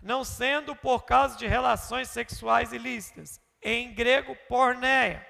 não 0.00 0.22
sendo 0.22 0.76
por 0.76 1.04
causa 1.04 1.36
de 1.36 1.48
relações 1.48 2.08
sexuais 2.08 2.72
ilícitas. 2.72 3.40
Em 3.60 3.92
grego, 3.92 4.36
porneia. 4.48 5.26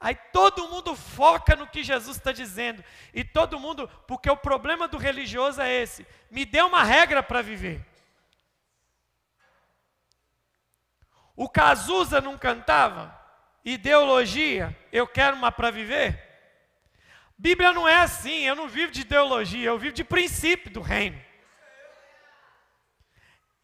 Aí 0.00 0.14
todo 0.32 0.68
mundo 0.68 0.96
foca 0.96 1.54
no 1.54 1.66
que 1.66 1.84
Jesus 1.84 2.16
está 2.16 2.32
dizendo. 2.32 2.82
E 3.12 3.22
todo 3.22 3.60
mundo, 3.60 3.86
porque 4.08 4.30
o 4.30 4.36
problema 4.36 4.88
do 4.88 4.96
religioso 4.96 5.60
é 5.60 5.70
esse: 5.70 6.06
me 6.30 6.46
dê 6.46 6.62
uma 6.62 6.82
regra 6.82 7.22
para 7.22 7.42
viver. 7.42 7.86
O 11.36 11.48
Cazuza 11.48 12.20
não 12.20 12.38
cantava? 12.38 13.20
Ideologia, 13.64 14.76
eu 14.90 15.06
quero 15.06 15.36
uma 15.36 15.52
para 15.52 15.70
viver? 15.70 16.31
Bíblia 17.42 17.72
não 17.72 17.88
é 17.88 17.96
assim, 17.96 18.44
eu 18.44 18.54
não 18.54 18.68
vivo 18.68 18.92
de 18.92 19.00
ideologia, 19.00 19.66
eu 19.66 19.76
vivo 19.76 19.92
de 19.92 20.04
princípio 20.04 20.70
do 20.70 20.80
reino. 20.80 21.20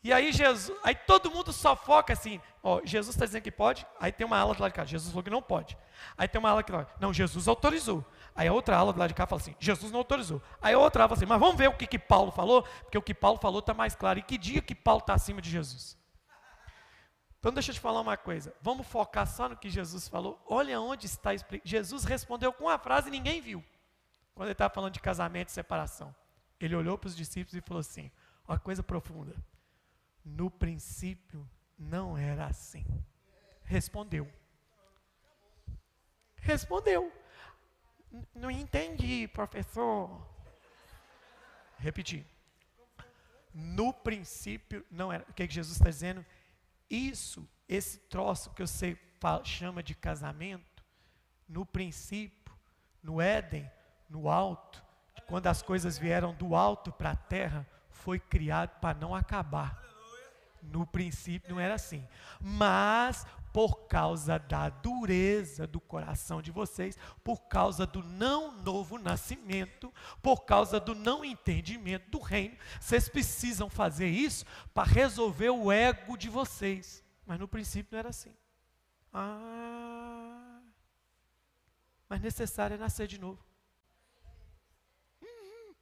E 0.02 0.12
aí 0.12 0.32
Jesus, 0.32 0.76
aí 0.82 0.96
todo 0.96 1.30
mundo 1.30 1.52
só 1.52 1.76
foca 1.76 2.12
assim, 2.12 2.40
ó, 2.60 2.80
Jesus 2.84 3.14
está 3.14 3.24
dizendo 3.24 3.42
que 3.42 3.52
pode, 3.52 3.86
aí 4.00 4.10
tem 4.10 4.26
uma 4.26 4.36
ala 4.36 4.52
do 4.52 4.60
lado 4.60 4.72
de 4.72 4.74
cá, 4.74 4.84
Jesus 4.84 5.12
falou 5.12 5.22
que 5.22 5.30
não 5.30 5.40
pode. 5.40 5.78
Aí 6.16 6.26
tem 6.26 6.40
uma 6.40 6.50
ala 6.50 6.64
que 6.64 6.72
não, 6.98 7.14
Jesus 7.14 7.46
autorizou. 7.46 8.04
Aí 8.34 8.48
a 8.48 8.52
outra 8.52 8.76
ala 8.76 8.92
do 8.92 8.98
lado 8.98 9.10
de 9.10 9.14
cá 9.14 9.28
fala 9.28 9.40
assim, 9.40 9.54
Jesus 9.60 9.92
não 9.92 10.00
autorizou. 10.00 10.42
Aí 10.60 10.74
a 10.74 10.78
outra 10.78 11.04
ala 11.04 11.10
fala 11.10 11.18
assim, 11.20 11.26
mas 11.26 11.38
vamos 11.38 11.54
ver 11.54 11.68
o 11.68 11.74
que, 11.74 11.86
que 11.86 12.00
Paulo 12.00 12.32
falou, 12.32 12.64
porque 12.82 12.98
o 12.98 13.02
que 13.02 13.14
Paulo 13.14 13.38
falou 13.40 13.60
está 13.60 13.74
mais 13.74 13.94
claro. 13.94 14.18
E 14.18 14.22
que 14.22 14.36
dia 14.36 14.60
que 14.60 14.74
Paulo 14.74 15.02
está 15.02 15.14
acima 15.14 15.40
de 15.40 15.50
Jesus? 15.50 15.96
Então 17.38 17.52
deixa 17.52 17.70
eu 17.70 17.74
te 17.74 17.80
falar 17.80 18.00
uma 18.00 18.16
coisa, 18.16 18.52
vamos 18.60 18.86
focar 18.86 19.26
só 19.26 19.48
no 19.48 19.56
que 19.56 19.70
Jesus 19.70 20.08
falou. 20.08 20.42
Olha 20.46 20.80
onde 20.80 21.06
está 21.06 21.32
explicado. 21.32 21.68
Jesus 21.68 22.04
respondeu 22.04 22.52
com 22.52 22.64
uma 22.64 22.78
frase 22.78 23.08
e 23.08 23.12
ninguém 23.12 23.40
viu. 23.40 23.64
Quando 24.34 24.48
ele 24.48 24.52
estava 24.52 24.72
falando 24.72 24.92
de 24.92 25.00
casamento 25.00 25.48
e 25.48 25.52
separação. 25.52 26.14
Ele 26.60 26.74
olhou 26.74 26.98
para 26.98 27.08
os 27.08 27.16
discípulos 27.16 27.54
e 27.54 27.60
falou 27.60 27.80
assim: 27.80 28.10
uma 28.46 28.58
coisa 28.58 28.82
profunda. 28.82 29.36
No 30.24 30.50
princípio 30.50 31.48
não 31.78 32.18
era 32.18 32.46
assim. 32.46 32.84
Respondeu. 33.64 34.28
Respondeu. 36.36 37.12
Não 38.34 38.50
entendi, 38.50 39.28
professor. 39.28 40.26
Repetir. 41.78 42.26
No 43.54 43.92
princípio 43.92 44.84
não 44.90 45.12
era. 45.12 45.24
O 45.28 45.32
que, 45.32 45.42
é 45.42 45.46
que 45.46 45.54
Jesus 45.54 45.76
está 45.76 45.90
dizendo? 45.90 46.24
Isso, 46.90 47.48
esse 47.68 47.98
troço 47.98 48.50
que 48.50 48.66
você 48.66 48.98
fala, 49.20 49.44
chama 49.44 49.82
de 49.82 49.94
casamento, 49.94 50.82
no 51.48 51.64
princípio, 51.66 52.54
no 53.02 53.20
Éden, 53.20 53.70
no 54.08 54.28
alto, 54.28 54.82
quando 55.26 55.46
as 55.46 55.62
coisas 55.62 55.98
vieram 55.98 56.34
do 56.34 56.54
alto 56.54 56.90
para 56.90 57.10
a 57.10 57.16
terra, 57.16 57.66
foi 57.90 58.18
criado 58.18 58.78
para 58.80 58.98
não 58.98 59.14
acabar. 59.14 59.82
No 60.62 60.86
princípio 60.86 61.50
não 61.50 61.60
era 61.60 61.74
assim. 61.74 62.06
Mas 62.40 63.26
por 63.52 63.86
causa 63.86 64.38
da 64.38 64.68
dureza 64.68 65.66
do 65.66 65.80
coração 65.80 66.42
de 66.42 66.50
vocês, 66.50 66.96
por 67.24 67.48
causa 67.48 67.86
do 67.86 68.02
não 68.02 68.52
novo 68.62 68.98
nascimento, 68.98 69.92
por 70.22 70.44
causa 70.44 70.78
do 70.78 70.94
não 70.94 71.24
entendimento 71.24 72.10
do 72.10 72.18
reino, 72.18 72.56
vocês 72.80 73.08
precisam 73.08 73.68
fazer 73.70 74.08
isso 74.08 74.44
para 74.74 74.88
resolver 74.88 75.50
o 75.50 75.72
ego 75.72 76.16
de 76.16 76.28
vocês. 76.28 77.04
Mas 77.26 77.38
no 77.38 77.48
princípio 77.48 77.92
não 77.92 77.98
era 77.98 78.08
assim. 78.08 78.34
Ah, 79.12 80.60
mas 82.08 82.20
necessário 82.20 82.74
é 82.74 82.78
nascer 82.78 83.06
de 83.06 83.18
novo. 83.18 83.44
Uhum. 85.20 85.74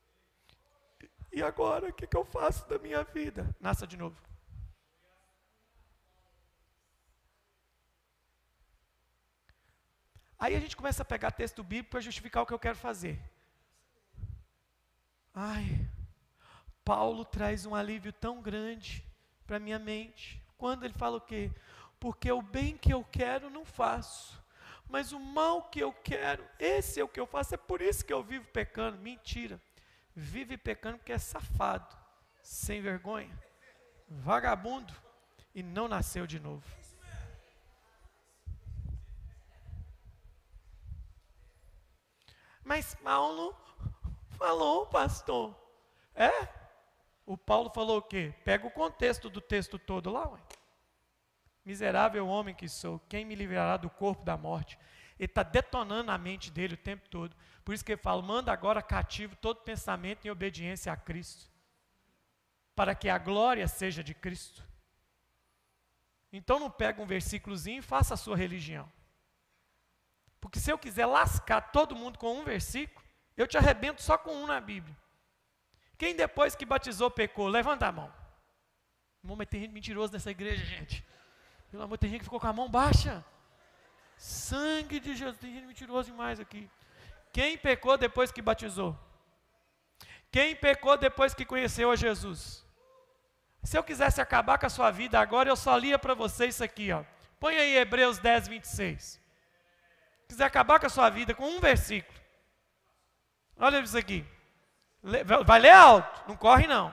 E 1.32 1.42
agora, 1.42 1.88
o 1.88 1.92
que, 1.92 2.06
que 2.06 2.16
eu 2.16 2.24
faço 2.24 2.68
da 2.68 2.78
minha 2.78 3.04
vida? 3.04 3.54
Nasça 3.60 3.86
de 3.86 3.96
novo. 3.96 4.16
Aí 10.46 10.54
a 10.54 10.60
gente 10.60 10.76
começa 10.76 11.02
a 11.02 11.04
pegar 11.04 11.32
texto 11.32 11.64
bíblico 11.64 11.90
para 11.90 12.00
justificar 12.00 12.40
o 12.40 12.46
que 12.46 12.54
eu 12.54 12.58
quero 12.60 12.76
fazer. 12.76 13.20
Ai, 15.34 15.84
Paulo 16.84 17.24
traz 17.24 17.66
um 17.66 17.74
alívio 17.74 18.12
tão 18.12 18.40
grande 18.40 19.04
para 19.44 19.58
minha 19.58 19.76
mente. 19.76 20.40
Quando 20.56 20.84
ele 20.84 20.94
fala 20.94 21.16
o 21.16 21.20
quê? 21.20 21.50
Porque 21.98 22.30
o 22.30 22.40
bem 22.40 22.76
que 22.76 22.94
eu 22.94 23.02
quero 23.02 23.50
não 23.50 23.64
faço, 23.64 24.40
mas 24.88 25.10
o 25.10 25.18
mal 25.18 25.64
que 25.64 25.80
eu 25.80 25.92
quero, 25.92 26.48
esse 26.60 27.00
é 27.00 27.02
o 27.02 27.08
que 27.08 27.18
eu 27.18 27.26
faço, 27.26 27.56
é 27.56 27.58
por 27.58 27.82
isso 27.82 28.04
que 28.04 28.12
eu 28.12 28.22
vivo 28.22 28.46
pecando. 28.52 28.98
Mentira. 28.98 29.60
Vive 30.14 30.56
pecando 30.56 30.98
porque 30.98 31.12
é 31.12 31.18
safado, 31.18 31.92
sem 32.40 32.80
vergonha, 32.80 33.36
vagabundo 34.08 34.94
e 35.52 35.60
não 35.60 35.88
nasceu 35.88 36.24
de 36.24 36.38
novo. 36.38 36.64
Mas 42.66 42.96
Paulo 42.96 43.56
falou, 44.30 44.86
pastor. 44.86 45.54
É? 46.12 46.48
O 47.24 47.38
Paulo 47.38 47.70
falou 47.70 47.98
o 47.98 48.02
quê? 48.02 48.34
Pega 48.44 48.66
o 48.66 48.72
contexto 48.72 49.30
do 49.30 49.40
texto 49.40 49.78
todo 49.78 50.10
lá, 50.10 50.28
ué. 50.28 50.40
Miserável 51.64 52.26
homem 52.26 52.56
que 52.56 52.68
sou, 52.68 52.98
quem 53.08 53.24
me 53.24 53.36
livrará 53.36 53.76
do 53.76 53.88
corpo 53.88 54.24
da 54.24 54.36
morte? 54.36 54.76
Ele 55.16 55.26
está 55.26 55.44
detonando 55.44 56.10
a 56.10 56.18
mente 56.18 56.50
dele 56.50 56.74
o 56.74 56.76
tempo 56.76 57.08
todo. 57.08 57.36
Por 57.64 57.72
isso 57.72 57.84
que 57.84 57.92
ele 57.92 58.02
fala: 58.02 58.20
manda 58.20 58.50
agora 58.50 58.82
cativo 58.82 59.36
todo 59.36 59.62
pensamento 59.62 60.26
em 60.26 60.30
obediência 60.30 60.92
a 60.92 60.96
Cristo, 60.96 61.48
para 62.74 62.96
que 62.96 63.08
a 63.08 63.16
glória 63.16 63.68
seja 63.68 64.02
de 64.02 64.12
Cristo. 64.12 64.64
Então 66.32 66.58
não 66.58 66.70
pega 66.70 67.00
um 67.00 67.06
versículozinho 67.06 67.78
e 67.78 67.82
faça 67.82 68.14
a 68.14 68.16
sua 68.16 68.36
religião. 68.36 68.90
Porque 70.46 70.60
se 70.60 70.70
eu 70.70 70.78
quiser 70.78 71.06
lascar 71.06 71.60
todo 71.60 71.96
mundo 71.96 72.20
com 72.20 72.38
um 72.38 72.44
versículo, 72.44 73.04
eu 73.36 73.48
te 73.48 73.58
arrebento 73.58 74.00
só 74.00 74.16
com 74.16 74.32
um 74.32 74.46
na 74.46 74.60
Bíblia. 74.60 74.96
Quem 75.98 76.14
depois 76.14 76.54
que 76.54 76.64
batizou 76.64 77.10
pecou? 77.10 77.48
Levanta 77.48 77.88
a 77.88 77.90
mão. 77.90 78.14
Irmão, 79.24 79.36
mas 79.36 79.48
tem 79.48 79.62
gente 79.62 79.72
mentirosa 79.72 80.12
nessa 80.12 80.30
igreja, 80.30 80.64
gente. 80.64 81.04
Pelo 81.68 81.82
amor, 81.82 81.98
tem 81.98 82.10
gente 82.10 82.20
que 82.20 82.26
ficou 82.26 82.38
com 82.38 82.46
a 82.46 82.52
mão 82.52 82.70
baixa. 82.70 83.24
Sangue 84.16 85.00
de 85.00 85.16
Jesus, 85.16 85.36
tem 85.38 85.52
gente 85.52 85.66
mentirosa 85.66 86.12
demais 86.12 86.38
aqui. 86.38 86.70
Quem 87.32 87.58
pecou 87.58 87.98
depois 87.98 88.30
que 88.30 88.40
batizou? 88.40 88.96
Quem 90.30 90.54
pecou 90.54 90.96
depois 90.96 91.34
que 91.34 91.44
conheceu 91.44 91.90
a 91.90 91.96
Jesus? 91.96 92.64
Se 93.64 93.76
eu 93.76 93.82
quisesse 93.82 94.20
acabar 94.20 94.58
com 94.58 94.66
a 94.66 94.70
sua 94.70 94.92
vida 94.92 95.18
agora, 95.18 95.48
eu 95.48 95.56
só 95.56 95.76
lia 95.76 95.98
para 95.98 96.14
você 96.14 96.46
isso 96.46 96.62
aqui, 96.62 96.92
ó. 96.92 97.02
Põe 97.40 97.56
aí 97.56 97.76
Hebreus 97.78 98.20
10, 98.20 98.46
26. 98.46 99.25
Se 100.26 100.34
quiser 100.34 100.44
acabar 100.44 100.80
com 100.80 100.86
a 100.86 100.90
sua 100.90 101.08
vida 101.08 101.34
com 101.34 101.44
um 101.44 101.60
versículo. 101.60 102.18
Olha 103.58 103.78
isso 103.78 103.96
aqui. 103.96 104.26
Vai 105.44 105.60
ler 105.60 105.70
alto, 105.70 106.28
não 106.28 106.36
corre 106.36 106.66
não. 106.66 106.92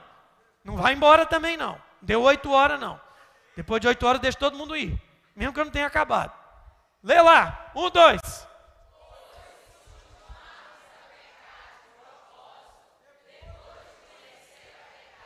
Não 0.62 0.76
vai 0.76 0.92
embora 0.92 1.26
também 1.26 1.56
não. 1.56 1.80
Deu 2.00 2.22
oito 2.22 2.50
horas 2.52 2.78
não. 2.78 3.00
Depois 3.56 3.80
de 3.80 3.88
oito 3.88 4.06
horas 4.06 4.20
deixa 4.20 4.38
todo 4.38 4.56
mundo 4.56 4.76
ir. 4.76 5.00
Mesmo 5.34 5.52
que 5.52 5.60
eu 5.60 5.64
não 5.64 5.72
tenha 5.72 5.86
acabado. 5.86 6.32
Lê 7.02 7.20
lá. 7.20 7.70
Um, 7.74 7.90
dois. 7.90 8.20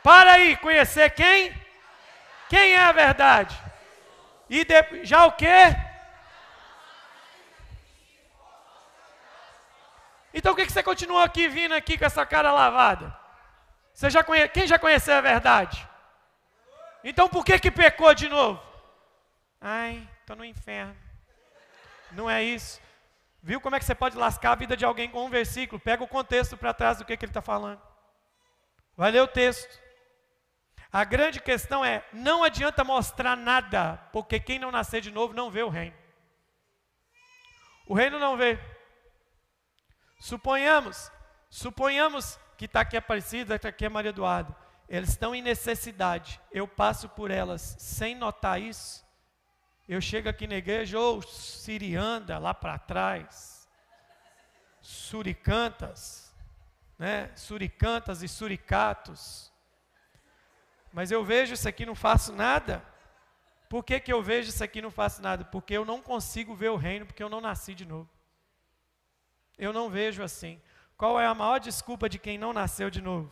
Para 0.01 0.33
aí, 0.33 0.57
conhecer 0.57 1.11
quem? 1.11 1.53
Quem 2.49 2.73
é 2.73 2.79
a 2.79 2.91
verdade? 2.91 3.55
E 4.49 4.65
de, 4.65 5.05
já 5.05 5.25
o 5.25 5.33
quê? 5.33 5.75
Então, 10.33 10.53
por 10.53 10.63
que 10.63 10.71
você 10.71 10.83
continua 10.83 11.23
aqui 11.23 11.47
vindo 11.47 11.73
aqui 11.73 11.97
com 11.97 12.05
essa 12.05 12.25
cara 12.25 12.51
lavada? 12.51 13.15
Você 13.93 14.09
já 14.09 14.23
conhe... 14.23 14.47
Quem 14.47 14.67
já 14.67 14.77
conheceu 14.77 15.15
a 15.15 15.21
verdade? 15.21 15.87
Então, 17.03 17.27
por 17.27 17.43
que 17.43 17.57
que 17.59 17.71
pecou 17.71 18.13
de 18.13 18.29
novo? 18.29 18.61
Ai, 19.59 20.07
estou 20.21 20.35
no 20.35 20.45
inferno. 20.45 20.95
Não 22.11 22.29
é 22.29 22.43
isso. 22.43 22.79
Viu 23.41 23.61
como 23.61 23.75
é 23.75 23.79
que 23.79 23.85
você 23.85 23.95
pode 23.95 24.17
lascar 24.17 24.51
a 24.51 24.55
vida 24.55 24.75
de 24.75 24.85
alguém 24.85 25.09
com 25.09 25.25
um 25.25 25.29
versículo? 25.29 25.79
Pega 25.79 26.03
o 26.03 26.07
contexto 26.07 26.57
para 26.57 26.73
trás 26.73 26.97
do 26.97 27.05
que, 27.05 27.15
que 27.15 27.25
ele 27.25 27.29
está 27.29 27.41
falando. 27.41 27.81
Vai 28.95 29.11
ler 29.11 29.21
o 29.21 29.27
texto. 29.27 29.79
A 30.91 31.03
grande 31.03 31.39
questão 31.39 31.85
é: 31.85 32.03
não 32.11 32.43
adianta 32.43 32.83
mostrar 32.83 33.37
nada, 33.37 33.97
porque 34.11 34.39
quem 34.39 34.59
não 34.59 34.71
nascer 34.71 35.01
de 35.01 35.11
novo 35.11 35.33
não 35.33 35.49
vê 35.49 35.63
o 35.63 35.69
reino. 35.69 35.95
O 37.85 37.93
reino 37.93 38.19
não 38.19 38.35
vê. 38.35 38.59
Suponhamos, 40.19 41.09
suponhamos 41.49 42.37
que 42.57 42.65
está 42.65 42.81
aqui 42.81 42.97
Aparecida, 42.97 43.55
está 43.55 43.69
aqui 43.69 43.87
Maria 43.87 44.09
Eduardo. 44.09 44.53
Eles 44.89 45.09
estão 45.09 45.33
em 45.33 45.41
necessidade. 45.41 46.41
Eu 46.51 46.67
passo 46.67 47.07
por 47.07 47.31
elas 47.31 47.75
sem 47.79 48.15
notar 48.15 48.61
isso. 48.61 49.07
Eu 49.87 50.01
chego 50.01 50.27
aqui 50.29 50.45
na 50.45 50.55
igreja, 50.55 50.99
ou 50.99 51.21
Sirianda 51.21 52.37
lá 52.37 52.53
para 52.53 52.77
trás, 52.77 53.67
Suricantas, 54.81 56.35
né? 56.97 57.31
Suricantas 57.35 58.21
e 58.21 58.27
Suricatos. 58.27 59.51
Mas 60.91 61.11
eu 61.11 61.23
vejo 61.23 61.53
isso 61.53 61.67
aqui 61.67 61.85
não 61.85 61.95
faço 61.95 62.33
nada. 62.33 62.83
Por 63.69 63.83
que, 63.83 63.99
que 63.99 64.11
eu 64.11 64.21
vejo 64.21 64.49
isso 64.49 64.63
aqui 64.63 64.81
não 64.81 64.91
faço 64.91 65.21
nada? 65.21 65.45
Porque 65.45 65.73
eu 65.73 65.85
não 65.85 66.01
consigo 66.01 66.55
ver 66.55 66.69
o 66.69 66.75
reino, 66.75 67.05
porque 67.05 67.23
eu 67.23 67.29
não 67.29 67.39
nasci 67.39 67.73
de 67.73 67.85
novo. 67.85 68.09
Eu 69.59 69.73
não 69.73 69.89
vejo 69.89 70.23
assim. 70.23 70.59
Qual 70.97 71.19
é 71.19 71.25
a 71.27 71.35
maior 71.35 71.59
desculpa 71.59 72.07
de 72.07 72.17
quem 72.17 72.37
não 72.37 72.53
nasceu 72.53 72.89
de 72.89 73.01
novo? 73.01 73.29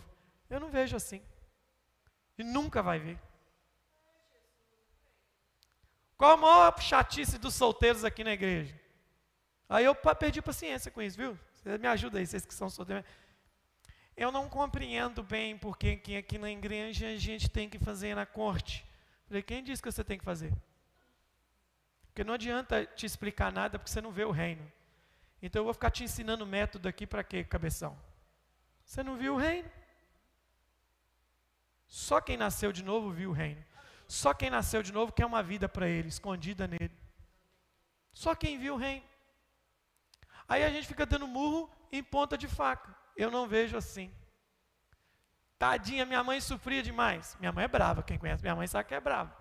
Eu 0.50 0.60
não 0.60 0.70
vejo 0.70 0.96
assim. 0.96 1.22
E 2.38 2.44
nunca 2.44 2.84
vai 2.84 3.00
ver. 3.00 3.20
Qual 6.18 6.32
a 6.32 6.38
maior 6.38 6.80
chatice 6.82 7.38
dos 7.38 7.54
solteiros 7.56 8.04
aqui 8.04 8.24
na 8.24 8.34
igreja? 8.34 8.80
Aí 9.70 9.86
eu 9.86 9.96
perdi 9.96 10.42
paciência 10.42 10.92
com 10.92 11.02
isso, 11.02 11.18
viu? 11.18 11.40
Me 11.80 11.88
ajuda 11.88 12.20
aí, 12.20 12.28
vocês 12.28 12.46
que 12.46 12.54
são 12.54 12.70
solteiros. 12.70 13.06
Eu 14.16 14.32
não 14.32 14.50
compreendo 14.50 15.24
bem 15.24 15.58
porque 15.58 15.96
que 15.96 16.18
aqui 16.18 16.38
na 16.38 16.52
igreja 16.52 17.08
a 17.08 17.18
gente 17.18 17.50
tem 17.50 17.70
que 17.70 17.78
fazer 17.78 18.16
na 18.16 18.26
corte. 18.26 18.86
Falei, 19.28 19.44
quem 19.44 19.64
disse 19.64 19.82
que 19.82 19.92
você 19.92 20.04
tem 20.04 20.18
que 20.18 20.26
fazer? 20.26 20.54
Porque 22.08 22.24
não 22.24 22.34
adianta 22.34 22.86
te 22.86 23.06
explicar 23.06 23.52
nada 23.52 23.78
porque 23.78 23.92
você 23.92 24.02
não 24.02 24.12
vê 24.12 24.24
o 24.24 24.32
reino. 24.32 24.72
Então 25.42 25.62
eu 25.62 25.66
vou 25.66 25.74
ficar 25.74 25.92
te 25.92 26.04
ensinando 26.04 26.46
método 26.46 26.88
aqui 26.88 27.06
para 27.06 27.24
quê, 27.24 27.44
cabeção? 27.44 27.98
Você 28.84 29.04
não 29.04 29.18
viu 29.18 29.36
o 29.36 29.38
reino? 29.38 29.70
Só 31.88 32.20
quem 32.20 32.38
nasceu 32.38 32.72
de 32.72 32.84
novo 32.84 33.12
viu 33.12 33.30
o 33.30 33.34
reino. 33.34 33.64
Só 34.08 34.34
quem 34.34 34.50
nasceu 34.50 34.82
de 34.82 34.92
novo 34.92 35.12
quer 35.12 35.26
uma 35.26 35.44
vida 35.44 35.68
para 35.68 35.88
ele, 35.88 36.08
escondida 36.08 36.68
nele. 36.68 36.96
Só 38.14 38.34
quem 38.34 38.58
viu 38.58 38.76
o 38.76 38.78
reino. 38.78 39.06
Aí 40.48 40.64
a 40.64 40.70
gente 40.70 40.88
fica 40.88 41.06
dando 41.06 41.28
murro 41.28 41.70
em 41.92 42.02
ponta 42.02 42.38
de 42.38 42.48
faca. 42.48 42.96
Eu 43.16 43.30
não 43.30 43.48
vejo 43.48 43.76
assim. 43.78 44.12
Tadinha, 45.60 46.06
minha 46.06 46.24
mãe 46.24 46.40
sofria 46.40 46.82
demais. 46.82 47.36
Minha 47.40 47.52
mãe 47.52 47.66
é 47.66 47.68
brava, 47.68 48.04
quem 48.04 48.18
conhece 48.18 48.42
minha 48.42 48.56
mãe 48.56 48.68
sabe 48.68 48.88
que 48.88 48.96
é 48.96 49.00
brava. 49.00 49.36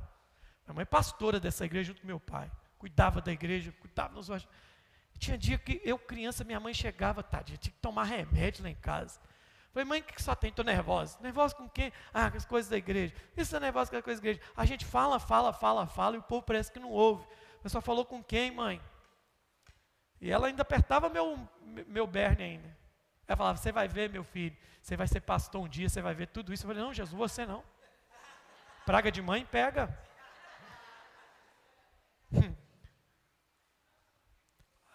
Minha 0.65 0.75
mãe 0.75 0.83
é 0.83 0.87
pastora 0.87 1.39
dessa 1.39 1.65
igreja 1.65 1.89
junto 1.89 2.01
com 2.01 2.07
meu 2.07 2.19
pai. 2.19 2.51
Cuidava 2.79 3.21
da 3.21 3.33
igreja, 3.33 3.73
cuidava 3.81 4.15
nos 4.15 4.31
tinha 5.17 5.39
dia 5.39 5.59
que 5.59 5.81
eu, 5.85 5.99
criança, 5.99 6.45
minha 6.45 6.61
mãe 6.61 6.75
chegava, 6.75 7.23
tadinha, 7.23 7.59
tinha 7.59 7.73
que 7.73 7.81
tomar 7.81 8.05
remédio 8.05 8.63
lá 8.63 8.71
em 8.71 8.75
casa. 8.75 9.21
Falei, 9.73 9.85
mãe, 9.85 10.01
o 10.01 10.05
que 10.05 10.23
só 10.23 10.35
tem? 10.35 10.49
Estou 10.49 10.65
nervosa. 10.65 11.19
Nervosa 11.21 11.55
com 11.55 11.69
quem? 11.69 11.93
Ah, 12.13 12.31
com 12.31 12.39
as 12.39 12.47
coisas 12.47 12.71
da 12.71 12.79
igreja. 12.79 13.15
Isso 13.37 13.55
é 13.55 13.61
nervosa 13.61 13.91
com 13.91 13.97
as 13.99 14.03
coisas 14.03 14.23
da 14.23 14.29
igreja. 14.31 14.51
A 14.57 14.65
gente 14.65 14.87
fala, 14.87 15.21
fala, 15.21 15.53
fala, 15.53 15.87
fala, 15.87 16.17
e 16.17 16.19
o 16.19 16.23
povo 16.23 16.43
parece 16.43 16.73
que 16.73 16.79
não 16.79 16.91
ouve. 16.91 17.27
Mas 17.63 17.73
só 17.73 17.81
falou 17.83 18.05
com 18.05 18.25
quem, 18.25 18.51
mãe? 18.51 18.81
E 20.19 20.31
ela 20.31 20.47
ainda 20.47 20.63
apertava 20.63 21.11
meu, 21.11 21.39
meu 21.87 22.07
berne 22.07 22.43
ainda. 22.43 22.77
Ela 23.29 23.37
falava, 23.37 23.59
você 23.59 23.71
vai 23.71 23.87
ver, 23.87 24.09
meu 24.09 24.25
filho, 24.25 24.57
você 24.81 24.97
vai 24.97 25.07
ser 25.07 25.21
pastor 25.21 25.63
um 25.63 25.69
dia, 25.69 25.89
você 25.91 26.01
vai 26.01 26.15
ver 26.15 26.29
tudo 26.29 26.55
isso. 26.55 26.65
Eu 26.65 26.69
falei, 26.69 26.83
não, 26.83 26.95
Jesus, 26.95 27.13
você 27.13 27.45
não. 27.45 27.63
Praga 28.87 29.13
de 29.13 29.21
mãe, 29.21 29.45
pega. 29.45 29.95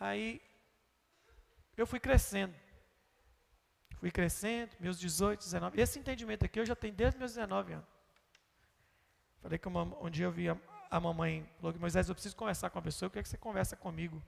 Aí 0.02 0.41
eu 1.78 1.86
fui 1.86 1.99
crescendo. 1.99 2.56
Fui 3.99 4.10
crescendo, 4.10 4.72
meus 4.80 4.99
18, 4.99 5.39
19. 5.39 5.80
Esse 5.80 5.99
entendimento 5.99 6.43
aqui 6.43 6.60
eu 6.60 6.66
já 6.66 6.76
tenho 6.76 6.95
desde 6.95 7.20
meus 7.20 7.36
19 7.36 7.74
anos. 7.74 7.86
Falei 9.43 9.60
que 9.60 9.68
uma, 9.68 9.84
um 9.84 10.10
dia 10.10 10.26
eu 10.26 10.32
vi 10.32 10.49
a, 10.49 10.58
a 10.89 10.99
mamãe, 10.99 11.47
falou 11.58 11.72
que 11.72 11.78
Moisés, 11.78 12.10
eu 12.10 12.16
preciso 12.16 12.36
conversar 12.36 12.72
com 12.72 12.80
a 12.80 12.82
pessoa, 12.82 13.06
eu 13.06 13.12
quero 13.12 13.22
que 13.22 13.30
você 13.30 13.38
conversa 13.38 13.76
comigo, 13.76 14.20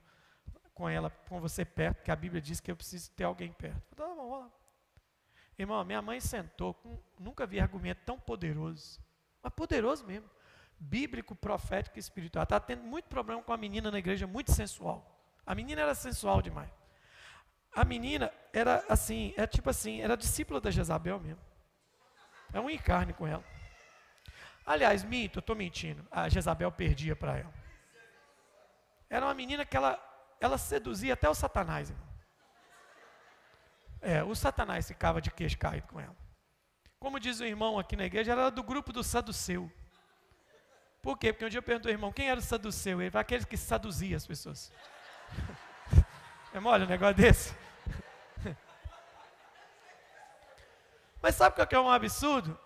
com 0.72 0.88
ela, 0.88 1.10
com 1.28 1.40
você 1.40 1.64
perto, 1.64 1.96
porque 1.96 2.10
a 2.12 2.16
Bíblia 2.16 2.40
diz 2.40 2.60
que 2.60 2.70
eu 2.70 2.76
preciso 2.76 3.10
ter 3.10 3.24
alguém 3.24 3.52
perto. 3.52 3.82
Falei, 3.96 3.96
tá 3.96 4.06
bom, 4.06 4.14
vamos 4.14 4.44
lá. 4.44 4.52
Irmão, 5.58 5.84
minha 5.84 6.00
mãe 6.00 6.20
sentou, 6.20 6.74
com, 6.74 7.02
nunca 7.18 7.46
vi 7.46 7.58
argumento 7.58 8.00
tão 8.06 8.16
poderoso, 8.16 9.00
mas 9.42 9.52
poderoso 9.52 10.06
mesmo, 10.06 10.30
bíblico, 10.78 11.34
profético 11.34 11.98
e 11.98 12.00
espiritual. 12.00 12.44
Estava 12.44 12.64
tendo 12.64 12.84
muito 12.84 13.06
problema 13.06 13.42
com 13.42 13.52
a 13.52 13.56
menina 13.56 13.90
na 13.90 13.98
igreja, 13.98 14.24
muito 14.24 14.52
sensual. 14.52 15.13
A 15.46 15.54
menina 15.54 15.82
era 15.82 15.94
sensual 15.94 16.40
demais. 16.40 16.70
A 17.74 17.84
menina 17.84 18.32
era 18.52 18.84
assim, 18.88 19.34
é 19.36 19.46
tipo 19.46 19.68
assim, 19.68 20.00
era 20.00 20.16
discípula 20.16 20.60
da 20.60 20.70
Jezabel 20.70 21.18
mesmo. 21.18 21.42
É 22.52 22.60
um 22.60 22.70
encarne 22.70 23.12
com 23.12 23.26
ela. 23.26 23.44
Aliás, 24.64 25.02
minto, 25.02 25.38
eu 25.38 25.40
estou 25.40 25.56
mentindo. 25.56 26.06
A 26.10 26.28
Jezabel 26.28 26.70
perdia 26.70 27.16
para 27.16 27.38
ela. 27.38 27.52
Era 29.10 29.26
uma 29.26 29.34
menina 29.34 29.66
que 29.66 29.76
ela, 29.76 29.98
ela 30.40 30.56
seduzia 30.56 31.14
até 31.14 31.28
o 31.28 31.34
Satanás. 31.34 31.90
Irmão. 31.90 32.08
É, 34.00 34.22
o 34.22 34.34
Satanás 34.34 34.86
ficava 34.86 35.20
de 35.20 35.30
queixo 35.30 35.58
caído 35.58 35.88
com 35.88 36.00
ela. 36.00 36.16
Como 36.98 37.20
diz 37.20 37.40
o 37.40 37.44
irmão 37.44 37.78
aqui 37.78 37.96
na 37.96 38.04
igreja, 38.04 38.32
ela 38.32 38.42
era 38.42 38.50
do 38.50 38.62
grupo 38.62 38.92
do 38.92 39.02
saduceu. 39.02 39.70
Por 41.02 41.18
quê? 41.18 41.32
Porque 41.32 41.44
um 41.44 41.48
dia 41.48 41.58
eu 41.58 41.62
perguntei 41.62 41.92
ao 41.92 41.96
irmão, 41.96 42.12
quem 42.12 42.30
era 42.30 42.40
o 42.40 42.42
saduceu? 42.42 43.02
Ele 43.02 43.10
falou, 43.10 43.20
aqueles 43.20 43.44
que 43.44 43.56
seduzia 43.56 44.16
as 44.16 44.26
pessoas. 44.26 44.72
É 46.52 46.60
mole 46.60 46.84
um 46.84 46.88
negócio 46.88 47.16
desse? 47.16 47.54
Mas 51.20 51.34
sabe 51.34 51.60
o 51.60 51.66
que 51.66 51.74
é 51.74 51.80
um 51.80 51.90
absurdo? 51.90 52.58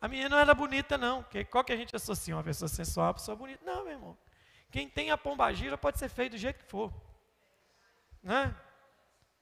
A 0.00 0.08
menina 0.08 0.28
não 0.28 0.38
era 0.38 0.54
bonita, 0.54 0.98
não. 0.98 1.22
Porque 1.22 1.44
qual 1.44 1.64
que 1.64 1.72
a 1.72 1.76
gente 1.76 1.94
associa 1.94 2.36
uma 2.36 2.44
pessoa 2.44 2.68
sensual 2.68 3.06
uma 3.06 3.14
pessoa 3.14 3.36
bonita? 3.36 3.64
Não, 3.64 3.84
meu 3.84 3.92
irmão. 3.92 4.18
Quem 4.70 4.88
tem 4.88 5.10
a 5.10 5.16
pombagira 5.16 5.78
pode 5.78 5.98
ser 5.98 6.08
feio 6.08 6.30
do 6.30 6.36
jeito 6.36 6.58
que 6.58 6.70
for. 6.70 6.92
Né? 8.22 8.54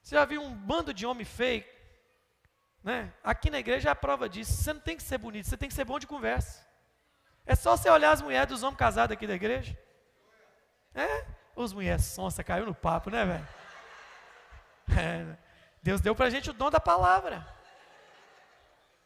Você 0.02 0.14
já 0.14 0.24
viu 0.24 0.42
um 0.42 0.54
bando 0.54 0.92
de 0.92 1.06
homem 1.06 1.24
feio? 1.24 1.64
Né? 2.82 3.12
Aqui 3.22 3.50
na 3.50 3.58
igreja 3.58 3.88
é 3.88 3.92
a 3.92 3.96
prova 3.96 4.28
disso. 4.28 4.52
Você 4.52 4.72
não 4.72 4.80
tem 4.80 4.96
que 4.96 5.02
ser 5.02 5.18
bonito, 5.18 5.48
você 5.48 5.56
tem 5.56 5.68
que 5.68 5.74
ser 5.74 5.84
bom 5.84 5.98
de 5.98 6.06
conversa. 6.06 6.64
É 7.46 7.54
só 7.54 7.76
você 7.76 7.88
olhar 7.90 8.12
as 8.12 8.22
mulheres 8.22 8.48
dos 8.48 8.62
homens 8.62 8.78
casados 8.78 9.14
aqui 9.14 9.26
da 9.26 9.34
igreja. 9.34 9.76
É, 10.94 11.26
os 11.54 11.72
mulheres 11.72 12.04
sonsa, 12.04 12.44
caiu 12.44 12.66
no 12.66 12.74
papo, 12.74 13.10
né, 13.10 13.24
velho? 13.24 13.48
É, 14.98 15.36
Deus 15.82 16.00
deu 16.00 16.14
para 16.14 16.26
a 16.26 16.30
gente 16.30 16.50
o 16.50 16.52
dom 16.52 16.70
da 16.70 16.80
palavra. 16.80 17.46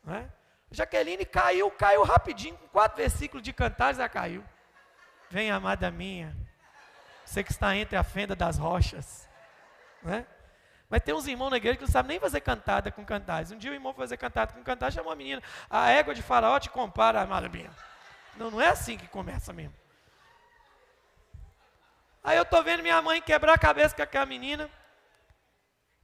Né? 0.05 0.31
Jaqueline 0.71 1.25
caiu, 1.25 1.71
caiu 1.71 2.03
rapidinho, 2.03 2.57
com 2.57 2.69
quatro 2.69 2.97
versículos 2.97 3.43
de 3.43 3.53
cantares, 3.53 3.99
ela 3.99 4.09
caiu. 4.09 4.45
Vem, 5.31 5.51
amada 5.51 5.91
minha, 5.91 6.37
você 7.25 7.45
que 7.45 7.53
está 7.53 7.77
entre 7.77 7.97
a 7.97 8.03
fenda 8.03 8.35
das 8.35 8.59
rochas. 8.59 9.29
Né? 10.03 10.27
Mas 10.89 11.03
tem 11.03 11.15
uns 11.15 11.27
irmãos 11.27 11.51
na 11.51 11.59
igreja 11.59 11.77
que 11.77 11.83
não 11.83 11.91
sabem 11.91 12.11
nem 12.11 12.21
fazer 12.21 12.41
cantada 12.41 12.91
com 12.91 13.05
cantares. 13.05 13.51
Um 13.51 13.59
dia 13.59 13.71
o 13.71 13.75
irmão 13.75 13.93
foi 13.93 14.05
fazer 14.05 14.17
cantada 14.17 14.55
com 14.55 14.63
cantares, 14.63 14.95
chamou 14.95 15.13
a 15.13 15.17
menina, 15.17 15.43
a 15.69 15.91
égua 15.91 16.15
de 16.15 16.23
faraó 16.23 16.59
te 16.59 16.71
compara, 16.71 17.21
amada 17.21 17.49
minha. 17.49 17.71
Não, 18.37 18.51
não 18.51 18.61
é 18.61 18.69
assim 18.69 18.97
que 18.97 19.07
começa 19.09 19.53
mesmo. 19.53 19.75
Aí 22.29 22.37
eu 22.37 22.43
estou 22.43 22.63
vendo 22.63 22.83
minha 22.83 23.01
mãe 23.01 23.23
quebrar 23.23 23.55
a 23.55 23.59
cabeça 23.59 23.97
com 23.97 24.03
aquela 24.03 24.27
menina. 24.27 24.71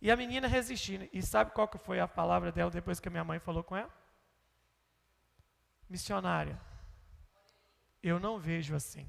E 0.01 0.11
a 0.11 0.17
menina 0.17 0.49
resistindo. 0.49 1.07
E 1.13 1.21
sabe 1.21 1.51
qual 1.51 1.69
que 1.69 1.77
foi 1.77 2.01
a 2.01 2.09
palavra 2.09 2.51
dela 2.51 2.71
depois 2.71 2.99
que 2.99 3.09
a 3.09 3.11
minha 3.11 3.23
mãe 3.23 3.39
falou 3.39 3.63
com 3.63 3.77
ela? 3.77 3.93
Missionária. 5.87 6.59
Eu 8.03 8.19
não 8.19 8.39
vejo 8.39 8.75
assim. 8.75 9.07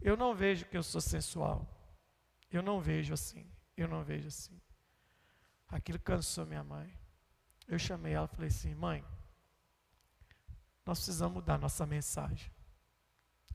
Eu 0.00 0.16
não 0.16 0.36
vejo 0.36 0.66
que 0.66 0.76
eu 0.76 0.84
sou 0.84 1.00
sensual. 1.00 1.66
Eu 2.48 2.62
não 2.62 2.80
vejo 2.80 3.12
assim. 3.12 3.44
Eu 3.76 3.88
não 3.88 4.04
vejo 4.04 4.28
assim. 4.28 4.60
Aquilo 5.68 5.98
cansou 5.98 6.46
minha 6.46 6.62
mãe. 6.62 6.96
Eu 7.66 7.76
chamei 7.76 8.12
ela 8.12 8.30
e 8.32 8.36
falei 8.36 8.50
assim: 8.50 8.72
mãe, 8.72 9.04
nós 10.84 11.00
precisamos 11.00 11.34
mudar 11.34 11.58
nossa 11.58 11.84
mensagem. 11.84 12.55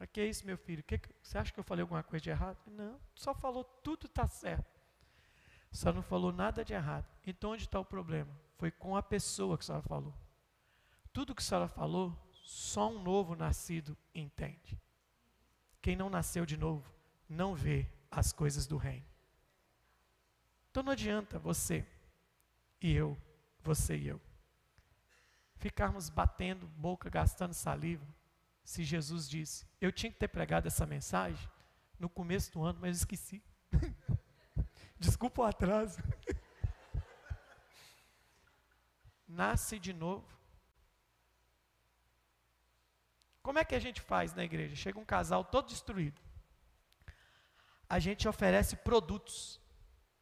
O 0.01 0.07
que 0.07 0.19
é 0.19 0.25
isso, 0.25 0.45
meu 0.47 0.57
filho? 0.57 0.83
Que, 0.83 0.99
você 1.21 1.37
acha 1.37 1.53
que 1.53 1.59
eu 1.59 1.63
falei 1.63 1.83
alguma 1.83 2.01
coisa 2.01 2.23
de 2.23 2.31
errado? 2.31 2.57
Não, 2.65 2.99
só 3.13 3.35
falou 3.35 3.63
tudo 3.63 4.07
está 4.07 4.27
certo. 4.27 4.81
Só 5.71 5.93
não 5.93 6.01
falou 6.01 6.33
nada 6.33 6.65
de 6.65 6.73
errado. 6.73 7.05
Então 7.25 7.51
onde 7.51 7.63
está 7.63 7.79
o 7.79 7.85
problema? 7.85 8.35
Foi 8.57 8.71
com 8.71 8.95
a 8.95 9.03
pessoa 9.03 9.57
que 9.57 9.63
a 9.63 9.65
senhora 9.67 9.83
falou. 9.83 10.13
Tudo 11.13 11.35
que 11.35 11.41
a 11.41 11.45
senhora 11.45 11.67
falou, 11.67 12.17
só 12.43 12.89
um 12.89 13.01
novo 13.01 13.35
nascido 13.35 13.95
entende. 14.13 14.81
Quem 15.81 15.95
não 15.95 16.09
nasceu 16.09 16.47
de 16.47 16.57
novo, 16.57 16.91
não 17.29 17.53
vê 17.53 17.87
as 18.09 18.33
coisas 18.33 18.65
do 18.65 18.77
reino. 18.77 19.05
Então 20.71 20.81
não 20.81 20.93
adianta 20.93 21.37
você 21.37 21.85
e 22.81 22.91
eu, 22.91 23.15
você 23.61 23.95
e 23.95 24.07
eu, 24.07 24.19
ficarmos 25.57 26.09
batendo 26.09 26.65
boca, 26.67 27.09
gastando 27.09 27.53
saliva, 27.53 28.05
se 28.63 28.83
Jesus 28.83 29.29
disse: 29.29 29.67
Eu 29.79 29.91
tinha 29.91 30.11
que 30.11 30.19
ter 30.19 30.27
pregado 30.27 30.67
essa 30.67 30.85
mensagem 30.85 31.49
no 31.99 32.09
começo 32.09 32.51
do 32.51 32.63
ano, 32.63 32.79
mas 32.81 32.97
esqueci. 32.97 33.43
Desculpa 34.99 35.41
o 35.41 35.45
atraso. 35.45 36.01
Nasce 39.27 39.79
de 39.79 39.93
novo. 39.93 40.27
Como 43.41 43.57
é 43.57 43.65
que 43.65 43.75
a 43.75 43.79
gente 43.79 43.99
faz 44.01 44.33
na 44.33 44.43
igreja? 44.43 44.75
Chega 44.75 44.99
um 44.99 45.05
casal 45.05 45.43
todo 45.43 45.69
destruído. 45.69 46.21
A 47.89 47.99
gente 47.99 48.27
oferece 48.27 48.75
produtos. 48.75 49.59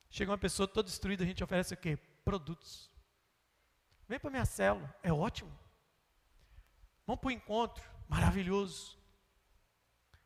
Chega 0.10 0.32
uma 0.32 0.38
pessoa 0.38 0.68
toda 0.68 0.88
destruída, 0.88 1.24
a 1.24 1.28
gente 1.28 1.44
oferece 1.44 1.74
o 1.74 1.78
quê? 1.78 1.98
Produtos. 2.26 2.90
Vem 4.08 4.20
para 4.20 4.32
minha 4.32 4.46
célula, 4.46 4.94
é 5.04 5.14
ótimo. 5.14 5.52
Vamos 7.06 7.22
para 7.22 7.28
o 7.28 7.32
encontro, 7.32 7.84
maravilhoso. 8.10 8.97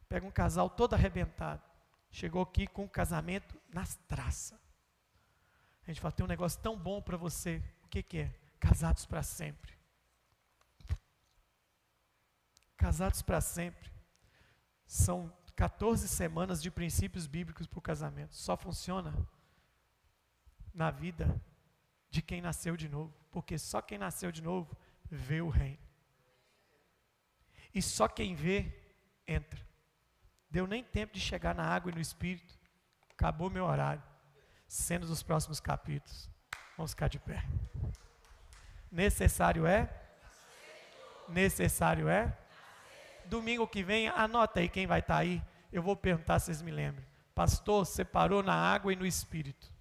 Pega 0.07 0.25
um 0.25 0.31
casal 0.31 0.69
todo 0.69 0.93
arrebentado. 0.93 1.61
Chegou 2.09 2.41
aqui 2.41 2.65
com 2.65 2.85
o 2.85 2.89
casamento 2.89 3.59
nas 3.69 3.95
traças. 4.07 4.59
A 5.83 5.91
gente 5.91 5.99
fala, 5.99 6.13
tem 6.13 6.23
um 6.23 6.29
negócio 6.29 6.59
tão 6.61 6.77
bom 6.77 7.01
para 7.01 7.17
você. 7.17 7.61
O 7.83 7.87
que, 7.89 8.01
que 8.01 8.17
é? 8.19 8.33
Casados 8.59 9.05
para 9.05 9.21
sempre. 9.21 9.73
Casados 12.77 13.21
para 13.21 13.41
sempre. 13.41 13.91
São 14.87 15.31
14 15.55 16.07
semanas 16.07 16.61
de 16.61 16.71
princípios 16.71 17.27
bíblicos 17.27 17.67
para 17.67 17.79
o 17.79 17.81
casamento. 17.81 18.33
Só 18.35 18.55
funciona 18.55 19.13
na 20.73 20.89
vida 20.89 21.39
de 22.09 22.21
quem 22.21 22.41
nasceu 22.41 22.77
de 22.77 22.87
novo. 22.87 23.13
Porque 23.31 23.57
só 23.57 23.81
quem 23.81 23.97
nasceu 23.97 24.31
de 24.31 24.41
novo 24.41 24.77
vê 25.09 25.41
o 25.41 25.49
reino. 25.49 25.92
E 27.73 27.81
só 27.81 28.07
quem 28.07 28.35
vê, 28.35 28.71
entra. 29.27 29.59
Deu 30.49 30.67
nem 30.67 30.83
tempo 30.83 31.13
de 31.13 31.19
chegar 31.19 31.55
na 31.55 31.63
água 31.63 31.91
e 31.91 31.95
no 31.95 32.01
espírito. 32.01 32.53
Acabou 33.11 33.49
meu 33.49 33.65
horário. 33.65 34.03
Sendo 34.67 35.07
dos 35.07 35.23
próximos 35.23 35.59
capítulos. 35.59 36.29
Vamos 36.77 36.91
ficar 36.91 37.07
de 37.07 37.19
pé. 37.19 37.43
Necessário 38.91 39.65
é? 39.65 39.89
Necessário 41.27 42.07
é? 42.07 42.37
Domingo 43.25 43.67
que 43.67 43.81
vem, 43.81 44.09
anota 44.09 44.59
aí 44.59 44.69
quem 44.69 44.85
vai 44.85 44.99
estar 44.99 45.15
tá 45.15 45.19
aí. 45.21 45.41
Eu 45.71 45.81
vou 45.81 45.95
perguntar 45.95 46.39
se 46.39 46.47
vocês 46.47 46.61
me 46.61 46.71
lembram. 46.71 47.03
Pastor, 47.33 47.85
separou 47.85 48.43
na 48.43 48.53
água 48.53 48.93
e 48.93 48.95
no 48.95 49.05
espírito. 49.05 49.71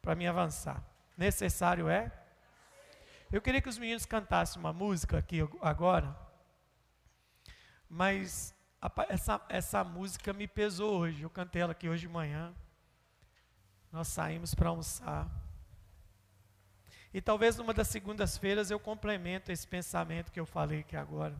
Para 0.00 0.14
me 0.14 0.28
avançar. 0.28 0.80
Necessário 1.16 1.88
é? 1.88 2.12
Eu 3.32 3.42
queria 3.42 3.60
que 3.60 3.68
os 3.68 3.78
meninos 3.78 4.06
cantassem 4.06 4.60
uma 4.60 4.72
música 4.72 5.18
aqui 5.18 5.40
agora. 5.60 6.25
Mas 7.88 8.54
essa, 9.08 9.40
essa 9.48 9.84
música 9.84 10.32
me 10.32 10.46
pesou 10.46 10.98
hoje. 10.98 11.22
Eu 11.22 11.30
cantei 11.30 11.62
ela 11.62 11.72
aqui 11.72 11.88
hoje 11.88 12.06
de 12.06 12.12
manhã. 12.12 12.54
Nós 13.90 14.08
saímos 14.08 14.54
para 14.54 14.68
almoçar. 14.68 15.28
E 17.14 17.20
talvez 17.20 17.56
numa 17.56 17.72
das 17.72 17.88
segundas-feiras 17.88 18.70
eu 18.70 18.78
complemento 18.78 19.50
esse 19.50 19.66
pensamento 19.66 20.30
que 20.30 20.38
eu 20.38 20.44
falei 20.44 20.80
aqui 20.80 20.96
agora. 20.96 21.34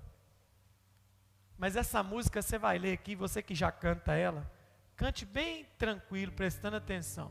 Mas 1.58 1.76
essa 1.76 2.02
música 2.02 2.40
você 2.40 2.58
vai 2.58 2.78
ler 2.78 2.92
aqui, 2.92 3.14
você 3.14 3.42
que 3.42 3.54
já 3.54 3.72
canta 3.72 4.14
ela, 4.14 4.50
cante 4.94 5.24
bem 5.24 5.66
tranquilo, 5.78 6.32
prestando 6.32 6.76
atenção. 6.76 7.30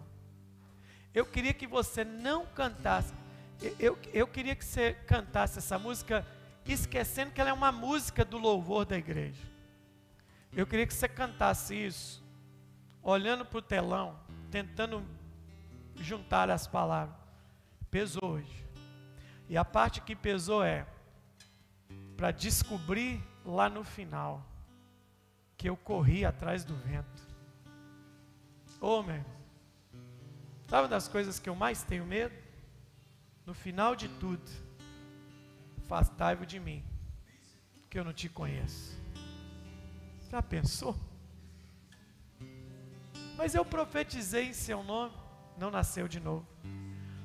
Eu 1.14 1.26
queria 1.26 1.54
que 1.54 1.66
você 1.66 2.04
não 2.04 2.46
cantasse, 2.46 3.14
eu, 3.80 3.98
eu 4.14 4.28
queria 4.28 4.56
que 4.56 4.66
você 4.66 4.94
cantasse 4.94 5.60
essa 5.60 5.80
música 5.80 6.26
esquecendo 6.74 7.32
que 7.32 7.40
ela 7.40 7.50
é 7.50 7.54
uma 7.54 7.72
música 7.72 8.26
do 8.26 8.38
louvor 8.38 8.86
da 8.86 8.98
igreja. 8.98 9.42
Eu 10.54 10.66
queria 10.66 10.88
que 10.88 10.94
você 10.94 11.08
cantasse 11.08 11.76
isso, 11.76 12.24
olhando 13.04 13.46
para 13.46 13.60
o 13.60 13.62
telão, 13.62 14.20
tentando 14.50 15.06
juntar 15.96 16.50
as 16.50 16.66
palavras. 16.66 17.16
Pesou 17.92 18.32
hoje. 18.32 18.66
E 19.48 19.58
a 19.58 19.66
parte 19.66 20.02
que 20.02 20.16
pesou 20.16 20.64
é 20.64 20.88
para 22.18 22.32
descobrir 22.32 23.22
lá 23.44 23.70
no 23.70 23.84
final 23.84 24.44
que 25.58 25.70
eu 25.70 25.78
corri 25.78 26.26
atrás 26.26 26.64
do 26.64 26.76
vento. 26.76 27.24
Ô, 28.82 29.00
oh, 29.00 29.04
meu 29.04 29.16
irmão, 29.16 29.36
sabe 30.68 30.84
uma 30.84 30.90
das 30.90 31.08
coisas 31.08 31.40
que 31.40 31.50
eu 31.50 31.56
mais 31.56 31.84
tenho 31.84 32.06
medo? 32.06 32.36
No 33.46 33.54
final 33.54 33.96
de 33.96 34.08
tudo, 34.08 34.50
afastai-vos 35.86 36.48
de 36.48 36.60
mim, 36.60 36.84
que 37.90 37.98
eu 37.98 38.04
não 38.04 38.12
te 38.12 38.28
conheço. 38.28 39.00
Já 40.30 40.42
pensou? 40.42 40.96
Mas 43.38 43.54
eu 43.54 43.64
profetizei 43.64 44.48
em 44.48 44.54
seu 44.54 44.84
nome, 44.84 45.14
não 45.58 45.70
nasceu 45.70 46.08
de 46.08 46.20
novo. 46.20 46.46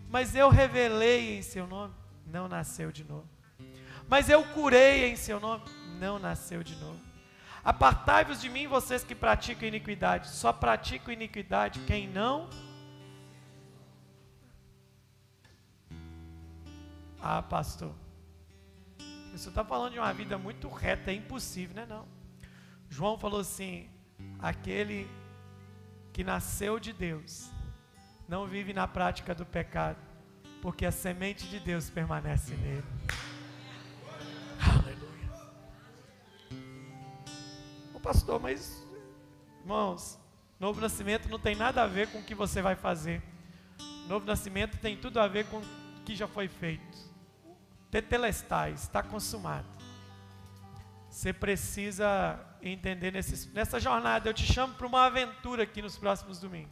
Mas 0.09 0.35
eu 0.35 0.51
revelei 0.51 1.39
em 1.39 1.43
seu 1.43 1.67
nome, 1.67 1.95
não 2.27 2.49
nasceu 2.49 2.93
de 2.93 3.05
novo. 3.05 3.29
Mas 4.09 4.29
eu 4.29 4.45
curei 4.49 5.11
em 5.11 5.17
seu 5.17 5.41
nome, 5.41 5.65
não 5.99 6.19
nasceu 6.19 6.63
de 6.63 6.77
novo. 6.77 7.01
Apartai-vos 7.65 8.41
de 8.41 8.49
mim, 8.49 8.67
vocês 8.67 9.05
que 9.05 9.15
praticam 9.15 9.69
iniquidade. 9.69 10.29
Só 10.29 10.53
praticam 10.53 11.13
iniquidade 11.13 11.81
quem 11.81 12.09
não. 12.09 12.51
Ah, 17.23 17.43
pastor. 17.43 17.95
Você 19.33 19.49
está 19.49 19.65
falando 19.65 19.93
de 19.93 19.99
uma 19.99 20.13
vida 20.13 20.37
muito 20.37 20.69
reta, 20.69 21.11
é 21.11 21.15
impossível, 21.15 21.77
né? 21.77 21.87
Não. 21.87 22.07
João 22.89 23.19
falou 23.19 23.41
assim: 23.41 23.89
aquele 24.39 25.09
que 26.13 26.25
nasceu 26.25 26.81
de 26.81 26.93
Deus 26.93 27.51
não 28.29 28.47
vive 28.47 28.73
na 28.73 28.87
prática 28.87 29.35
do 29.35 29.47
pecado, 29.47 29.99
porque 30.61 30.85
a 30.85 30.93
semente 30.93 31.49
de 31.49 31.59
Deus 31.61 31.89
permanece 31.89 32.55
nele. 32.55 32.85
Aleluia. 34.61 35.11
Pastor, 38.03 38.41
mas 38.41 38.83
irmãos, 39.61 40.19
novo 40.59 40.81
nascimento 40.81 41.29
não 41.29 41.39
tem 41.39 41.55
nada 41.55 41.83
a 41.83 41.87
ver 41.87 42.09
com 42.09 42.19
o 42.19 42.25
que 42.25 42.35
você 42.35 42.63
vai 42.63 42.75
fazer. 42.75 43.23
Novo 44.09 44.27
nascimento 44.27 44.79
tem 44.79 44.97
tudo 44.97 45.21
a 45.21 45.29
ver 45.29 45.47
com 45.47 45.59
o 45.59 45.65
que 46.05 46.17
já 46.17 46.27
foi 46.27 46.49
feito. 46.49 47.10
Tetelestai, 47.91 48.73
está 48.73 49.03
consumado. 49.03 49.67
Você 51.11 51.33
precisa 51.33 52.39
entender 52.63 53.13
nessa 53.53 53.81
jornada. 53.81 54.29
Eu 54.29 54.35
te 54.35 54.45
chamo 54.45 54.75
para 54.75 54.87
uma 54.87 55.07
aventura 55.07 55.65
aqui 55.65 55.83
nos 55.83 55.99
próximos 55.99 56.39
domingos. 56.39 56.71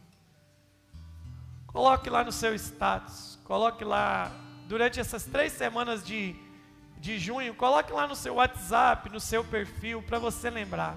Coloque 1.66 2.08
lá 2.08 2.22
no 2.22 2.30
seu 2.30 2.54
status, 2.54 3.38
coloque 3.44 3.84
lá 3.84 4.30
durante 4.68 5.00
essas 5.00 5.24
três 5.24 5.52
semanas 5.52 6.04
de, 6.06 6.36
de 6.98 7.18
junho, 7.18 7.54
coloque 7.54 7.92
lá 7.92 8.06
no 8.06 8.14
seu 8.14 8.36
WhatsApp, 8.36 9.10
no 9.10 9.20
seu 9.20 9.44
perfil, 9.44 10.02
para 10.02 10.18
você 10.18 10.48
lembrar. 10.48 10.96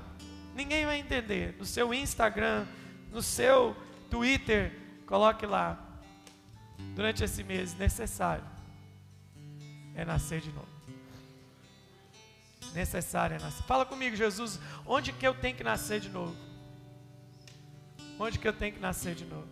Ninguém 0.55 0.85
vai 0.85 0.99
entender. 0.99 1.55
No 1.57 1.65
seu 1.65 1.93
Instagram, 1.93 2.67
no 3.11 3.21
seu 3.21 3.75
Twitter, 4.09 4.79
coloque 5.07 5.45
lá. 5.45 5.79
Durante 6.95 7.23
esse 7.23 7.43
mês, 7.43 7.75
necessário 7.75 8.60
é 9.95 10.05
nascer 10.05 10.41
de 10.41 10.51
novo. 10.51 10.67
Necessário 12.73 13.35
é 13.35 13.39
nascer. 13.39 13.63
Fala 13.63 13.85
comigo, 13.85 14.15
Jesus, 14.15 14.59
onde 14.85 15.11
que 15.11 15.27
eu 15.27 15.33
tenho 15.33 15.55
que 15.55 15.63
nascer 15.63 15.99
de 15.99 16.09
novo? 16.09 16.35
Onde 18.17 18.39
que 18.39 18.47
eu 18.47 18.53
tenho 18.53 18.73
que 18.73 18.79
nascer 18.79 19.15
de 19.15 19.25
novo? 19.25 19.47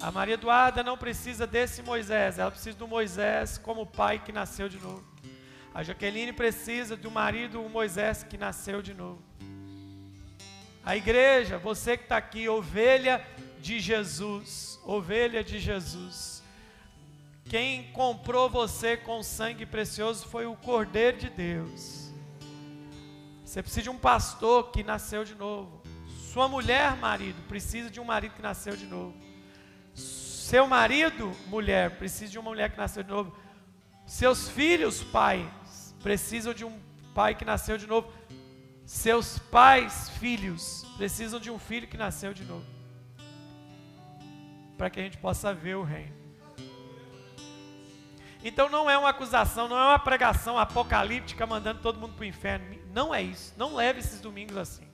A 0.00 0.10
Maria 0.10 0.34
Eduarda 0.34 0.82
não 0.82 0.98
precisa 0.98 1.46
desse 1.46 1.80
Moisés, 1.80 2.38
ela 2.38 2.50
precisa 2.50 2.76
do 2.76 2.88
Moisés 2.88 3.56
como 3.56 3.86
pai 3.86 4.18
que 4.18 4.32
nasceu 4.32 4.68
de 4.68 4.78
novo. 4.78 5.04
A 5.72 5.82
Jaqueline 5.82 6.32
precisa 6.32 6.96
do 6.96 7.10
marido, 7.10 7.62
Moisés 7.68 8.22
que 8.22 8.36
nasceu 8.36 8.82
de 8.82 8.92
novo. 8.92 9.22
A 10.84 10.96
igreja, 10.96 11.56
você 11.56 11.96
que 11.96 12.02
está 12.02 12.16
aqui, 12.16 12.48
ovelha 12.48 13.24
de 13.60 13.78
Jesus, 13.78 14.78
ovelha 14.84 15.44
de 15.44 15.60
Jesus. 15.60 16.41
Quem 17.44 17.90
comprou 17.92 18.48
você 18.48 18.96
com 18.96 19.22
sangue 19.22 19.66
precioso 19.66 20.26
foi 20.26 20.46
o 20.46 20.56
Cordeiro 20.56 21.18
de 21.18 21.28
Deus. 21.28 22.12
Você 23.44 23.62
precisa 23.62 23.82
de 23.82 23.90
um 23.90 23.98
pastor 23.98 24.70
que 24.70 24.82
nasceu 24.82 25.24
de 25.24 25.34
novo. 25.34 25.82
Sua 26.32 26.48
mulher, 26.48 26.96
marido, 26.96 27.36
precisa 27.48 27.90
de 27.90 28.00
um 28.00 28.04
marido 28.04 28.34
que 28.34 28.40
nasceu 28.40 28.74
de 28.74 28.86
novo. 28.86 29.14
Seu 29.94 30.66
marido, 30.66 31.30
mulher, 31.48 31.98
precisa 31.98 32.32
de 32.32 32.38
uma 32.38 32.50
mulher 32.50 32.70
que 32.70 32.78
nasceu 32.78 33.02
de 33.02 33.10
novo. 33.10 33.36
Seus 34.06 34.48
filhos, 34.48 35.02
pais, 35.04 35.94
precisam 36.02 36.54
de 36.54 36.64
um 36.64 36.80
pai 37.14 37.34
que 37.34 37.44
nasceu 37.44 37.76
de 37.76 37.86
novo. 37.86 38.10
Seus 38.86 39.38
pais, 39.38 40.08
filhos, 40.18 40.86
precisam 40.96 41.38
de 41.38 41.50
um 41.50 41.58
filho 41.58 41.86
que 41.86 41.96
nasceu 41.96 42.32
de 42.32 42.44
novo. 42.44 42.64
Para 44.78 44.88
que 44.88 45.00
a 45.00 45.02
gente 45.02 45.18
possa 45.18 45.52
ver 45.52 45.76
o 45.76 45.82
reino. 45.82 46.21
Então 48.44 48.68
não 48.68 48.90
é 48.90 48.98
uma 48.98 49.10
acusação, 49.10 49.68
não 49.68 49.78
é 49.78 49.88
uma 49.88 49.98
pregação 49.98 50.58
apocalíptica 50.58 51.46
mandando 51.46 51.80
todo 51.80 51.98
mundo 51.98 52.14
para 52.14 52.22
o 52.22 52.26
inferno. 52.26 52.76
Não 52.92 53.14
é 53.14 53.22
isso. 53.22 53.54
Não 53.56 53.74
leve 53.74 54.00
esses 54.00 54.20
domingos 54.20 54.56
assim. 54.56 54.86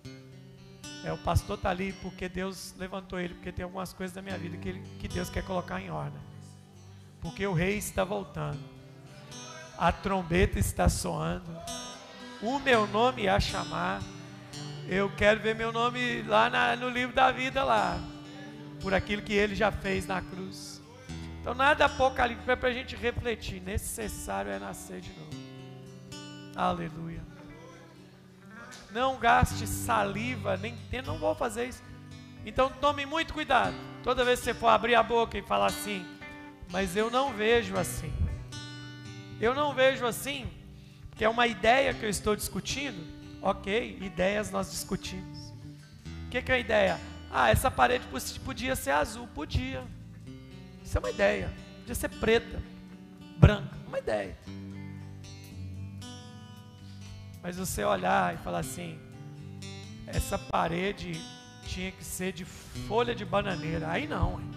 É, 1.05 1.13
o 1.13 1.19
pastor 1.19 1.57
está 1.57 1.71
ali 1.71 1.93
porque 1.95 2.29
Deus 2.29 2.75
levantou 2.77 3.19
ele, 3.19 3.35
porque 3.35 3.53
tem 3.53 3.63
algumas 3.63 3.93
coisas 3.93 4.15
da 4.15 4.21
minha 4.21 4.37
vida 4.37 4.57
que, 4.57 4.69
ele, 4.69 4.83
que 4.99 5.09
Deus 5.09 5.31
quer 5.31 5.45
colocar 5.45 5.81
em 5.81 5.91
ordem. 5.91 6.21
Porque 7.21 7.47
o 7.47 7.53
rei 7.53 7.79
está 7.79 8.05
voltando. 8.05 8.59
A 9.77 9.91
trombeta 9.93 10.59
está 10.59 10.89
soando. 10.89 11.51
O 12.43 12.59
meu 12.59 12.87
nome 12.87 13.29
a 13.29 13.41
chamar. 13.41 14.03
Eu 14.89 15.11
quero 15.17 15.41
ver 15.41 15.55
meu 15.55 15.73
nome 15.73 16.23
lá 16.23 16.51
na, 16.51 16.77
no 16.77 16.89
livro 16.89 17.15
da 17.15 17.31
vida 17.31 17.65
lá. 17.65 17.99
Por 18.81 18.93
aquilo 18.93 19.23
que 19.23 19.33
ele 19.33 19.55
já 19.55 19.71
fez 19.71 20.07
na 20.07 20.21
cruz. 20.21 20.78
Então 21.41 21.55
nada 21.55 21.85
apocalíptico 21.85 22.51
é 22.51 22.57
para 22.57 22.69
a 22.69 22.73
gente 22.73 22.97
refletir. 22.97 23.61
Necessário 23.61 24.51
é 24.51 24.59
nascer 24.59 25.01
de 25.01 25.11
novo. 25.11 25.31
Aleluia. 26.55 27.23
Não 28.91 29.19
gaste 29.19 29.67
saliva, 29.67 30.57
nem 30.57 30.75
não 31.05 31.19
vou 31.19 31.35
fazer 31.35 31.69
isso. 31.69 31.83
Então 32.45 32.71
tome 32.81 33.05
muito 33.05 33.35
cuidado. 33.35 33.75
Toda 34.03 34.25
vez 34.25 34.39
que 34.39 34.47
você 34.47 34.55
for 34.55 34.69
abrir 34.69 34.95
a 34.95 35.03
boca 35.03 35.37
e 35.37 35.43
falar 35.43 35.67
assim, 35.67 36.05
mas 36.71 36.97
eu 36.97 37.11
não 37.11 37.33
vejo 37.33 37.77
assim. 37.77 38.13
Eu 39.41 39.55
não 39.55 39.75
vejo 39.75 40.05
assim, 40.07 40.51
porque 41.11 41.25
é 41.25 41.29
uma 41.29 41.47
ideia 41.47 41.95
que 41.95 42.05
eu 42.05 42.11
estou 42.11 42.35
discutindo. 42.35 43.07
Ok, 43.41 43.99
ideias 44.01 44.51
nós 44.51 44.71
discutimos. 44.71 45.39
O 46.27 46.31
que, 46.31 46.43
que 46.43 46.51
é 46.51 46.57
a 46.57 46.59
ideia? 46.59 47.01
Ah, 47.31 47.51
essa 47.51 47.71
parede 47.71 48.05
podia 48.45 48.75
ser 48.75 48.91
azul. 48.91 49.29
Podia. 49.29 49.85
Isso 50.89 50.97
é 50.97 51.01
uma 51.01 51.11
ideia. 51.11 51.53
Podia 51.81 51.95
ser 51.95 52.09
preta, 52.09 52.63
branca. 53.37 53.77
Uma 53.87 53.99
ideia. 53.99 54.35
Mas 57.43 57.59
você 57.59 57.85
olhar 57.85 58.35
e 58.35 58.39
falar 58.39 58.61
assim: 58.61 58.99
essa 60.07 60.39
parede 60.39 61.13
tinha 61.67 61.93
que 61.93 62.03
ser 62.03 62.33
de 62.33 62.47
folha 62.47 63.15
de 63.15 63.23
bananeira. 63.23 63.91
Aí 63.91 64.07
não. 64.07 64.41
Hein? 64.41 64.51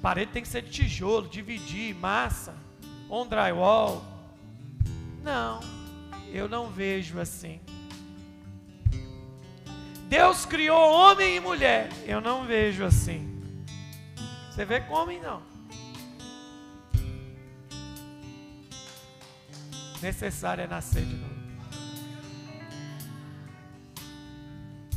Parede 0.00 0.30
tem 0.30 0.42
que 0.42 0.48
ser 0.48 0.62
de 0.62 0.70
tijolo, 0.70 1.26
dividir, 1.26 1.92
massa, 1.96 2.54
on 3.10 3.26
drywall. 3.26 4.04
Não, 5.24 5.58
eu 6.32 6.48
não 6.48 6.70
vejo 6.70 7.18
assim. 7.18 7.60
Deus 10.08 10.46
criou 10.46 10.88
homem 10.88 11.34
e 11.34 11.40
mulher. 11.40 11.90
Eu 12.06 12.20
não 12.20 12.44
vejo 12.44 12.84
assim. 12.84 13.33
Você 14.54 14.64
vê 14.64 14.80
com 14.82 14.94
homem 14.94 15.20
não. 15.20 15.42
Necessário 20.00 20.62
é 20.62 20.66
nascer 20.68 21.04
de 21.04 21.16
novo. 21.16 21.34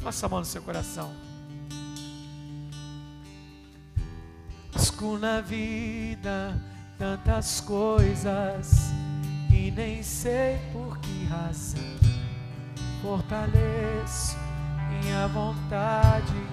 Passa 0.04 0.28
a 0.28 0.30
mão 0.30 0.40
no 0.40 0.46
seu 0.46 0.62
coração. 0.62 1.12
Busco 4.72 5.18
na 5.18 5.42
vida 5.42 6.62
tantas 7.00 7.60
coisas 7.60 8.92
e 9.52 9.72
nem 9.72 10.04
sei 10.04 10.60
por 10.72 11.00
que 11.00 11.26
razão. 11.26 11.82
Fortaleço 13.02 14.38
minha 15.02 15.28
vontade 15.30 16.48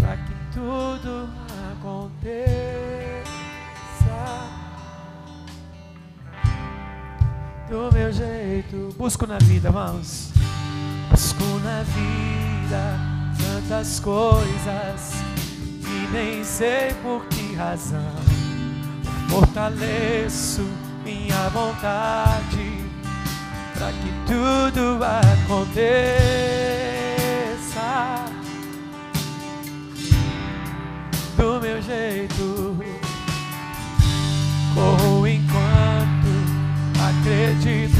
para 0.00 0.16
que 0.16 0.41
tudo 0.52 1.28
aconteça. 1.72 2.42
Do 7.68 7.90
meu 7.92 8.12
jeito, 8.12 8.94
busco 8.96 9.26
na 9.26 9.38
vida, 9.38 9.70
vamos. 9.70 10.30
Busco 11.10 11.44
na 11.64 11.82
vida 11.82 13.12
tantas 13.72 14.00
coisas 14.00 15.12
e 15.86 16.08
nem 16.12 16.44
sei 16.44 16.92
por 17.02 17.24
que 17.26 17.54
razão. 17.54 18.14
Fortaleço 19.28 20.66
minha 21.04 21.48
vontade 21.48 22.84
para 23.74 23.92
que 23.92 24.12
tudo 24.26 25.00
aconteça. 25.02 26.71
Do 31.42 31.60
meu 31.60 31.82
jeito, 31.82 32.76
corro 34.76 35.26
enquanto 35.26 36.28
acredito 37.02 37.98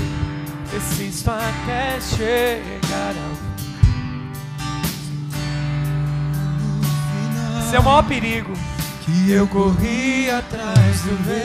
Persisto 0.70 1.28
até 1.28 2.01
chegar 2.01 3.16
ao. 3.16 3.32
Esse 7.59 7.74
é 7.74 7.80
o 7.80 7.82
maior 7.82 8.05
perigo. 8.05 8.53
Que 9.01 9.32
eu 9.32 9.49
corri 9.49 10.30
atrás 10.30 11.01
do 11.01 11.16
vento. 11.24 11.43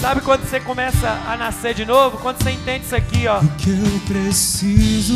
Sabe 0.00 0.22
quando 0.22 0.48
você 0.48 0.58
começa 0.60 1.10
a 1.28 1.36
nascer 1.36 1.74
de 1.74 1.84
novo? 1.84 2.16
Quando 2.16 2.42
você 2.42 2.52
entende 2.52 2.86
isso 2.86 2.96
aqui, 2.96 3.28
ó. 3.28 3.40
O 3.40 3.48
que 3.48 3.68
eu 3.68 4.00
preciso. 4.06 5.14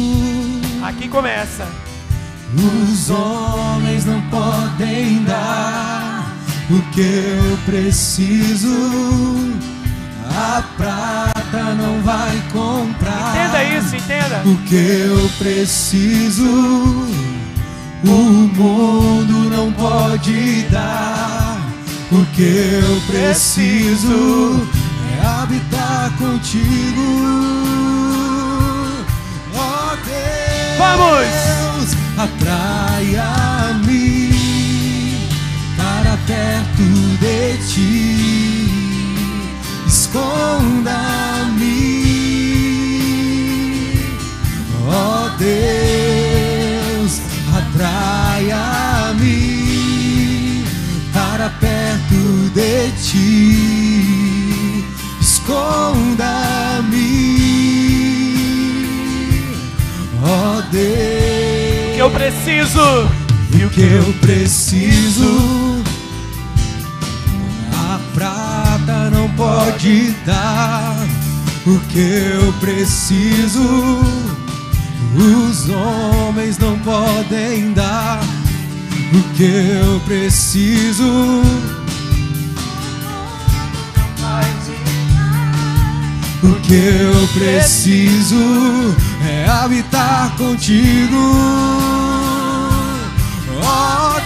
Aqui 0.84 1.08
começa. 1.08 1.85
Os 2.54 3.10
homens 3.10 4.04
não 4.04 4.20
podem 4.22 5.24
dar 5.24 6.32
o 6.70 6.80
que 6.92 7.00
eu 7.00 7.58
preciso 7.64 9.56
a 10.36 10.62
prata 10.76 11.74
não 11.74 12.02
vai 12.02 12.42
comprar. 12.52 13.34
Entenda 13.34 13.64
isso, 13.64 13.96
entenda. 13.96 14.42
O 14.44 14.56
que 14.64 14.74
eu 14.74 15.30
preciso, 15.38 16.44
o 18.04 18.08
mundo 18.08 19.50
não 19.50 19.72
pode 19.72 20.62
dar. 20.70 21.58
O 22.12 22.24
que 22.34 22.42
eu 22.42 23.00
preciso 23.06 24.68
é 25.18 25.26
habitar 25.26 26.12
contigo. 26.18 27.00
Ó 29.54 29.96
Deus, 30.04 30.78
Vamos! 30.78 31.65
Atraia-me 32.18 34.06
para 35.76 36.16
perto 36.26 36.82
de 37.20 37.58
ti. 37.68 38.72
Esconda-me, 39.86 40.86
ó 44.88 45.28
Deus, 45.38 47.20
atraia-me 47.54 49.38
para 51.12 51.48
perto 51.60 52.50
de 52.54 52.90
ti. 53.02 54.84
Esconda-me, 55.20 56.96
ó 60.22 60.62
Deus. 60.72 61.55
Que 61.96 62.02
eu 62.02 62.10
preciso. 62.10 63.08
E 63.58 63.64
o 63.64 63.70
que 63.70 63.80
eu 63.80 64.12
preciso, 64.20 65.82
a 67.72 67.98
prata 68.12 69.08
não 69.10 69.30
pode 69.30 70.14
dar. 70.26 70.94
O 71.66 71.80
que 71.88 71.98
eu 71.98 72.52
preciso, 72.60 73.62
os 75.14 75.70
homens 75.70 76.58
não 76.58 76.78
podem 76.80 77.72
dar. 77.72 78.20
O 79.14 79.34
que 79.34 79.44
eu 79.44 79.98
preciso, 80.00 81.42
o 86.42 86.60
que 86.60 86.74
eu 86.74 87.28
preciso 87.28 88.94
é 89.26 89.46
habitar 89.48 90.34
contigo. 90.36 91.16
Ó 93.62 94.20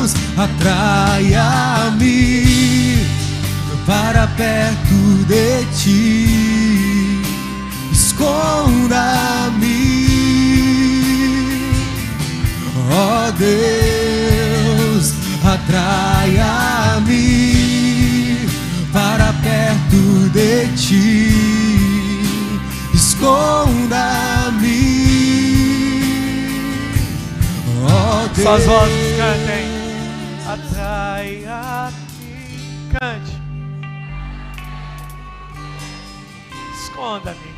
Deus, 0.00 0.14
atraia-me 0.36 2.06
para 3.86 4.26
perto 4.28 5.24
de 5.28 5.64
ti. 5.76 7.22
Esconda-me, 7.92 8.86
ó 12.90 13.30
Deus, 13.32 15.14
atraia-me 15.44 16.46
para 18.92 19.32
perto 19.34 20.28
de 20.30 20.66
ti. 20.76 21.75
Esconda-me, 23.26 24.78
ó 27.82 28.28
Deus. 28.28 28.42
Suas 28.42 28.64
vozes 28.66 29.16
cantem. 29.16 29.66
Atraia-me. 30.46 31.96
Cante. 32.92 33.34
Esconda-me. 36.84 37.52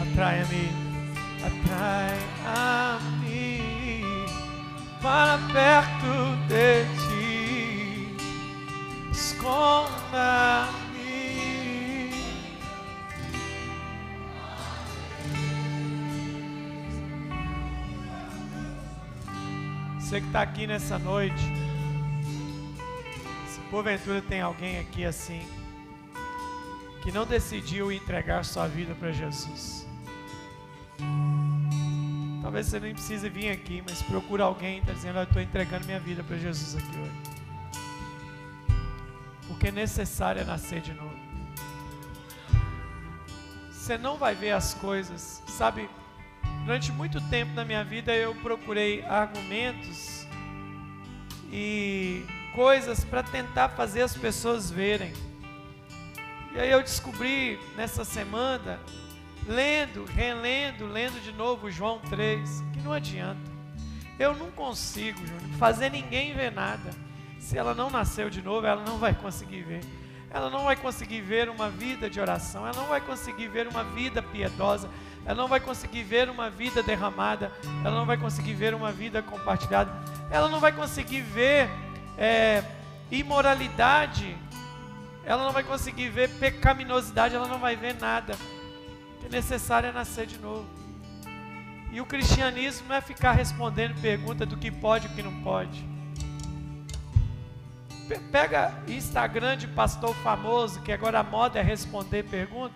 Atraia-me. 0.00 0.64
Atraia-me 1.44 3.10
para 5.02 5.38
perto 5.52 6.19
Que 20.20 20.26
está 20.26 20.42
aqui 20.42 20.66
nessa 20.66 20.98
noite, 20.98 21.42
se 23.46 23.58
porventura 23.70 24.20
tem 24.20 24.42
alguém 24.42 24.78
aqui 24.78 25.02
assim, 25.02 25.40
que 27.02 27.10
não 27.10 27.24
decidiu 27.24 27.90
entregar 27.90 28.44
sua 28.44 28.68
vida 28.68 28.94
para 28.94 29.12
Jesus. 29.12 29.88
Talvez 32.42 32.66
você 32.66 32.78
nem 32.80 32.92
precise 32.92 33.30
vir 33.30 33.50
aqui, 33.50 33.82
mas 33.88 34.02
procura 34.02 34.44
alguém 34.44 34.80
está 34.80 34.92
dizendo, 34.92 35.16
"Olha, 35.16 35.24
eu 35.24 35.28
estou 35.28 35.40
entregando 35.40 35.86
minha 35.86 35.98
vida 35.98 36.22
para 36.22 36.36
Jesus 36.36 36.76
aqui 36.76 36.98
hoje. 36.98 37.20
Porque 39.48 39.68
é 39.68 39.72
necessário 39.72 40.42
é 40.42 40.44
nascer 40.44 40.82
de 40.82 40.92
novo. 40.92 41.16
Você 43.70 43.96
não 43.96 44.18
vai 44.18 44.34
ver 44.34 44.50
as 44.50 44.74
coisas, 44.74 45.42
sabe? 45.46 45.88
Durante 46.66 46.92
muito 46.92 47.22
tempo 47.30 47.54
na 47.54 47.64
minha 47.64 47.82
vida 47.82 48.14
eu 48.14 48.34
procurei 48.34 49.02
argumentos 49.06 50.09
e 51.52 52.24
coisas 52.54 53.04
para 53.04 53.22
tentar 53.22 53.70
fazer 53.70 54.02
as 54.02 54.16
pessoas 54.16 54.70
verem. 54.70 55.12
E 56.52 56.58
aí 56.58 56.70
eu 56.70 56.82
descobri 56.82 57.58
nessa 57.76 58.04
semana, 58.04 58.80
lendo, 59.46 60.04
relendo, 60.04 60.86
lendo 60.86 61.20
de 61.22 61.32
novo 61.32 61.70
João 61.70 61.98
3, 62.10 62.64
que 62.72 62.80
não 62.80 62.92
adianta. 62.92 63.50
Eu 64.18 64.34
não 64.34 64.50
consigo, 64.50 65.18
Júnior, 65.18 65.58
fazer 65.58 65.90
ninguém 65.90 66.34
ver 66.34 66.52
nada. 66.52 66.90
Se 67.38 67.56
ela 67.56 67.74
não 67.74 67.88
nasceu 67.88 68.28
de 68.28 68.42
novo, 68.42 68.66
ela 68.66 68.82
não 68.84 68.98
vai 68.98 69.14
conseguir 69.14 69.62
ver. 69.62 69.80
Ela 70.30 70.50
não 70.50 70.64
vai 70.64 70.76
conseguir 70.76 71.20
ver 71.22 71.48
uma 71.48 71.70
vida 71.70 72.08
de 72.08 72.20
oração, 72.20 72.66
ela 72.66 72.76
não 72.76 72.86
vai 72.86 73.00
conseguir 73.00 73.48
ver 73.48 73.66
uma 73.66 73.82
vida 73.82 74.22
piedosa, 74.22 74.88
ela 75.24 75.34
não 75.36 75.48
vai 75.48 75.60
conseguir 75.60 76.02
ver 76.02 76.28
uma 76.30 76.48
vida 76.50 76.82
derramada, 76.82 77.52
ela 77.84 77.96
não 77.96 78.06
vai 78.06 78.16
conseguir 78.16 78.54
ver 78.54 78.74
uma 78.74 78.90
vida 78.90 79.22
compartilhada, 79.22 79.90
ela 80.30 80.48
não 80.48 80.60
vai 80.60 80.72
conseguir 80.72 81.20
ver 81.20 81.68
é, 82.18 82.64
imoralidade, 83.10 84.36
ela 85.24 85.44
não 85.44 85.52
vai 85.52 85.62
conseguir 85.62 86.08
ver 86.08 86.30
pecaminosidade, 86.38 87.34
ela 87.34 87.46
não 87.46 87.58
vai 87.58 87.76
ver 87.76 87.94
nada. 88.00 88.34
O 88.34 89.20
que 89.20 89.26
é 89.26 89.28
necessário 89.28 89.88
é 89.88 89.92
nascer 89.92 90.26
de 90.26 90.38
novo. 90.38 90.66
E 91.92 92.00
o 92.00 92.06
cristianismo 92.06 92.88
não 92.88 92.96
é 92.96 93.00
ficar 93.00 93.32
respondendo 93.32 94.00
pergunta 94.00 94.46
do 94.46 94.56
que 94.56 94.70
pode 94.70 95.06
e 95.06 95.10
o 95.10 95.14
que 95.14 95.22
não 95.22 95.42
pode. 95.42 95.84
Pe- 98.08 98.18
Pega 98.32 98.72
Instagram 98.88 99.56
de 99.56 99.66
pastor 99.68 100.14
famoso, 100.16 100.80
que 100.82 100.92
agora 100.92 101.20
a 101.20 101.22
moda 101.22 101.58
é 101.58 101.62
responder 101.62 102.24
pergunta. 102.24 102.74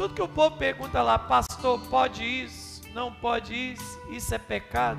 Tudo 0.00 0.14
que 0.14 0.22
o 0.22 0.28
povo 0.28 0.56
pergunta 0.56 1.02
lá, 1.02 1.18
pastor, 1.18 1.78
pode 1.90 2.24
isso? 2.24 2.80
Não 2.94 3.12
pode 3.12 3.54
isso? 3.54 4.00
Isso 4.08 4.34
é 4.34 4.38
pecado? 4.38 4.98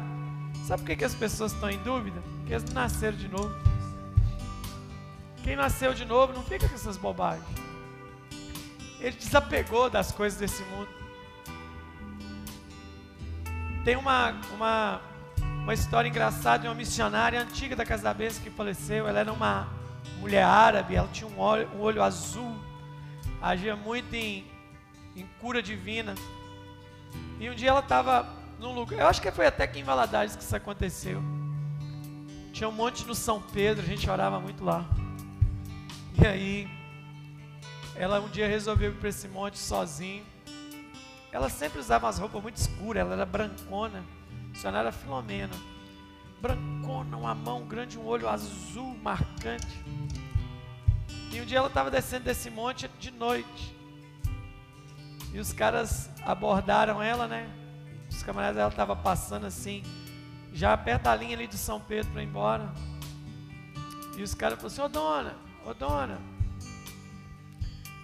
Sabe 0.63 0.83
por 0.83 0.89
que, 0.89 0.97
que 0.97 1.03
as 1.03 1.15
pessoas 1.15 1.53
estão 1.53 1.71
em 1.71 1.79
dúvida? 1.79 2.21
Porque 2.37 2.53
eles 2.53 2.71
nasceram 2.71 3.17
de 3.17 3.27
novo. 3.27 3.51
Quem 5.43 5.55
nasceu 5.55 5.95
de 5.95 6.05
novo 6.05 6.33
não 6.33 6.43
fica 6.43 6.69
com 6.69 6.75
essas 6.75 6.97
bobagens. 6.97 7.43
Ele 8.99 9.17
desapegou 9.17 9.89
das 9.89 10.11
coisas 10.11 10.37
desse 10.37 10.61
mundo. 10.65 10.89
Tem 13.83 13.95
uma, 13.95 14.39
uma, 14.53 15.01
uma 15.63 15.73
história 15.73 16.09
engraçada 16.09 16.59
de 16.59 16.67
uma 16.67 16.75
missionária 16.75 17.41
antiga 17.41 17.75
da 17.75 17.83
Casa 17.83 18.03
da 18.03 18.13
Bênção 18.13 18.43
que 18.43 18.51
faleceu. 18.51 19.07
Ela 19.07 19.21
era 19.21 19.33
uma 19.33 19.67
mulher 20.19 20.43
árabe, 20.43 20.93
ela 20.93 21.09
tinha 21.11 21.27
um 21.27 21.39
olho, 21.39 21.67
um 21.75 21.79
olho 21.79 22.03
azul, 22.03 22.55
agia 23.41 23.75
muito 23.75 24.13
em, 24.13 24.50
em 25.15 25.25
cura 25.39 25.61
divina. 25.61 26.15
E 27.39 27.49
um 27.49 27.55
dia 27.55 27.69
ela 27.69 27.79
estava 27.79 28.27
num 28.59 28.73
lugar, 28.73 28.99
eu 28.99 29.07
acho 29.07 29.21
que 29.21 29.31
foi 29.31 29.47
até 29.47 29.63
aqui 29.63 29.79
em 29.79 29.83
Valadares 29.83 30.35
que 30.35 30.43
isso 30.43 30.55
aconteceu. 30.55 31.21
Tinha 32.53 32.69
um 32.69 32.71
monte 32.71 33.05
no 33.05 33.15
São 33.15 33.41
Pedro, 33.41 33.83
a 33.83 33.87
gente 33.87 34.09
orava 34.09 34.39
muito 34.39 34.63
lá. 34.63 34.85
E 36.21 36.27
aí, 36.27 36.69
ela 37.95 38.19
um 38.19 38.29
dia 38.29 38.47
resolveu 38.47 38.91
ir 38.91 38.95
para 38.95 39.09
esse 39.09 39.27
monte 39.27 39.57
sozinha. 39.57 40.23
Ela 41.31 41.49
sempre 41.49 41.79
usava 41.79 42.05
umas 42.05 42.19
roupas 42.19 42.41
muito 42.41 42.57
escuras, 42.57 43.01
ela 43.01 43.13
era 43.13 43.25
brancona. 43.25 44.03
Missionária 44.49 44.91
Filomena. 44.91 45.55
Brancona, 46.41 47.17
uma 47.17 47.33
mão 47.33 47.65
grande, 47.65 47.97
um 47.97 48.05
olho 48.05 48.27
azul 48.27 48.95
marcante. 49.01 49.83
E 51.31 51.39
um 51.39 51.45
dia 51.45 51.59
ela 51.59 51.67
estava 51.67 51.89
descendo 51.89 52.25
desse 52.25 52.49
monte 52.49 52.89
de 52.99 53.11
noite. 53.11 53.80
E 55.33 55.39
os 55.39 55.53
caras 55.53 56.09
abordaram 56.25 57.01
ela, 57.01 57.27
né? 57.27 57.49
Os 58.09 58.21
camaradas 58.21 58.57
dela 58.57 58.69
estavam 58.69 58.97
passando 58.97 59.45
assim, 59.45 59.83
já 60.53 60.75
perto 60.75 61.03
da 61.03 61.15
linha 61.15 61.35
ali 61.35 61.47
de 61.47 61.57
São 61.57 61.79
Pedro 61.79 62.11
para 62.11 62.21
ir 62.21 62.25
embora. 62.25 62.71
E 64.17 64.21
os 64.21 64.33
caras 64.33 64.59
falaram 64.59 64.67
assim: 64.67 64.81
Ô 64.81 64.87
dona, 64.89 65.35
ô 65.65 65.73
dona, 65.73 66.19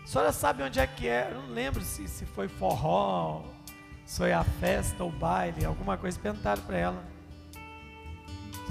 a 0.04 0.08
senhora 0.08 0.32
sabe 0.32 0.64
onde 0.64 0.80
é 0.80 0.88
que 0.88 1.08
é? 1.08 1.30
Eu 1.32 1.42
não 1.42 1.50
lembro 1.50 1.82
se, 1.84 2.08
se 2.08 2.26
foi 2.26 2.48
forró, 2.48 3.44
se 4.06 4.20
foi 4.20 4.32
a 4.32 4.44
festa 4.44 5.04
ou 5.04 5.12
baile, 5.12 5.66
alguma 5.66 5.98
coisa. 5.98 6.18
Perguntaram 6.18 6.62
para 6.64 6.78
ela. 6.78 7.04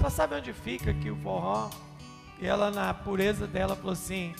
Só 0.01 0.09
sabe 0.09 0.35
onde 0.35 0.51
fica 0.51 0.91
aqui 0.91 1.11
o 1.11 1.15
forró? 1.17 1.69
E 2.39 2.45
ela, 2.47 2.71
na 2.71 2.91
pureza 2.93 3.45
dela, 3.45 3.75
falou 3.75 3.93
assim: 3.93 4.33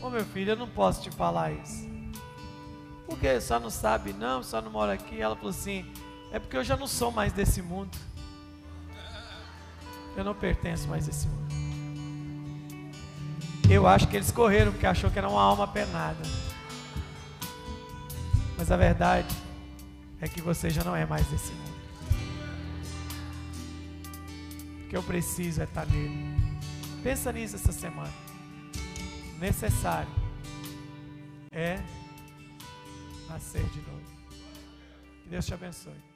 Ô 0.00 0.06
oh, 0.06 0.10
meu 0.10 0.24
filho, 0.24 0.52
eu 0.52 0.56
não 0.56 0.68
posso 0.68 1.02
te 1.02 1.10
falar 1.10 1.50
isso. 1.50 1.97
Porque 3.08 3.40
só 3.40 3.58
não 3.58 3.70
sabe, 3.70 4.12
não, 4.12 4.42
só 4.42 4.60
não 4.60 4.70
mora 4.70 4.92
aqui. 4.92 5.18
Ela 5.18 5.34
falou 5.34 5.50
assim: 5.50 5.90
É 6.30 6.38
porque 6.38 6.56
eu 6.56 6.62
já 6.62 6.76
não 6.76 6.86
sou 6.86 7.10
mais 7.10 7.32
desse 7.32 7.62
mundo. 7.62 7.96
Eu 10.14 10.22
não 10.22 10.34
pertenço 10.34 10.86
mais 10.88 11.08
a 11.08 11.10
esse 11.10 11.26
mundo. 11.26 11.48
Eu 13.70 13.86
acho 13.86 14.06
que 14.08 14.16
eles 14.16 14.30
correram 14.30 14.72
porque 14.72 14.86
achou 14.86 15.10
que 15.10 15.18
era 15.18 15.28
uma 15.28 15.40
alma 15.40 15.66
penada. 15.66 16.22
Mas 18.58 18.70
a 18.70 18.76
verdade 18.76 19.34
é 20.20 20.28
que 20.28 20.42
você 20.42 20.68
já 20.68 20.84
não 20.84 20.94
é 20.94 21.06
mais 21.06 21.26
desse 21.28 21.52
mundo. 21.52 21.78
O 24.84 24.88
que 24.88 24.96
eu 24.96 25.02
preciso 25.02 25.62
é 25.62 25.64
estar 25.64 25.86
nele. 25.86 26.36
Pensa 27.02 27.32
nisso 27.32 27.56
essa 27.56 27.72
semana. 27.72 28.12
Necessário 29.38 30.08
é 31.52 31.78
nascer 33.28 33.64
de 33.64 33.82
novo. 33.82 34.18
Que 35.22 35.28
Deus 35.28 35.46
te 35.46 35.54
abençoe. 35.54 36.07